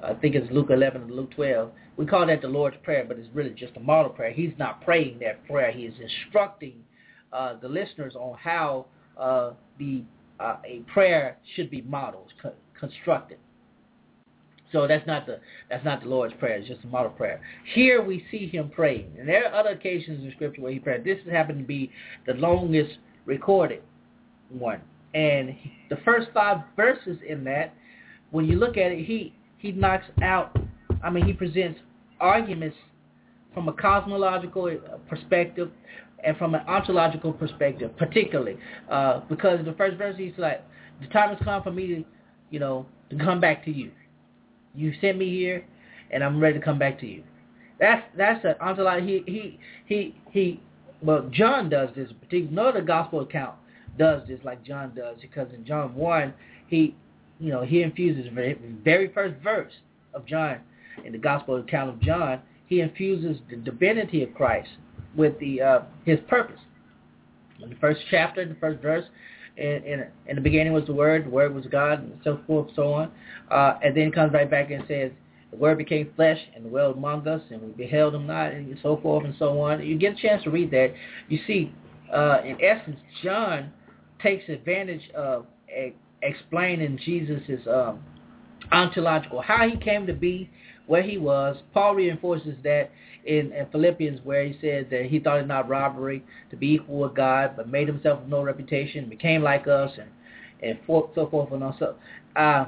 I 0.03 0.13
think 0.15 0.35
it's 0.35 0.51
Luke 0.51 0.69
eleven 0.69 1.03
and 1.03 1.11
Luke 1.11 1.31
twelve. 1.31 1.71
We 1.95 2.05
call 2.05 2.25
that 2.27 2.41
the 2.41 2.47
Lord's 2.47 2.75
Prayer, 2.83 3.05
but 3.07 3.17
it's 3.17 3.29
really 3.33 3.51
just 3.51 3.77
a 3.77 3.79
model 3.79 4.11
prayer. 4.11 4.31
He's 4.31 4.53
not 4.57 4.83
praying 4.83 5.19
that 5.19 5.45
prayer. 5.45 5.71
He 5.71 5.83
is 5.83 5.93
instructing 5.99 6.83
uh, 7.31 7.59
the 7.59 7.67
listeners 7.69 8.15
on 8.15 8.37
how 8.37 8.87
uh, 9.17 9.51
the 9.77 10.03
uh, 10.39 10.57
a 10.65 10.79
prayer 10.91 11.37
should 11.55 11.69
be 11.69 11.81
modeled, 11.83 12.33
co- 12.41 12.53
constructed. 12.77 13.37
So 14.71 14.87
that's 14.87 15.05
not 15.05 15.27
the 15.27 15.39
that's 15.69 15.85
not 15.85 16.01
the 16.01 16.09
Lord's 16.09 16.33
prayer. 16.39 16.57
It's 16.57 16.67
just 16.67 16.83
a 16.83 16.87
model 16.87 17.11
prayer. 17.11 17.39
Here 17.73 18.03
we 18.03 18.25
see 18.31 18.47
him 18.47 18.69
praying, 18.69 19.11
and 19.19 19.29
there 19.29 19.47
are 19.47 19.53
other 19.53 19.69
occasions 19.69 20.23
in 20.23 20.31
Scripture 20.31 20.61
where 20.61 20.73
he 20.73 20.79
prayed. 20.79 21.03
This 21.03 21.19
happened 21.31 21.59
to 21.59 21.65
be 21.65 21.91
the 22.25 22.33
longest 22.33 22.97
recorded 23.25 23.83
one. 24.49 24.81
And 25.13 25.55
the 25.89 25.97
first 26.03 26.29
five 26.33 26.59
verses 26.75 27.17
in 27.27 27.43
that, 27.43 27.73
when 28.31 28.45
you 28.45 28.57
look 28.57 28.77
at 28.77 28.91
it, 28.91 29.05
he 29.05 29.33
he 29.57 29.71
knocks 29.71 30.05
out. 30.21 30.57
I 31.03 31.09
mean, 31.09 31.25
he 31.25 31.33
presents 31.33 31.79
arguments 32.19 32.75
from 33.53 33.67
a 33.67 33.73
cosmological 33.73 34.65
uh, 34.67 34.97
perspective 35.09 35.69
and 36.23 36.35
from 36.37 36.55
an 36.55 36.61
ontological 36.67 37.31
perspective, 37.31 37.95
particularly 37.97 38.57
uh, 38.89 39.19
because 39.29 39.63
the 39.65 39.73
first 39.73 39.97
verse 39.97 40.15
he's 40.17 40.33
like, 40.37 40.63
"The 41.01 41.07
time 41.07 41.35
has 41.35 41.43
come 41.43 41.61
for 41.61 41.71
me 41.71 41.87
to, 41.87 42.03
you 42.49 42.59
know, 42.59 42.85
to 43.09 43.17
come 43.17 43.39
back 43.39 43.63
to 43.65 43.71
you. 43.71 43.91
You 44.73 44.93
sent 44.99 45.17
me 45.17 45.29
here, 45.29 45.65
and 46.09 46.23
I'm 46.23 46.39
ready 46.39 46.57
to 46.57 46.65
come 46.65 46.79
back 46.79 46.99
to 47.01 47.07
you." 47.07 47.23
That's 47.79 48.03
that's 48.17 48.43
an 48.45 48.55
ontological. 48.61 49.07
He 49.07 49.23
he 49.27 49.59
he 49.85 50.15
he. 50.31 50.59
Well, 51.03 51.29
John 51.31 51.69
does 51.69 51.89
this. 51.95 52.09
Particularly, 52.19 52.55
no 52.55 52.69
other 52.69 52.81
gospel 52.81 53.19
account 53.19 53.55
does 53.97 54.27
this 54.27 54.39
like 54.43 54.63
John 54.63 54.93
does 54.95 55.17
because 55.21 55.47
in 55.53 55.65
John 55.65 55.95
1, 55.95 56.33
he, 56.67 56.95
you 57.39 57.51
know, 57.51 57.61
he 57.61 57.81
infuses 57.81 58.25
the 58.25 58.55
very 58.83 59.11
first 59.13 59.35
verse 59.43 59.73
of 60.13 60.25
John 60.25 60.59
in 61.03 61.11
the 61.11 61.17
gospel 61.17 61.57
account 61.57 61.89
of 61.89 61.99
John, 62.01 62.39
he 62.67 62.81
infuses 62.81 63.37
the 63.49 63.57
divinity 63.57 64.23
of 64.23 64.33
Christ 64.33 64.69
with 65.15 65.39
the 65.39 65.61
uh, 65.61 65.79
his 66.05 66.19
purpose. 66.27 66.59
In 67.61 67.69
the 67.69 67.75
first 67.75 68.01
chapter, 68.09 68.41
in 68.41 68.49
the 68.49 68.55
first 68.55 68.81
verse, 68.81 69.05
in, 69.57 69.83
in, 69.85 70.05
in 70.27 70.35
the 70.35 70.41
beginning 70.41 70.73
was 70.73 70.85
the 70.85 70.93
Word, 70.93 71.25
the 71.25 71.29
Word 71.29 71.53
was 71.53 71.65
God, 71.67 71.99
and 71.99 72.19
so 72.23 72.39
forth, 72.47 72.69
so 72.75 72.93
on. 72.93 73.11
Uh, 73.49 73.77
and 73.83 73.95
then 73.95 74.11
comes 74.11 74.33
right 74.33 74.49
back 74.49 74.71
and 74.71 74.83
says, 74.87 75.11
the 75.51 75.57
Word 75.57 75.77
became 75.77 76.11
flesh 76.15 76.39
and 76.55 76.67
dwelled 76.67 76.97
among 76.97 77.27
us, 77.27 77.41
and 77.51 77.61
we 77.61 77.71
beheld 77.71 78.15
him 78.15 78.25
not, 78.25 78.51
and 78.51 78.77
so 78.81 78.97
forth 78.97 79.23
and 79.23 79.35
so 79.37 79.61
on. 79.61 79.85
You 79.85 79.97
get 79.97 80.13
a 80.13 80.21
chance 80.21 80.43
to 80.43 80.49
read 80.49 80.71
that. 80.71 80.93
You 81.29 81.39
see, 81.45 81.73
uh, 82.11 82.39
in 82.43 82.57
essence, 82.61 82.97
John 83.23 83.71
takes 84.23 84.47
advantage 84.49 85.09
of 85.13 85.45
a, 85.69 85.93
explaining 86.23 86.97
Jesus' 87.03 87.59
um, 87.67 87.99
ontological, 88.71 89.41
how 89.41 89.67
he 89.67 89.77
came 89.77 90.07
to 90.07 90.13
be 90.13 90.49
where 90.87 91.03
he 91.03 91.17
was. 91.17 91.57
Paul 91.73 91.95
reinforces 91.95 92.55
that 92.63 92.89
in, 93.25 93.51
in 93.51 93.67
Philippians 93.71 94.21
where 94.23 94.45
he 94.45 94.57
said 94.59 94.89
that 94.89 95.05
he 95.05 95.19
thought 95.19 95.39
it 95.39 95.47
not 95.47 95.69
robbery 95.69 96.23
to 96.49 96.55
be 96.55 96.73
equal 96.73 96.99
with 96.99 97.15
God, 97.15 97.55
but 97.55 97.69
made 97.69 97.87
himself 97.87 98.21
of 98.21 98.27
no 98.27 98.41
reputation, 98.41 99.09
became 99.09 99.43
like 99.43 99.67
us, 99.67 99.91
and 99.99 100.09
and 100.61 100.79
so 100.87 101.27
forth 101.29 101.51
and 101.51 101.63
on. 101.63 101.75
so. 101.77 101.95
Uh, 102.37 102.65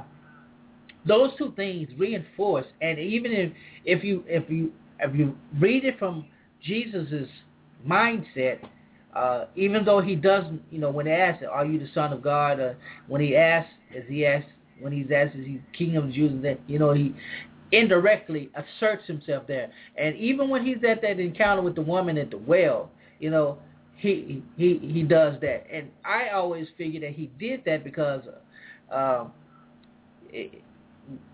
those 1.08 1.32
two 1.38 1.53
things 1.56 1.88
reinforce, 1.97 2.66
and 2.82 2.99
even 2.99 3.32
if 3.32 3.51
if 3.86 4.03
you 4.03 4.24
if 4.28 4.49
you 4.49 4.72
if 4.99 5.16
you 5.16 5.36
read 5.60 5.86
it 5.86 5.97
from 5.99 6.26
Jesus's 6.62 7.30
mindset, 7.88 8.60
uh, 9.16 9.45
even 9.55 9.86
though 9.86 10.01
he 10.01 10.16
doesn't, 10.16 10.61
you 10.72 10.80
know, 10.80 10.89
when 10.89 11.05
he 11.05 11.11
asks, 11.11 11.43
"Are 11.49 11.66
you 11.66 11.80
the 11.80 11.89
Son 11.93 12.11
of 12.11 12.22
God?" 12.22 12.59
Uh, 12.59 12.74
when 13.07 13.22
he 13.22 13.36
asks, 13.36 13.72
as 13.95 14.03
he 14.07 14.26
asks, 14.26 14.49
when 14.80 14.91
he's 14.91 15.07
asked, 15.16 15.36
"Is 15.36 15.45
he 15.45 15.61
King 15.78 15.95
of 15.95 16.07
the 16.07 16.13
Jews?" 16.13 16.41
Then 16.41 16.57
you 16.68 16.80
know 16.80 16.91
he, 16.93 17.13
indirectly 17.72 18.49
asserts 18.55 19.05
himself 19.07 19.47
there. 19.47 19.72
And 19.97 20.16
even 20.16 20.49
when 20.49 20.66
he's 20.66 20.84
at 20.88 21.01
that 21.01 21.20
encounter 21.20 21.61
with 21.61 21.76
the 21.76 21.82
woman 21.82 22.18
at 22.18 22.32
the 22.32 22.38
well, 22.38 22.89
you 23.20 23.30
know, 23.30 23.57
he 23.97 24.43
he 24.57 24.78
he 24.78 25.03
does 25.03 25.39
that. 25.41 25.66
And 25.72 25.89
I 26.03 26.30
always 26.30 26.68
figured 26.78 27.03
that 27.03 27.13
he 27.13 27.30
did 27.39 27.63
that 27.66 27.84
because, 27.84 28.22
uh, 28.93 29.26
it, 30.30 30.61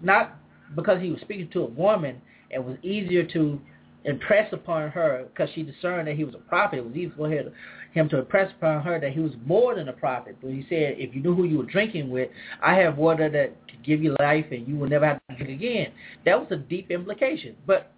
not 0.02 0.36
because 0.76 1.02
he 1.02 1.10
was 1.10 1.22
speaking 1.22 1.50
to 1.52 1.62
a 1.62 1.70
woman, 1.70 2.22
it 2.50 2.64
was 2.64 2.78
easier 2.84 3.24
to 3.28 3.60
impress 4.06 4.52
upon 4.52 4.90
her 4.90 5.26
because 5.28 5.50
she 5.54 5.64
discerned 5.64 6.08
that 6.08 6.16
he 6.16 6.24
was 6.24 6.36
a 6.36 6.40
prophet. 6.40 6.80
It 6.80 6.86
was 6.86 6.96
easy 6.96 7.14
for 7.16 7.30
her, 7.30 7.52
him 7.94 8.10
to 8.10 8.20
impress 8.20 8.52
upon 8.52 8.82
her 8.84 9.00
that 9.00 9.12
he 9.12 9.20
was 9.20 9.34
more 9.46 9.76
than 9.76 9.90
a 9.90 9.94
prophet. 9.94 10.38
But 10.42 10.52
he 10.52 10.66
said, 10.70 10.96
if 10.98 11.14
you 11.14 11.22
knew 11.22 11.36
who 11.36 11.44
you 11.44 11.60
were 11.60 11.66
drinking 11.66 12.10
with, 12.10 12.30
I 12.64 12.76
have 12.76 12.98
water 12.98 13.30
that 13.30 13.56
could 13.70 13.84
give 13.84 14.04
you 14.04 14.16
life 14.20 14.46
and 14.52 14.68
you 14.68 14.76
will 14.76 14.90
never 14.90 15.06
have 15.06 15.20
to 15.30 15.36
drink 15.36 15.52
again. 15.52 15.92
That 16.26 16.40
was 16.40 16.48
a 16.52 16.58
deep 16.58 16.90
implication. 16.90 17.56
But 17.68 17.92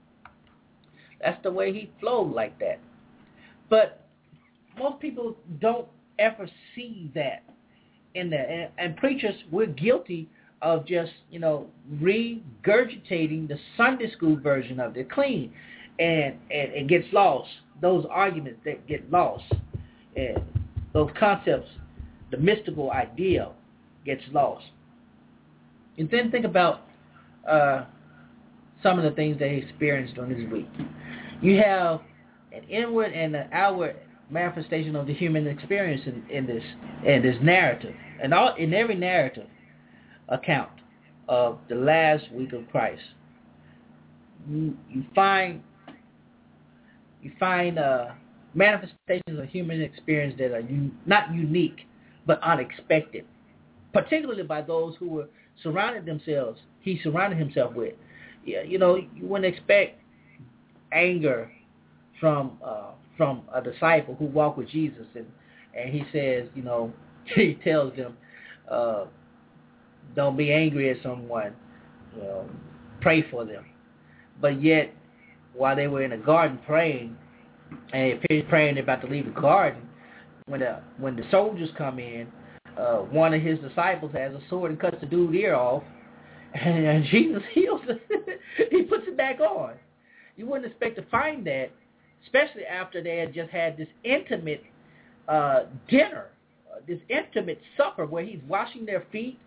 that's 1.22 1.42
the 1.44 1.52
way 1.52 1.72
he 1.72 1.90
flowed 2.00 2.34
like 2.34 2.60
that. 2.60 2.80
But 3.70 4.06
most 4.78 5.00
people 5.00 5.38
don't 5.62 5.88
ever 6.20 6.50
see 6.76 7.12
that 7.16 7.44
in 8.16 8.30
there. 8.30 8.50
And, 8.50 8.70
and 8.78 8.98
preachers, 8.98 9.36
we're 9.52 9.68
guilty 9.68 10.30
of 10.62 10.86
just, 10.86 11.12
you 11.30 11.40
know, 11.40 11.68
regurgitating 11.96 13.48
the 13.48 13.58
Sunday 13.78 14.12
school 14.12 14.38
version 14.38 14.80
of 14.80 14.96
it, 14.98 15.12
clean, 15.12 15.52
and, 16.00 16.36
and 16.52 16.74
it 16.74 16.88
gets 16.88 17.06
lost. 17.12 17.50
Those 17.82 18.06
arguments 18.10 18.60
that 18.66 18.88
get 18.88 19.10
lost, 19.12 19.44
and 20.16 20.42
those 20.94 21.10
concepts, 21.20 21.70
the 22.32 22.38
mystical 22.38 22.92
idea 22.92 23.50
gets 24.06 24.22
lost. 24.32 24.66
And 25.98 26.10
then 26.10 26.32
think 26.32 26.46
about 26.46 26.82
uh, 27.50 27.86
some 28.82 28.98
of 28.98 29.04
the 29.04 29.12
things 29.12 29.38
they 29.40 29.56
experienced 29.56 30.16
during 30.16 30.38
this 30.38 30.52
week. 30.52 30.68
You 31.42 31.58
have 31.58 32.02
an 32.52 32.64
inward 32.70 33.12
and 33.12 33.36
an 33.36 33.50
outward 33.52 33.96
manifestation 34.30 34.96
of 34.96 35.08
the 35.08 35.14
human 35.14 35.48
experience 35.48 36.02
in, 36.06 36.24
in 36.30 36.48
this 36.48 36.64
in 37.06 37.22
this 37.22 37.36
narrative, 37.42 37.94
and 38.22 38.34
all 38.34 38.56
in 38.56 38.74
every 38.74 38.96
narrative 38.96 39.48
account 40.30 40.72
of 41.28 41.58
the 41.70 41.76
last 41.76 42.32
week 42.32 42.54
of 42.54 42.70
Christ. 42.72 43.02
You, 44.50 44.76
you 44.90 45.04
find 45.14 45.62
you 47.24 47.32
find 47.40 47.80
uh, 47.80 48.10
manifestations 48.54 49.40
of 49.40 49.46
human 49.46 49.82
experience 49.82 50.36
that 50.38 50.52
are 50.52 50.58
un- 50.58 50.96
not 51.06 51.34
unique 51.34 51.88
but 52.28 52.42
unexpected, 52.44 53.26
particularly 53.94 54.44
by 54.44 54.62
those 54.62 54.96
who 54.98 55.10
were 55.10 55.28
surrounded 55.62 56.06
themselves. 56.06 56.60
He 56.82 57.00
surrounded 57.02 57.40
himself 57.40 57.74
with. 57.74 57.94
Yeah, 58.46 58.62
you 58.62 58.78
know, 58.78 58.96
you 58.96 59.26
wouldn't 59.26 59.54
expect 59.54 60.02
anger 60.92 61.50
from 62.20 62.58
uh, 62.64 62.92
from 63.18 63.44
a 63.54 63.62
disciple 63.62 64.16
who 64.16 64.26
walked 64.26 64.58
with 64.58 64.70
Jesus, 64.70 65.06
and 65.16 65.26
and 65.78 65.94
he 65.94 66.04
says, 66.12 66.48
you 66.54 66.62
know, 66.62 66.94
he 67.36 67.58
tells 67.64 67.96
them, 67.96 68.18
uh, 68.70 69.06
don't 70.16 70.38
be 70.38 70.52
angry 70.52 70.90
at 70.92 70.98
someone, 71.02 71.54
you 72.16 72.22
know, 72.22 72.50
pray 73.02 73.24
for 73.32 73.46
them. 73.46 73.66
But 74.42 74.62
yet, 74.62 74.94
while 75.54 75.76
they 75.76 75.88
were 75.88 76.04
in 76.04 76.12
the 76.12 76.18
garden 76.18 76.60
praying, 76.66 77.16
and 77.94 78.20
praying 78.50 78.76
they're 78.76 78.84
about 78.84 79.02
to 79.02 79.08
leave 79.08 79.26
the 79.26 79.40
garden, 79.40 79.82
when 80.48 80.60
the 80.60 80.82
when 80.98 81.16
the 81.16 81.24
soldiers 81.32 81.70
come 81.78 82.00
in, 82.00 82.28
uh, 82.78 82.98
one 82.98 83.34
of 83.34 83.42
his 83.42 83.60
disciples 83.60 84.12
has 84.14 84.34
a 84.34 84.42
sword 84.50 84.72
and 84.72 84.80
cuts 84.80 84.98
the 85.00 85.06
dude's 85.06 85.36
ear 85.36 85.56
off, 85.56 85.84
and, 86.54 86.86
and 86.86 87.06
Jesus 87.06 87.44
heals 87.54 87.82
it. 87.88 88.40
he 88.72 88.84
puts 88.84 89.04
it 89.08 89.18
back 89.18 89.40
on. 89.40 89.74
You 90.36 90.48
wouldn't 90.48 90.72
expect 90.72 90.96
to 90.98 91.06
find 91.12 91.46
that 91.48 91.70
especially 92.26 92.66
after 92.66 93.04
they 93.04 93.18
had 93.18 93.34
just 93.34 93.50
had 93.52 93.78
this 93.78 93.88
intimate 94.04 94.64
uh, 95.28 95.64
dinner, 95.90 96.28
uh, 96.72 96.80
this 96.88 97.00
intimate 97.10 97.62
supper 97.78 98.06
where 98.06 98.24
he's 98.24 98.40
washing 98.48 98.86
their 98.86 99.06
feet, 99.12 99.40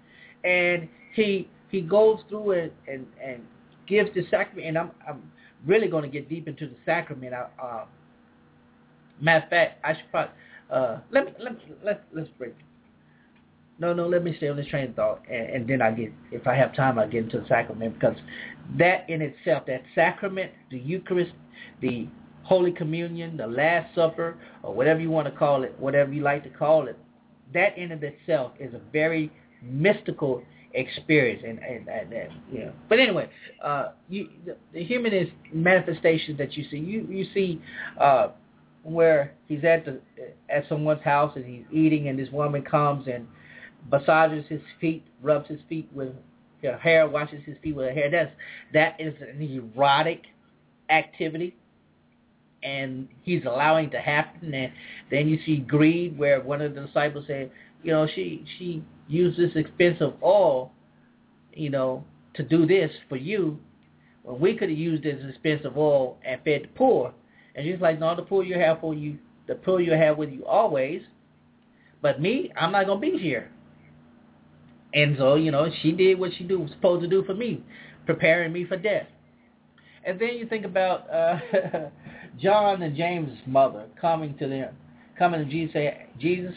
and 0.44 0.88
he 1.14 1.48
he 1.70 1.80
goes 1.80 2.20
through 2.28 2.52
and 2.52 2.70
and, 2.88 3.06
and 3.22 3.42
gives 3.86 4.10
the 4.14 4.22
sacrament. 4.30 4.68
And 4.68 4.78
I'm 4.78 4.90
I'm 5.08 5.32
really 5.66 5.88
going 5.88 6.02
to 6.02 6.08
get 6.08 6.28
deep 6.28 6.48
into 6.48 6.66
the 6.66 6.76
sacrament. 6.84 7.34
I, 7.34 7.46
uh, 7.62 7.84
matter 9.20 9.44
of 9.44 9.50
fact, 9.50 9.84
I 9.84 9.94
should 9.94 10.10
probably 10.10 10.32
uh, 10.70 10.98
let 11.10 11.26
me 11.26 11.32
let 11.38 11.52
me 11.54 11.60
let 11.84 12.04
let's 12.12 12.28
break. 12.38 12.54
No, 13.78 13.92
no, 13.92 14.08
let 14.08 14.24
me 14.24 14.34
stay 14.38 14.48
on 14.48 14.56
this 14.56 14.66
train 14.68 14.88
of 14.88 14.94
thought, 14.96 15.22
and, 15.30 15.50
and 15.50 15.68
then 15.68 15.82
I 15.82 15.90
get, 15.90 16.10
if 16.32 16.46
I 16.46 16.54
have 16.54 16.74
time, 16.74 16.98
I'll 16.98 17.08
get 17.08 17.24
into 17.24 17.40
the 17.40 17.46
sacrament 17.46 17.92
because 17.92 18.16
that 18.78 19.08
in 19.10 19.20
itself, 19.20 19.66
that 19.66 19.82
sacrament, 19.94 20.50
the 20.70 20.78
Eucharist, 20.78 21.32
the 21.82 22.08
Holy 22.42 22.72
Communion, 22.72 23.36
the 23.36 23.46
Last 23.46 23.94
Supper, 23.94 24.38
or 24.62 24.72
whatever 24.72 25.00
you 25.00 25.10
want 25.10 25.26
to 25.26 25.38
call 25.38 25.62
it, 25.62 25.74
whatever 25.78 26.10
you 26.12 26.22
like 26.22 26.42
to 26.44 26.50
call 26.50 26.88
it, 26.88 26.98
that 27.52 27.76
in 27.76 27.92
of 27.92 28.02
itself 28.02 28.52
is 28.58 28.72
a 28.72 28.80
very 28.92 29.30
mystical 29.62 30.42
experience 30.76 31.42
and 31.46 31.58
and, 31.58 31.88
and, 31.88 32.12
and 32.12 32.32
you 32.52 32.60
know. 32.60 32.72
But 32.88 33.00
anyway 33.00 33.28
uh 33.62 33.92
you 34.08 34.28
the, 34.44 34.56
the 34.72 34.84
humanist 34.84 35.32
manifestations 35.52 36.38
that 36.38 36.56
you 36.56 36.64
see. 36.70 36.78
You 36.78 37.06
you 37.10 37.26
see 37.34 37.60
uh 38.00 38.28
where 38.82 39.32
he's 39.48 39.64
at 39.64 39.84
the 39.84 40.00
at 40.48 40.68
someone's 40.68 41.02
house 41.02 41.32
and 41.34 41.44
he's 41.44 41.64
eating 41.72 42.08
and 42.08 42.18
this 42.18 42.30
woman 42.30 42.62
comes 42.62 43.08
and 43.08 43.26
massages 43.90 44.44
his 44.48 44.60
feet 44.80 45.04
rubs 45.22 45.48
his 45.48 45.60
feet 45.68 45.88
with 45.92 46.10
her 46.62 46.78
hair 46.78 47.08
washes 47.08 47.42
his 47.44 47.56
feet 47.62 47.74
with 47.74 47.86
her 47.86 47.92
hair. 47.92 48.10
That's 48.10 48.32
that 48.72 49.00
is 49.00 49.14
an 49.20 49.42
erotic 49.42 50.22
activity 50.90 51.56
and 52.62 53.08
he's 53.22 53.44
allowing 53.44 53.90
to 53.90 54.00
happen. 54.00 54.52
And 54.52 54.72
then 55.10 55.28
you 55.28 55.38
see 55.46 55.58
greed, 55.58 56.18
where 56.18 56.40
one 56.40 56.60
of 56.60 56.74
the 56.74 56.82
disciples 56.82 57.24
said, 57.26 57.50
you 57.82 57.92
know, 57.92 58.06
she 58.14 58.44
she 58.58 58.82
used 59.08 59.38
this 59.38 59.52
expensive 59.54 60.12
oil, 60.22 60.72
you 61.52 61.70
know, 61.70 62.04
to 62.34 62.42
do 62.42 62.66
this 62.66 62.90
for 63.08 63.16
you, 63.16 63.58
when 64.22 64.40
we 64.40 64.56
could 64.56 64.68
have 64.68 64.78
used 64.78 65.04
this 65.04 65.22
expensive 65.28 65.76
oil 65.76 66.18
and 66.24 66.40
fed 66.44 66.64
the 66.64 66.68
poor. 66.74 67.12
And 67.54 67.64
she's 67.64 67.80
like, 67.80 67.98
no, 67.98 68.14
the 68.14 68.22
poor 68.22 68.42
you 68.42 68.58
have 68.58 68.80
for 68.80 68.94
you, 68.94 69.18
the 69.46 69.54
poor 69.54 69.80
you 69.80 69.92
have 69.92 70.18
with 70.18 70.30
you 70.30 70.44
always. 70.44 71.02
But 72.02 72.20
me, 72.20 72.52
I'm 72.56 72.72
not 72.72 72.86
gonna 72.86 73.00
be 73.00 73.16
here. 73.18 73.50
And 74.94 75.16
so, 75.18 75.34
you 75.34 75.50
know, 75.50 75.68
she 75.82 75.92
did 75.92 76.18
what 76.18 76.32
she 76.36 76.44
do 76.44 76.60
was 76.60 76.70
supposed 76.70 77.02
to 77.02 77.08
do 77.08 77.24
for 77.24 77.34
me, 77.34 77.62
preparing 78.04 78.52
me 78.52 78.64
for 78.64 78.76
death. 78.76 79.06
And 80.04 80.18
then 80.20 80.36
you 80.36 80.46
think 80.46 80.64
about 80.64 81.10
uh, 81.10 81.38
John 82.40 82.82
and 82.82 82.96
James' 82.96 83.38
mother 83.46 83.86
coming 84.00 84.36
to 84.38 84.48
them, 84.48 84.74
coming 85.18 85.44
to 85.44 85.50
Jesus, 85.50 85.72
say, 85.72 86.06
Jesus, 86.18 86.54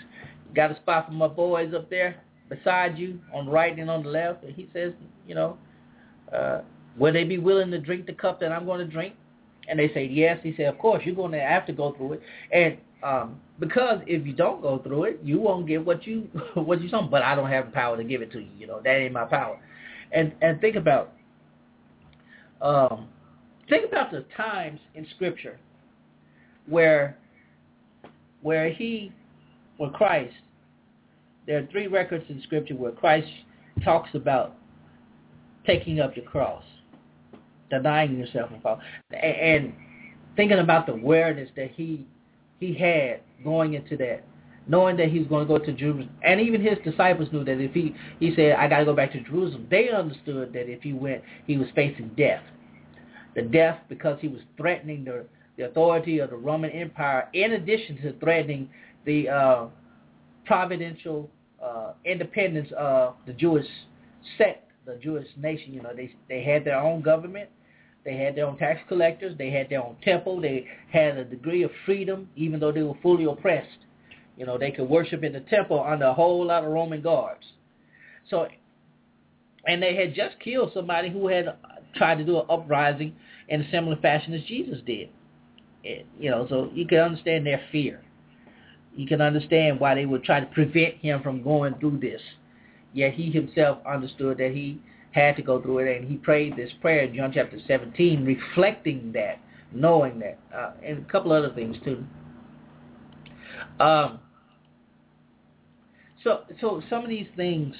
got 0.56 0.72
a 0.72 0.76
spot 0.76 1.08
for 1.08 1.14
my 1.14 1.28
boys 1.28 1.74
up 1.74 1.90
there 1.90 2.22
beside 2.50 2.98
you 2.98 3.20
on 3.34 3.46
the 3.46 3.52
right 3.52 3.78
and 3.78 3.90
on 3.90 4.04
the 4.04 4.10
left. 4.10 4.44
And 4.44 4.56
he 4.56 4.70
says, 4.74 4.94
you 5.28 5.36
know, 5.36 5.58
uh, 6.34 6.62
will 6.98 7.14
they 7.14 7.24
be 7.24 7.38
willing 7.38 7.72
to 7.72 7.80
drink 7.80 8.06
the 8.06 8.14
cup 8.14 8.40
that 8.42 8.52
I'm 8.52 8.66
going 8.66 8.80
to 8.80 8.92
drink? 8.92 9.16
And 9.68 9.80
they 9.80 9.94
say 9.94 10.06
yes. 10.06 10.40
He 10.42 10.54
said, 10.58 10.66
of 10.66 10.80
course, 10.80 11.04
you're 11.06 11.16
going 11.16 11.32
to 11.32 11.40
have 11.40 11.66
to 11.68 11.74
go 11.74 11.94
through 11.94 12.14
it. 12.14 12.22
And 12.52 12.78
um, 13.04 13.40
because 13.60 14.02
if 14.08 14.26
you 14.26 14.34
don't 14.34 14.62
go 14.62 14.80
through 14.80 15.06
it, 15.06 15.20
you 15.24 15.40
won't 15.40 15.68
get 15.68 15.86
what 15.86 16.06
you 16.06 16.28
what 16.56 16.82
you 16.82 16.90
want. 16.92 17.12
But 17.12 17.22
I 17.22 17.36
don't 17.36 17.50
have 17.50 17.68
the 17.68 17.72
power 17.72 17.96
to 17.96 18.04
give 18.04 18.22
it 18.22 18.32
to 18.34 18.40
you. 18.40 18.50
You 18.58 18.68
know, 18.68 18.82
that 18.84 18.96
ain't 18.96 19.14
my 19.14 19.26
power. 19.26 19.60
And 20.12 20.34
and 20.42 20.60
think 20.60 20.76
about 20.76 21.14
um, 22.62 23.08
think 23.70 23.86
about 23.88 24.12
the 24.12 24.26
times 24.36 24.80
in 24.96 25.08
Scripture 25.16 25.60
where 26.66 27.18
where 28.42 28.70
he 28.70 29.12
where 29.78 29.92
Christ 29.92 30.36
there 31.50 31.58
are 31.58 31.68
three 31.72 31.88
records 31.88 32.24
in 32.30 32.40
scripture 32.44 32.76
where 32.76 32.92
Christ 32.92 33.28
talks 33.84 34.14
about 34.14 34.56
taking 35.66 36.00
up 36.00 36.16
your 36.16 36.26
cross, 36.26 36.64
denying 37.72 38.20
yourself 38.20 38.52
and 38.54 38.62
fall, 38.62 38.80
and 39.12 39.74
thinking 40.36 40.60
about 40.60 40.86
the 40.86 40.94
awareness 40.94 41.50
that 41.56 41.72
he 41.72 42.06
he 42.60 42.76
had 42.76 43.22
going 43.44 43.74
into 43.74 43.98
that, 43.98 44.24
knowing 44.68 44.96
that 44.98 45.10
he 45.10 45.18
was 45.18 45.28
going 45.28 45.48
to 45.48 45.52
go 45.52 45.58
to 45.58 45.74
Jerusalem, 45.74 46.12
and 46.24 46.40
even 46.40 46.62
his 46.62 46.78
disciples 46.84 47.30
knew 47.34 47.44
that 47.44 47.60
if 47.60 47.74
he 47.74 47.96
he 48.20 48.36
said 48.36 48.52
I 48.52 48.68
got 48.68 48.80
to 48.80 48.86
go 48.86 48.94
back 48.94 49.12
to 49.14 49.22
Jerusalem, 49.22 49.66
they 49.72 49.90
understood 49.90 50.54
that 50.54 50.72
if 50.72 50.84
he 50.84 50.94
went, 50.94 51.24
he 51.48 51.58
was 51.58 51.68
facing 51.74 52.10
death, 52.10 52.44
the 53.34 53.42
death 53.42 53.80
because 53.90 54.20
he 54.22 54.28
was 54.28 54.42
threatening 54.56 55.04
the 55.04 55.26
the 55.58 55.66
authority 55.66 56.20
of 56.20 56.30
the 56.30 56.38
Roman 56.38 56.70
Empire, 56.70 57.28
in 57.34 57.54
addition 57.54 58.00
to 58.04 58.14
threatening 58.20 58.70
the 59.06 59.28
uh, 59.30 59.66
providential 60.46 61.28
uh, 61.64 61.94
independence 62.06 62.70
of 62.78 63.16
the 63.26 63.34
Jewish 63.34 63.68
sect, 64.38 64.72
the 64.86 64.96
Jewish 64.96 65.28
nation. 65.38 65.74
You 65.74 65.82
know, 65.82 65.94
they 65.96 66.14
they 66.28 66.44
had 66.44 66.66
their 66.66 66.80
own 66.80 67.02
government, 67.02 67.50
they 68.06 68.18
had 68.18 68.36
their 68.36 68.46
own 68.48 68.58
tax 68.58 68.80
collectors, 68.88 69.38
they 69.38 69.50
had 69.50 69.70
their 69.70 69.84
own 69.84 69.98
temple, 70.04 70.42
they 70.42 70.66
had 70.92 71.18
a 71.18 71.26
degree 71.26 71.64
of 71.64 71.72
freedom, 71.86 72.30
even 72.36 72.60
though 72.60 72.72
they 72.72 72.84
were 72.84 72.98
fully 73.02 73.26
oppressed. 73.26 73.70
You 74.38 74.46
know, 74.46 74.58
they 74.58 74.72
could 74.72 74.90
worship 74.90 75.24
in 75.24 75.34
the 75.34 75.42
temple 75.42 75.84
under 75.86 76.06
a 76.06 76.14
whole 76.14 76.46
lot 76.46 76.64
of 76.64 76.72
Roman 76.72 77.02
guards. 77.02 77.44
So, 78.30 78.48
and 79.66 79.84
they 79.84 79.96
had 79.96 80.16
just 80.16 80.40
killed 80.40 80.72
somebody 80.74 81.10
who 81.10 81.28
had 81.28 81.58
tried 81.96 82.20
to 82.20 82.24
do 82.24 82.40
an 82.40 82.46
uprising 82.50 83.16
in 83.50 83.62
a 83.62 83.72
similar 83.72 83.98
fashion 83.98 84.34
as 84.34 84.42
Jesus 84.44 84.80
did. 84.86 85.10
You 85.84 86.30
know, 86.30 86.48
so 86.50 86.70
you 86.74 86.88
can 86.88 87.00
understand 87.00 87.46
their 87.46 87.62
fear. 87.72 88.02
You 89.00 89.08
can 89.08 89.22
understand 89.22 89.80
why 89.80 89.96
they 89.96 90.06
would 90.06 90.26
try 90.26 90.42
to 90.42 90.46
prevent 90.48 90.96
him 90.96 91.24
from 91.24 91.42
going 91.42 91.76
through 91.76 92.00
this. 92.00 92.20
Yet 92.92 93.14
he 93.14 93.32
himself 93.32 93.78
understood 93.88 94.40
that 94.40 94.52
he 94.52 94.82
had 95.12 95.38
to 95.38 95.42
go 95.42 95.62
through 95.62 95.78
it, 95.78 96.02
and 96.02 96.06
he 96.06 96.18
prayed 96.18 96.58
this 96.58 96.70
prayer 96.82 97.06
in 97.06 97.16
John 97.16 97.32
chapter 97.34 97.58
17, 97.66 98.26
reflecting 98.26 99.14
that, 99.14 99.40
knowing 99.72 100.20
that, 100.20 100.38
uh, 100.54 100.72
and 100.86 100.98
a 100.98 101.10
couple 101.10 101.32
other 101.32 101.50
things 101.56 101.78
too. 101.86 102.04
Um, 103.80 104.20
so, 106.22 106.42
so 106.60 106.84
some 106.90 107.02
of 107.06 107.10
these 107.10 107.28
things 107.38 107.74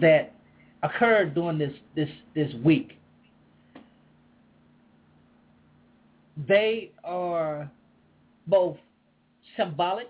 that 0.00 0.34
occurred 0.82 1.32
during 1.32 1.58
this 1.58 1.74
this 1.94 2.10
this 2.34 2.52
week, 2.64 2.98
they 6.48 6.90
are 7.04 7.70
both 8.48 8.78
symbolic 9.56 10.08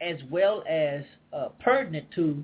as 0.00 0.16
well 0.30 0.64
as 0.68 1.02
uh, 1.32 1.48
pertinent 1.60 2.06
to 2.14 2.42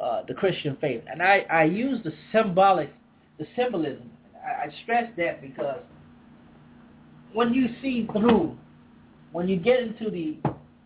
uh, 0.00 0.22
the 0.26 0.34
Christian 0.34 0.76
faith. 0.80 1.02
And 1.10 1.22
I, 1.22 1.46
I 1.50 1.64
use 1.64 2.00
the 2.04 2.12
symbolic, 2.32 2.92
the 3.38 3.46
symbolism. 3.56 4.10
I, 4.44 4.66
I 4.66 4.74
stress 4.82 5.10
that 5.16 5.40
because 5.40 5.80
when 7.32 7.54
you 7.54 7.68
see 7.80 8.08
through, 8.12 8.56
when 9.32 9.48
you 9.48 9.56
get 9.56 9.80
into 9.80 10.10
the 10.10 10.36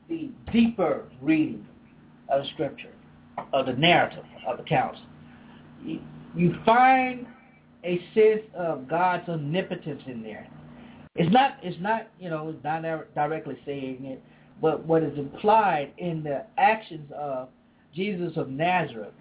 the 0.08 0.28
deeper 0.52 1.04
reading 1.22 1.66
of 2.28 2.42
the 2.42 2.48
scripture, 2.50 2.92
of 3.54 3.64
the 3.64 3.72
narrative 3.72 4.24
of 4.46 4.58
the 4.58 4.62
accounts, 4.62 5.00
you, 5.82 5.98
you 6.36 6.54
find 6.66 7.26
a 7.84 7.98
sense 8.14 8.42
of 8.54 8.86
God's 8.86 9.28
omnipotence 9.28 10.02
in 10.06 10.22
there. 10.22 10.46
It's 11.16 11.32
not, 11.32 11.58
it's 11.62 11.80
not, 11.80 12.08
you 12.18 12.28
know, 12.28 12.54
not 12.64 13.14
directly 13.14 13.56
saying 13.64 14.04
it, 14.04 14.22
but 14.60 14.84
what 14.84 15.02
is 15.02 15.16
implied 15.16 15.92
in 15.98 16.22
the 16.24 16.44
actions 16.58 17.10
of 17.16 17.48
Jesus 17.94 18.36
of 18.36 18.48
Nazareth 18.48 19.14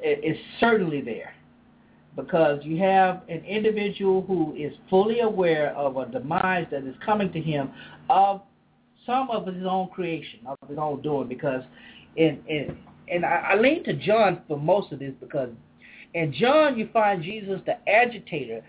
is 0.00 0.36
certainly 0.60 1.00
there. 1.00 1.34
Because 2.14 2.60
you 2.62 2.76
have 2.78 3.22
an 3.28 3.44
individual 3.44 4.22
who 4.22 4.54
is 4.54 4.72
fully 4.88 5.20
aware 5.20 5.74
of 5.74 5.96
a 5.96 6.06
demise 6.06 6.66
that 6.70 6.84
is 6.84 6.94
coming 7.04 7.32
to 7.32 7.40
him 7.40 7.70
of 8.08 8.42
some 9.04 9.30
of 9.30 9.46
his 9.46 9.64
own 9.68 9.88
creation, 9.88 10.40
of 10.46 10.56
his 10.68 10.78
own 10.78 11.02
doing, 11.02 11.26
because 11.26 11.62
in, 12.16 12.40
in 12.46 12.76
and 13.08 13.24
I, 13.24 13.52
I 13.52 13.54
lean 13.56 13.82
to 13.84 13.94
John 13.94 14.42
for 14.46 14.58
most 14.58 14.92
of 14.92 14.98
this 14.98 15.12
because 15.20 15.50
in 16.14 16.32
John 16.32 16.78
you 16.78 16.88
find 16.92 17.22
Jesus 17.22 17.60
the 17.66 17.76
agitator, 17.88 18.62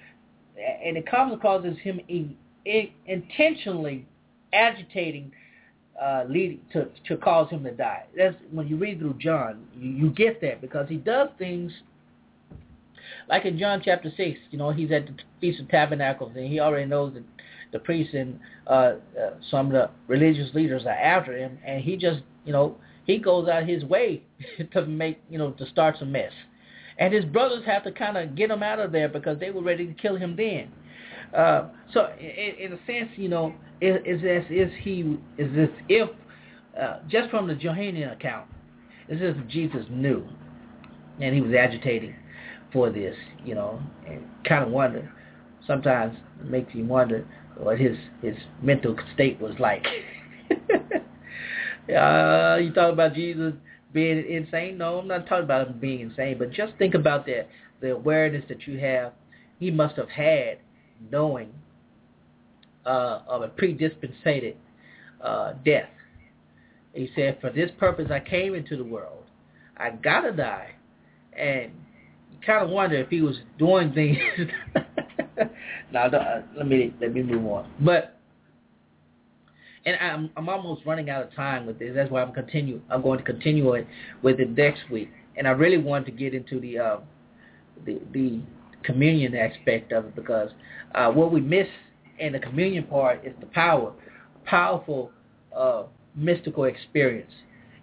and 0.84 0.98
it 0.98 1.10
comes 1.10 1.34
across 1.34 1.66
as 1.66 1.78
him 1.78 2.02
in, 2.66 2.90
in, 3.06 3.24
intentionally 3.24 4.06
agitating 4.54 5.32
uh, 6.02 6.24
leading 6.28 6.60
to 6.74 6.88
to 7.08 7.18
cause 7.18 7.50
him 7.50 7.64
to 7.64 7.72
die. 7.72 8.04
That's 8.18 8.36
when 8.52 8.68
you 8.68 8.78
read 8.78 9.00
through 9.00 9.16
John, 9.20 9.66
you, 9.78 9.92
you 9.92 10.10
get 10.10 10.42
that 10.42 10.62
because 10.62 10.90
he 10.90 10.98
does 10.98 11.30
things 11.38 11.72
like 13.30 13.46
in 13.46 13.58
John 13.58 13.82
chapter 13.84 14.12
six. 14.16 14.40
You 14.52 14.58
know, 14.58 14.72
he's 14.72 14.92
at 14.92 15.08
the 15.08 15.14
Feast 15.40 15.62
of 15.62 15.70
Tabernacles, 15.70 16.34
and 16.36 16.48
he 16.48 16.60
already 16.60 16.86
knows 16.86 17.14
that 17.14 17.24
the 17.72 17.80
priests 17.80 18.14
and 18.14 18.40
uh, 18.68 18.72
uh, 18.72 19.32
some 19.50 19.68
of 19.68 19.72
the 19.72 19.90
religious 20.08 20.54
leaders 20.54 20.84
are 20.86 20.90
after 20.90 21.38
him, 21.38 21.58
and 21.66 21.82
he 21.82 21.96
just 21.96 22.22
you 22.46 22.52
know 22.52 22.76
he 23.06 23.18
goes 23.18 23.48
out 23.48 23.68
his 23.68 23.84
way 23.86 24.22
to 24.74 24.86
make 24.86 25.22
you 25.30 25.38
know 25.38 25.52
to 25.52 25.66
start 25.70 25.96
some 25.98 26.12
mess, 26.12 26.34
and 27.00 27.14
his 27.14 27.26
brothers 27.26 27.64
have 27.66 27.84
to 27.84 27.92
kind 27.92 28.18
of 28.18 28.36
get 28.36 28.52
him 28.52 28.64
out 28.64 28.80
of 28.80 28.92
there 28.92 29.08
because 29.08 29.40
they 29.40 29.52
were 29.52 29.64
ready 29.64 29.88
to 29.88 29.94
kill 29.94 30.16
him 30.16 30.36
then. 30.36 30.72
Uh, 31.34 31.70
so 31.94 32.10
in, 32.20 32.66
in 32.66 32.74
a 32.74 32.86
sense, 32.86 33.10
you 33.16 33.30
know, 33.30 33.54
is, 33.82 33.98
is 34.06 34.22
as 34.24 34.44
is 34.50 34.72
he 34.82 35.18
is 35.38 35.54
this 35.56 35.70
if 35.90 36.10
uh, 36.80 37.00
just 37.08 37.30
from 37.30 37.48
the 37.48 37.56
Johannine 37.56 38.10
account, 38.10 38.48
is 39.10 39.22
as 39.22 39.36
if 39.38 39.48
Jesus 39.48 39.86
knew, 39.90 40.28
and 41.22 41.34
he 41.34 41.42
was 41.42 41.54
agitating 41.54 42.16
for 42.74 42.90
this, 42.90 43.16
you 43.44 43.56
know, 43.56 43.82
and 44.08 44.24
kind 44.48 44.64
of 44.64 44.72
wonder. 44.72 45.12
Sometimes 45.66 46.16
it 46.42 46.50
makes 46.50 46.74
you 46.76 46.86
wonder 46.86 47.26
what 47.58 47.80
his 47.80 47.98
his 48.22 48.36
mental 48.62 48.96
state 49.14 49.40
was 49.40 49.54
like. 49.60 49.86
uh, 50.52 50.58
you 52.58 52.72
talk 52.74 52.94
about 52.94 53.14
Jesus 53.14 53.54
being 53.94 54.26
insane? 54.30 54.78
No, 54.78 55.00
I'm 55.00 55.08
not 55.08 55.28
talking 55.28 55.46
about 55.46 55.68
him 55.68 55.80
being 55.80 56.02
insane, 56.02 56.38
but 56.38 56.52
just 56.52 56.74
think 56.78 56.94
about 56.94 57.26
that 57.28 57.48
the 57.82 57.94
awareness 57.94 58.44
that 58.50 58.68
you 58.68 58.80
have. 58.80 59.14
He 59.60 59.72
must 59.72 59.96
have 59.96 60.10
had 60.10 60.58
knowing 61.12 61.54
uh, 62.86 63.22
of 63.28 63.42
a 63.42 63.48
predispensated 63.48 64.56
uh, 65.22 65.54
death. 65.64 65.90
He 66.94 67.10
said, 67.16 67.40
for 67.42 67.50
this 67.50 67.72
purpose 67.78 68.10
I 68.12 68.20
came 68.20 68.56
into 68.56 68.78
the 68.78 68.84
world. 68.84 69.24
I 69.78 69.92
gotta 69.92 70.32
die. 70.32 70.76
And 71.38 71.72
you 72.32 72.38
kind 72.46 72.64
of 72.64 72.70
wonder 72.70 72.96
if 72.96 73.10
he 73.10 73.22
was 73.22 73.36
doing 73.60 73.92
things. 73.94 74.18
now, 75.92 76.06
uh, 76.06 76.42
let 76.56 76.68
me 76.68 76.94
let 77.02 77.14
me 77.14 77.24
move 77.24 77.46
on. 77.46 77.70
But 77.82 78.18
and 79.86 79.98
I'm 80.00 80.30
I'm 80.38 80.50
almost 80.50 80.86
running 80.86 81.10
out 81.10 81.24
of 81.24 81.34
time 81.34 81.66
with 81.66 81.80
this. 81.80 81.92
That's 81.94 82.10
why 82.10 82.22
I'm 82.22 82.34
continue. 82.34 82.82
I'm 82.90 83.02
going 83.02 83.20
to 83.20 83.26
continue 83.26 83.74
it 83.74 83.88
with 84.22 84.40
it 84.40 84.50
next 84.52 84.90
week. 84.90 85.10
And 85.38 85.48
I 85.48 85.52
really 85.52 85.78
want 85.78 86.06
to 86.06 86.12
get 86.12 86.34
into 86.34 86.60
the 86.60 86.80
uh, 86.80 86.98
the 87.86 88.00
the 88.14 88.42
communion 88.86 89.36
aspect 89.36 89.92
of 89.92 90.06
it 90.06 90.16
because 90.16 90.50
uh, 90.94 91.12
what 91.12 91.32
we 91.32 91.42
miss 91.42 91.68
in 92.20 92.34
the 92.34 92.40
communion 92.40 92.84
part 92.86 93.26
is 93.26 93.34
the 93.40 93.46
power, 93.48 93.92
powerful 94.46 95.12
uh, 95.56 95.84
mystical 96.16 96.66
experience. 96.66 97.32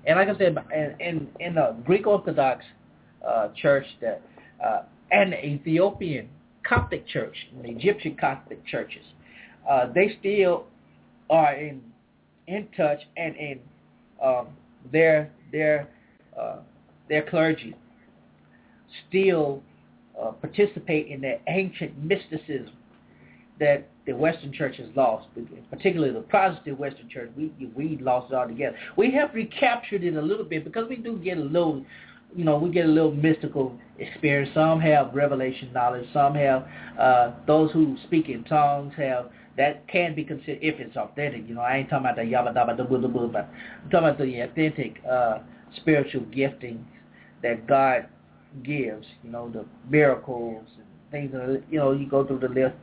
And 0.06 0.18
like 0.18 0.28
I 0.28 0.38
said, 0.38 0.56
in 0.74 0.96
in, 1.00 1.28
in 1.40 1.54
the 1.54 1.76
Greek 1.84 2.06
Orthodox 2.06 2.64
uh, 3.26 3.48
church 3.60 3.86
that 4.00 4.22
uh, 4.64 4.82
and 5.10 5.32
the 5.32 5.44
Ethiopian 5.44 6.28
Coptic 6.66 7.06
church, 7.06 7.36
the 7.62 7.68
Egyptian 7.68 8.16
Coptic 8.18 8.64
churches, 8.66 9.04
uh, 9.68 9.92
they 9.92 10.16
still 10.20 10.66
are 11.30 11.54
in 11.54 11.80
in 12.46 12.68
touch 12.76 13.00
and 13.16 13.36
in 13.36 13.60
um, 14.22 14.48
their 14.90 15.30
their 15.52 15.88
uh, 16.38 16.56
their 17.08 17.22
clergy 17.22 17.74
still 19.08 19.62
uh, 20.20 20.32
participate 20.32 21.08
in 21.08 21.20
that 21.22 21.40
ancient 21.48 21.96
mysticism 22.02 22.72
that 23.60 23.88
the 24.06 24.12
Western 24.12 24.52
Church 24.52 24.76
has 24.78 24.88
lost, 24.96 25.28
particularly 25.70 26.12
the 26.12 26.20
Protestant 26.22 26.78
Western 26.78 27.08
Church. 27.08 27.30
We 27.36 27.52
we 27.76 27.96
lost 27.98 28.32
it 28.32 28.34
altogether. 28.34 28.76
We 28.96 29.12
have 29.12 29.32
recaptured 29.34 30.02
it 30.02 30.16
a 30.16 30.22
little 30.22 30.44
bit 30.44 30.64
because 30.64 30.88
we 30.88 30.96
do 30.96 31.18
get 31.18 31.38
a 31.38 31.42
little, 31.42 31.84
you 32.34 32.44
know, 32.44 32.58
we 32.58 32.70
get 32.70 32.86
a 32.86 32.88
little 32.88 33.12
mystical 33.12 33.78
experience. 33.98 34.50
Some 34.54 34.80
have 34.80 35.14
revelation 35.14 35.72
knowledge. 35.72 36.06
Some 36.12 36.34
have 36.34 36.66
uh, 36.98 37.32
those 37.46 37.70
who 37.70 37.96
speak 38.04 38.28
in 38.28 38.42
tongues 38.44 38.94
have 38.96 39.30
that 39.56 39.86
can 39.86 40.14
be 40.14 40.24
considered 40.24 40.58
if 40.62 40.80
it's 40.80 40.96
authentic. 40.96 41.46
You 41.46 41.54
know, 41.54 41.60
I 41.60 41.76
ain't 41.76 41.90
talking 41.90 42.06
about 42.06 42.16
the 42.16 42.22
yabba 42.22 42.54
dabba 42.54 42.76
dabba 42.76 43.00
dabba, 43.00 43.32
but 43.32 43.48
I'm 43.84 43.90
talking 43.90 44.08
about 44.08 44.18
the 44.18 44.40
authentic 44.40 45.00
uh, 45.08 45.38
spiritual 45.76 46.22
giftings 46.22 46.82
that 47.42 47.66
God 47.66 48.08
gives. 48.62 49.06
You 49.22 49.30
know, 49.30 49.50
the 49.50 49.64
miracles 49.88 50.66
and 50.76 50.86
things. 51.10 51.32
That, 51.32 51.62
you 51.70 51.78
know, 51.78 51.92
you 51.92 52.08
go 52.08 52.26
through 52.26 52.40
the 52.40 52.48
list 52.48 52.74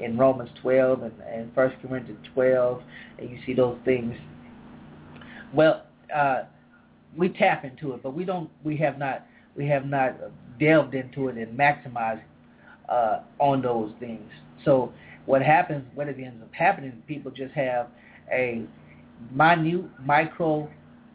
in 0.00 0.16
Romans 0.16 0.50
12 0.62 1.02
and, 1.02 1.12
and 1.22 1.56
1 1.56 1.72
Corinthians 1.82 2.26
12, 2.34 2.82
and 3.18 3.30
you 3.30 3.38
see 3.46 3.54
those 3.54 3.78
things. 3.84 4.14
Well, 5.54 5.84
uh, 6.14 6.42
we 7.16 7.30
tap 7.30 7.64
into 7.64 7.92
it, 7.94 8.02
but 8.02 8.14
we 8.14 8.24
don't. 8.24 8.50
We 8.62 8.76
have 8.78 8.98
not. 8.98 9.26
We 9.56 9.66
have 9.68 9.86
not 9.86 10.16
delved 10.60 10.94
into 10.94 11.28
it 11.28 11.36
and 11.36 11.58
maximized 11.58 12.22
uh, 12.88 13.20
on 13.38 13.62
those 13.62 13.92
things. 13.98 14.30
So 14.64 14.92
what 15.26 15.42
happens, 15.42 15.84
what 15.94 16.08
it 16.08 16.18
ends 16.18 16.42
up 16.42 16.52
happening, 16.52 17.02
people 17.06 17.30
just 17.30 17.52
have 17.54 17.88
a 18.32 18.64
minute, 19.32 19.84
micro, 20.04 20.68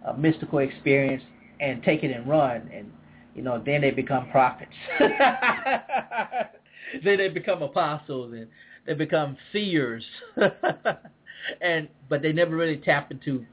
uh, 0.05 0.13
mystical 0.13 0.59
experience 0.59 1.23
and 1.59 1.83
take 1.83 2.03
it 2.03 2.11
and 2.11 2.27
run, 2.27 2.69
and 2.73 2.91
you 3.35 3.41
know, 3.41 3.61
then 3.65 3.81
they 3.81 3.91
become 3.91 4.29
prophets. 4.29 4.71
then 4.99 5.09
they 7.17 7.29
become 7.29 7.61
apostles, 7.61 8.33
and 8.33 8.47
they 8.85 8.93
become 8.93 9.37
seers, 9.51 10.03
and 11.61 11.87
but 12.09 12.21
they 12.21 12.33
never 12.33 12.55
really 12.55 12.77
tap 12.77 13.11
into 13.11 13.45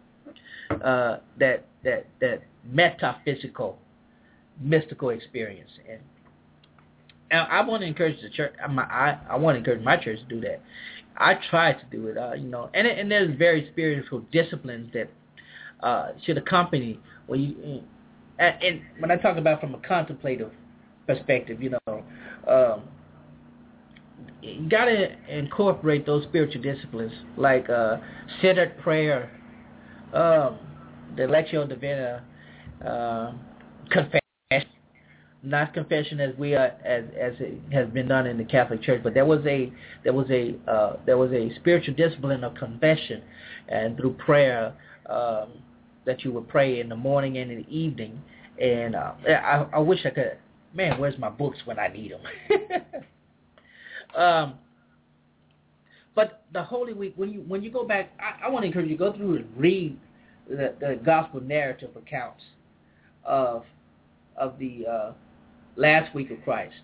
uh, 0.83 1.19
that 1.39 1.67
that 1.85 2.07
that 2.21 2.43
metaphysical, 2.65 3.79
mystical 4.61 5.11
experience. 5.11 5.71
And, 5.89 6.01
and 7.31 7.41
I 7.41 7.63
want 7.63 7.83
to 7.83 7.87
encourage 7.87 8.21
the 8.21 8.31
church. 8.31 8.55
I, 8.61 8.67
I 8.67 9.19
I 9.31 9.37
want 9.37 9.55
to 9.55 9.59
encourage 9.59 9.85
my 9.85 9.97
church 9.97 10.19
to 10.21 10.35
do 10.35 10.41
that. 10.43 10.61
I 11.17 11.35
try 11.51 11.73
to 11.73 11.85
do 11.91 12.07
it, 12.09 12.17
uh, 12.17 12.35
you 12.35 12.49
know, 12.49 12.71
and 12.75 12.87
and 12.87 13.11
there's 13.11 13.37
very 13.37 13.69
spiritual 13.73 14.25
disciplines 14.33 14.93
that 14.93 15.11
uh, 15.81 16.13
should 16.25 16.39
accompany 16.39 16.99
when 17.27 17.41
you. 17.41 17.83
And, 18.39 18.81
when 19.01 19.11
I 19.11 19.17
talk 19.17 19.37
about 19.37 19.61
from 19.61 19.75
a 19.75 19.79
contemplative 19.79 20.53
perspective, 21.07 21.61
you 21.61 21.71
know, 21.71 22.05
um, 22.47 22.83
you 24.43 24.69
got 24.69 24.85
to 24.85 25.09
incorporate 25.29 26.07
those 26.07 26.25
spiritual 26.25 26.63
disciplines 26.63 27.13
like 27.37 27.69
uh, 27.69 27.97
centered 28.41 28.79
prayer, 28.79 29.31
um, 30.13 30.59
the 31.17 31.23
lectio 31.23 31.69
divina, 31.69 32.23
uh, 32.87 33.33
confession, 33.91 34.21
not 35.43 35.75
confession 35.75 36.21
as 36.21 36.37
we 36.37 36.55
are 36.55 36.73
as 36.85 37.05
as 37.19 37.33
it 37.41 37.61
has 37.73 37.89
been 37.89 38.09
done 38.09 38.27
in 38.27 38.39
the 38.39 38.45
Catholic 38.45 38.83
Church, 38.83 39.03
but 39.03 39.15
there 39.15 39.25
was 39.27 39.45
a 39.47 39.73
there 40.05 40.13
was 40.13 40.27
a 40.31 40.55
uh, 40.71 40.97
there 41.07 41.19
was 41.19 41.33
a 41.33 41.53
spiritual 41.57 41.95
discipline 41.95 42.45
of 42.45 42.55
confession, 42.55 43.23
and 43.69 43.97
through 43.97 44.15
prayer 44.15 44.75
um, 45.09 45.49
that 46.09 46.25
you 46.25 46.33
would 46.33 46.49
pray 46.49 46.81
in 46.81 46.89
the 46.89 46.97
morning 46.97 47.37
and 47.37 47.51
in 47.51 47.59
the 47.59 47.69
evening. 47.69 48.19
And 48.59 48.97
uh, 48.97 49.13
I, 49.29 49.67
I 49.75 49.79
wish 49.79 50.01
I 50.07 50.11
could. 50.11 50.39
Man, 50.73 50.99
where's 50.99 51.19
my 51.19 51.29
books 51.29 51.59
when 51.67 51.79
I 51.79 51.89
need 51.89 52.13
them? 52.13 52.93
um, 54.17 54.55
but 56.15 56.45
the 56.55 56.63
Holy 56.63 56.95
Week, 56.95 57.13
when 57.17 57.31
you 57.31 57.45
when 57.47 57.63
you 57.63 57.71
go 57.71 57.85
back, 57.87 58.11
I, 58.19 58.47
I 58.47 58.49
want 58.49 58.63
to 58.63 58.69
encourage 58.69 58.89
you 58.89 58.97
to 58.97 58.99
go 58.99 59.13
through 59.13 59.37
and 59.37 59.47
read 59.55 59.99
the, 60.49 60.75
the 60.81 60.99
gospel 61.05 61.43
narrative 61.43 61.91
accounts 61.95 62.43
of 63.25 63.65
of 64.37 64.59
the 64.59 64.87
uh, 64.87 65.13
last 65.77 66.15
week 66.15 66.31
of 66.31 66.43
Christ. 66.43 66.75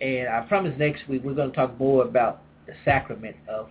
And 0.00 0.28
I 0.28 0.42
promise 0.42 0.74
next 0.78 1.08
week 1.08 1.22
we're 1.24 1.34
going 1.34 1.50
to 1.50 1.56
talk 1.56 1.76
more 1.78 2.04
about 2.04 2.42
the 2.66 2.72
sacrament 2.84 3.36
of 3.48 3.68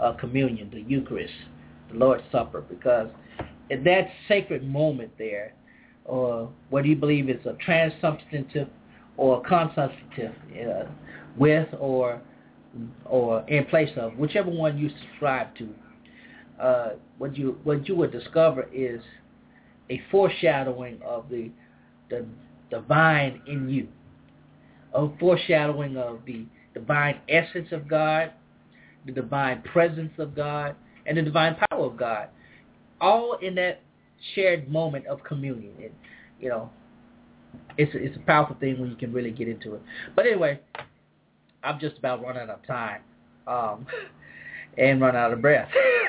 uh, 0.00 0.14
communion, 0.14 0.70
the 0.70 0.80
Eucharist, 0.80 1.34
the 1.92 1.98
Lord's 1.98 2.24
Supper, 2.32 2.62
because 2.62 3.08
in 3.70 3.84
that 3.84 4.08
sacred 4.28 4.66
moment 4.66 5.12
there, 5.18 5.52
or 6.04 6.50
whether 6.70 6.86
you 6.86 6.96
believe 6.96 7.28
is 7.28 7.44
a 7.46 7.54
transsubstantive 7.54 8.68
or 9.16 9.42
consubstantive, 9.42 10.34
uh, 10.56 10.88
with 11.36 11.68
or 11.78 12.20
or 13.04 13.44
in 13.48 13.64
place 13.66 13.90
of, 13.96 14.16
whichever 14.16 14.50
one 14.50 14.78
you 14.78 14.90
subscribe 15.00 15.48
to, 15.56 15.68
uh, 16.60 16.90
what 17.18 17.36
you 17.36 17.58
what 17.64 17.86
you 17.88 17.96
would 17.96 18.12
discover 18.12 18.68
is 18.72 19.00
a 19.90 20.00
foreshadowing 20.10 21.00
of 21.04 21.28
the 21.30 21.50
the 22.10 22.26
divine 22.70 23.40
in 23.46 23.68
you, 23.68 23.88
a 24.94 25.08
foreshadowing 25.18 25.96
of 25.96 26.20
the 26.26 26.46
divine 26.74 27.20
essence 27.28 27.68
of 27.72 27.88
God, 27.88 28.32
the 29.06 29.12
divine 29.12 29.62
presence 29.62 30.12
of 30.18 30.34
God, 30.34 30.74
and 31.06 31.16
the 31.16 31.22
divine 31.22 31.56
power 31.70 31.84
of 31.86 31.96
God, 31.96 32.28
all 33.00 33.38
in 33.40 33.54
that 33.56 33.80
shared 34.34 34.68
moment 34.70 35.06
of 35.06 35.22
communion. 35.24 35.72
And, 35.82 35.90
you 36.40 36.48
know, 36.48 36.70
it's 37.76 37.94
a, 37.94 37.98
it's 37.98 38.16
a 38.16 38.20
powerful 38.20 38.56
thing 38.58 38.80
when 38.80 38.90
you 38.90 38.96
can 38.96 39.12
really 39.12 39.30
get 39.30 39.48
into 39.48 39.74
it. 39.74 39.82
But 40.14 40.26
anyway, 40.26 40.60
I'm 41.62 41.78
just 41.78 41.98
about 41.98 42.22
running 42.22 42.42
out 42.42 42.50
of 42.50 42.66
time. 42.66 43.02
Um, 43.46 43.86
and 44.78 45.00
run 45.00 45.16
out 45.16 45.32
of 45.32 45.42
breath. 45.42 45.68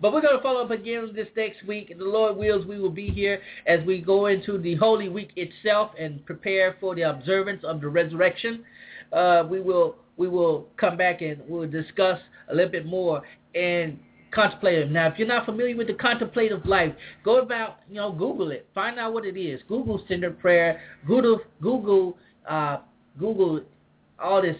but 0.00 0.12
we're 0.12 0.20
going 0.20 0.36
to 0.36 0.42
follow 0.42 0.62
up 0.62 0.70
again 0.70 1.12
this 1.14 1.28
next 1.36 1.64
week. 1.66 1.96
The 1.96 2.04
Lord 2.04 2.36
wills, 2.36 2.66
we 2.66 2.78
will 2.78 2.90
be 2.90 3.08
here 3.08 3.40
as 3.66 3.84
we 3.86 4.00
go 4.00 4.26
into 4.26 4.58
the 4.58 4.74
Holy 4.76 5.08
Week 5.08 5.30
itself 5.36 5.92
and 5.98 6.24
prepare 6.26 6.76
for 6.80 6.94
the 6.94 7.02
observance 7.02 7.62
of 7.64 7.80
the 7.80 7.88
resurrection. 7.88 8.64
Uh, 9.12 9.44
we 9.48 9.60
will 9.60 9.96
we 10.18 10.28
will 10.28 10.68
come 10.76 10.96
back 10.96 11.22
and 11.22 11.40
we'll 11.48 11.68
discuss 11.68 12.18
a 12.50 12.54
little 12.54 12.70
bit 12.70 12.84
more 12.84 13.22
and 13.54 13.98
contemplative. 14.32 14.90
Now, 14.90 15.08
if 15.08 15.18
you're 15.18 15.28
not 15.28 15.46
familiar 15.46 15.76
with 15.76 15.86
the 15.86 15.94
contemplative 15.94 16.64
life, 16.66 16.94
go 17.24 17.40
about, 17.40 17.78
you 17.88 17.96
know, 17.96 18.12
Google 18.12 18.50
it. 18.50 18.66
Find 18.74 18.98
out 18.98 19.12
what 19.12 19.24
it 19.24 19.38
is. 19.38 19.60
Google 19.68 20.02
centered 20.08 20.38
prayer. 20.40 20.80
Google, 21.06 21.40
Google, 21.60 22.16
uh, 22.48 22.78
Google 23.18 23.62
all 24.22 24.42
this 24.42 24.56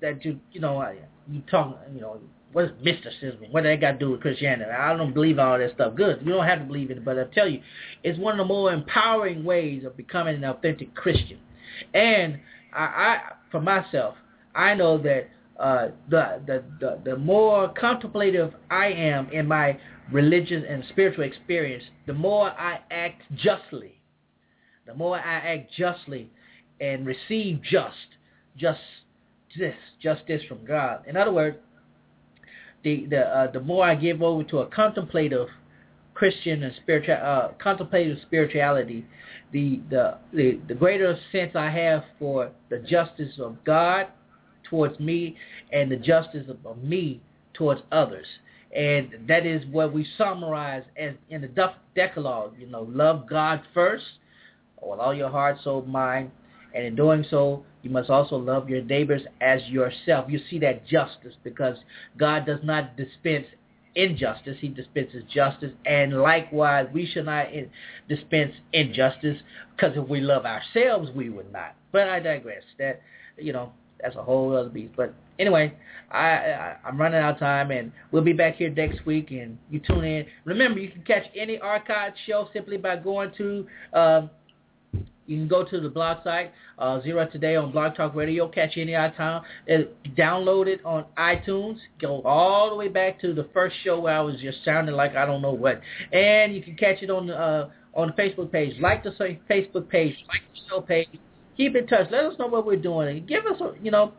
that 0.00 0.24
you, 0.24 0.38
you 0.52 0.60
know, 0.60 0.82
you 1.30 1.42
talk, 1.50 1.78
you 1.92 2.00
know, 2.00 2.18
what 2.52 2.64
is 2.64 2.70
mysticism? 2.82 3.38
What 3.50 3.62
that 3.62 3.80
got 3.80 3.92
to 3.92 3.98
do 3.98 4.10
with 4.10 4.20
Christianity? 4.20 4.70
I 4.70 4.96
don't 4.96 5.14
believe 5.14 5.38
all 5.38 5.58
that 5.58 5.72
stuff. 5.74 5.94
Good. 5.94 6.20
You 6.24 6.32
don't 6.32 6.46
have 6.46 6.58
to 6.58 6.64
believe 6.64 6.90
it, 6.90 7.04
but 7.04 7.18
I 7.18 7.24
tell 7.32 7.48
you, 7.48 7.60
it's 8.02 8.18
one 8.18 8.32
of 8.32 8.38
the 8.38 8.52
more 8.52 8.72
empowering 8.72 9.44
ways 9.44 9.84
of 9.84 9.96
becoming 9.96 10.36
an 10.36 10.44
authentic 10.44 10.94
Christian. 10.94 11.38
And 11.94 12.40
I, 12.72 12.82
I 12.82 13.20
for 13.50 13.60
myself, 13.60 14.16
I 14.54 14.74
know 14.74 14.98
that 14.98 15.28
uh, 15.60 15.88
the, 16.08 16.40
the 16.46 16.64
the 16.80 16.98
the 17.04 17.16
more 17.16 17.68
contemplative 17.74 18.54
I 18.70 18.86
am 18.86 19.28
in 19.30 19.46
my 19.46 19.78
religious 20.10 20.64
and 20.68 20.82
spiritual 20.88 21.24
experience, 21.24 21.84
the 22.06 22.14
more 22.14 22.50
I 22.50 22.80
act 22.90 23.22
justly. 23.36 24.00
The 24.86 24.94
more 24.94 25.18
I 25.18 25.20
act 25.20 25.72
justly 25.76 26.30
and 26.80 27.06
receive 27.06 27.60
just, 27.62 27.94
just 28.56 28.80
this 29.56 29.74
justice 30.02 30.42
from 30.48 30.64
God. 30.64 31.04
In 31.06 31.16
other 31.16 31.32
words, 31.32 31.58
the 32.82 33.06
the 33.10 33.20
uh, 33.20 33.50
the 33.50 33.60
more 33.60 33.84
I 33.84 33.94
give 33.94 34.22
over 34.22 34.42
to 34.44 34.60
a 34.60 34.66
contemplative 34.66 35.48
Christian 36.14 36.62
and 36.62 36.74
spiritual 36.76 37.18
uh, 37.22 37.48
contemplative 37.62 38.18
spirituality, 38.22 39.04
the, 39.52 39.80
the 39.90 40.16
the 40.32 40.58
the 40.68 40.74
greater 40.74 41.18
sense 41.32 41.54
I 41.54 41.68
have 41.70 42.04
for 42.18 42.50
the 42.70 42.78
justice 42.78 43.38
of 43.38 43.62
God 43.64 44.06
towards 44.70 44.98
me 44.98 45.36
and 45.72 45.90
the 45.90 45.96
justice 45.96 46.46
of, 46.64 46.82
me 46.82 47.20
towards 47.52 47.82
others. 47.92 48.26
And 48.74 49.10
that 49.26 49.44
is 49.44 49.66
what 49.66 49.92
we 49.92 50.06
summarize 50.16 50.84
as 50.96 51.14
in 51.28 51.42
the 51.42 51.72
Decalogue. 51.96 52.54
You 52.58 52.68
know, 52.68 52.82
love 52.82 53.28
God 53.28 53.60
first 53.74 54.04
with 54.80 55.00
all 55.00 55.12
your 55.12 55.28
heart, 55.28 55.58
soul, 55.62 55.82
mind, 55.82 56.30
and 56.72 56.84
in 56.84 56.94
doing 56.94 57.24
so, 57.28 57.64
you 57.82 57.90
must 57.90 58.10
also 58.10 58.36
love 58.36 58.68
your 58.68 58.82
neighbors 58.82 59.22
as 59.40 59.60
yourself. 59.66 60.26
You 60.28 60.40
see 60.50 60.58
that 60.60 60.86
justice 60.86 61.34
because 61.42 61.76
God 62.16 62.46
does 62.46 62.60
not 62.62 62.96
dispense 62.96 63.46
injustice. 63.94 64.56
He 64.60 64.68
dispenses 64.68 65.24
justice. 65.32 65.72
And 65.84 66.20
likewise, 66.20 66.86
we 66.92 67.06
should 67.06 67.26
not 67.26 67.46
dispense 68.08 68.52
injustice 68.72 69.38
because 69.74 69.96
if 69.96 70.08
we 70.08 70.20
love 70.20 70.44
ourselves, 70.44 71.10
we 71.14 71.30
would 71.30 71.52
not. 71.52 71.74
But 71.90 72.08
I 72.08 72.20
digress. 72.20 72.62
That, 72.78 73.00
you 73.36 73.52
know, 73.52 73.72
that's 74.02 74.16
a 74.16 74.22
whole 74.22 74.56
other 74.56 74.68
beast. 74.68 74.94
But 74.96 75.14
anyway, 75.38 75.72
I, 76.10 76.28
I 76.28 76.76
I'm 76.84 77.00
running 77.00 77.20
out 77.20 77.34
of 77.34 77.40
time, 77.40 77.70
and 77.70 77.92
we'll 78.12 78.24
be 78.24 78.32
back 78.32 78.56
here 78.56 78.70
next 78.70 79.04
week. 79.06 79.30
And 79.30 79.58
you 79.70 79.80
tune 79.80 80.04
in. 80.04 80.26
Remember, 80.44 80.80
you 80.80 80.90
can 80.90 81.02
catch 81.02 81.24
any 81.36 81.58
archived 81.58 82.14
show 82.26 82.48
simply 82.52 82.76
by 82.76 82.96
going 82.96 83.32
to 83.38 83.66
um, 83.92 84.30
you 85.30 85.36
can 85.36 85.46
go 85.46 85.62
to 85.62 85.80
the 85.80 85.88
blog 85.88 86.24
site, 86.24 86.52
uh, 86.80 87.00
Zero 87.02 87.24
Today 87.24 87.54
on 87.54 87.70
Blog 87.70 87.94
Talk 87.94 88.16
Radio, 88.16 88.48
catch 88.48 88.76
any 88.76 88.96
other 88.96 89.14
time. 89.16 89.42
Uh, 89.72 89.82
download 90.18 90.66
it 90.66 90.84
on 90.84 91.04
iTunes. 91.16 91.78
Go 92.00 92.20
all 92.22 92.68
the 92.68 92.74
way 92.74 92.88
back 92.88 93.20
to 93.20 93.32
the 93.32 93.48
first 93.54 93.76
show 93.84 94.00
where 94.00 94.16
I 94.16 94.20
was 94.22 94.40
just 94.40 94.64
sounding 94.64 94.96
like 94.96 95.14
I 95.14 95.24
don't 95.24 95.40
know 95.40 95.52
what. 95.52 95.80
And 96.12 96.52
you 96.52 96.60
can 96.60 96.74
catch 96.74 97.00
it 97.02 97.10
on 97.10 97.30
uh, 97.30 97.68
on 97.94 98.08
the 98.08 98.20
Facebook 98.20 98.50
page. 98.50 98.74
Like 98.80 99.04
the 99.04 99.10
Facebook 99.48 99.88
page, 99.88 100.16
like 100.26 100.40
the 100.52 100.60
show 100.68 100.80
page. 100.80 101.08
Keep 101.60 101.76
in 101.76 101.86
touch. 101.86 102.06
Let 102.10 102.24
us 102.24 102.38
know 102.38 102.46
what 102.46 102.64
we're 102.64 102.76
doing. 102.76 103.26
Give 103.26 103.44
us, 103.44 103.60
a, 103.60 103.74
you 103.82 103.90
know, 103.90 104.14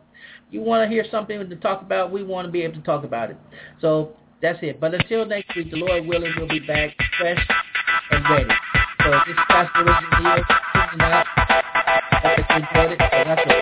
you 0.52 0.62
want 0.62 0.88
to 0.88 0.94
hear 0.94 1.04
something 1.10 1.50
to 1.50 1.56
talk 1.56 1.82
about, 1.82 2.12
we 2.12 2.24
want 2.24 2.46
to 2.48 2.52
be 2.52 2.62
able 2.62 2.76
to 2.76 2.84
talk 2.84 3.04
about 3.04 3.32
it. 3.32 3.38
So 3.82 4.12
that's 4.44 4.60
it. 4.62 4.80
But 4.80 4.94
until 4.94 5.26
next 5.26 5.56
week, 5.56 5.72
the 5.72 5.78
Lord 5.78 6.06
willing, 6.06 6.34
we'll 6.38 6.48
be 6.48 6.60
back 6.60 6.96
fresh 7.18 7.40
and 8.12 8.24
ready. 8.30 8.54
So 9.04 9.10
this 9.26 9.34
is 9.34 9.40
Pastor 9.48 9.84
Richard 9.84 10.22
here. 10.22 10.46
Good 10.92 10.98
night. 11.00 11.26
Hope 12.22 12.38
you 12.48 12.56
enjoyed 12.58 13.02
it. 13.02 13.61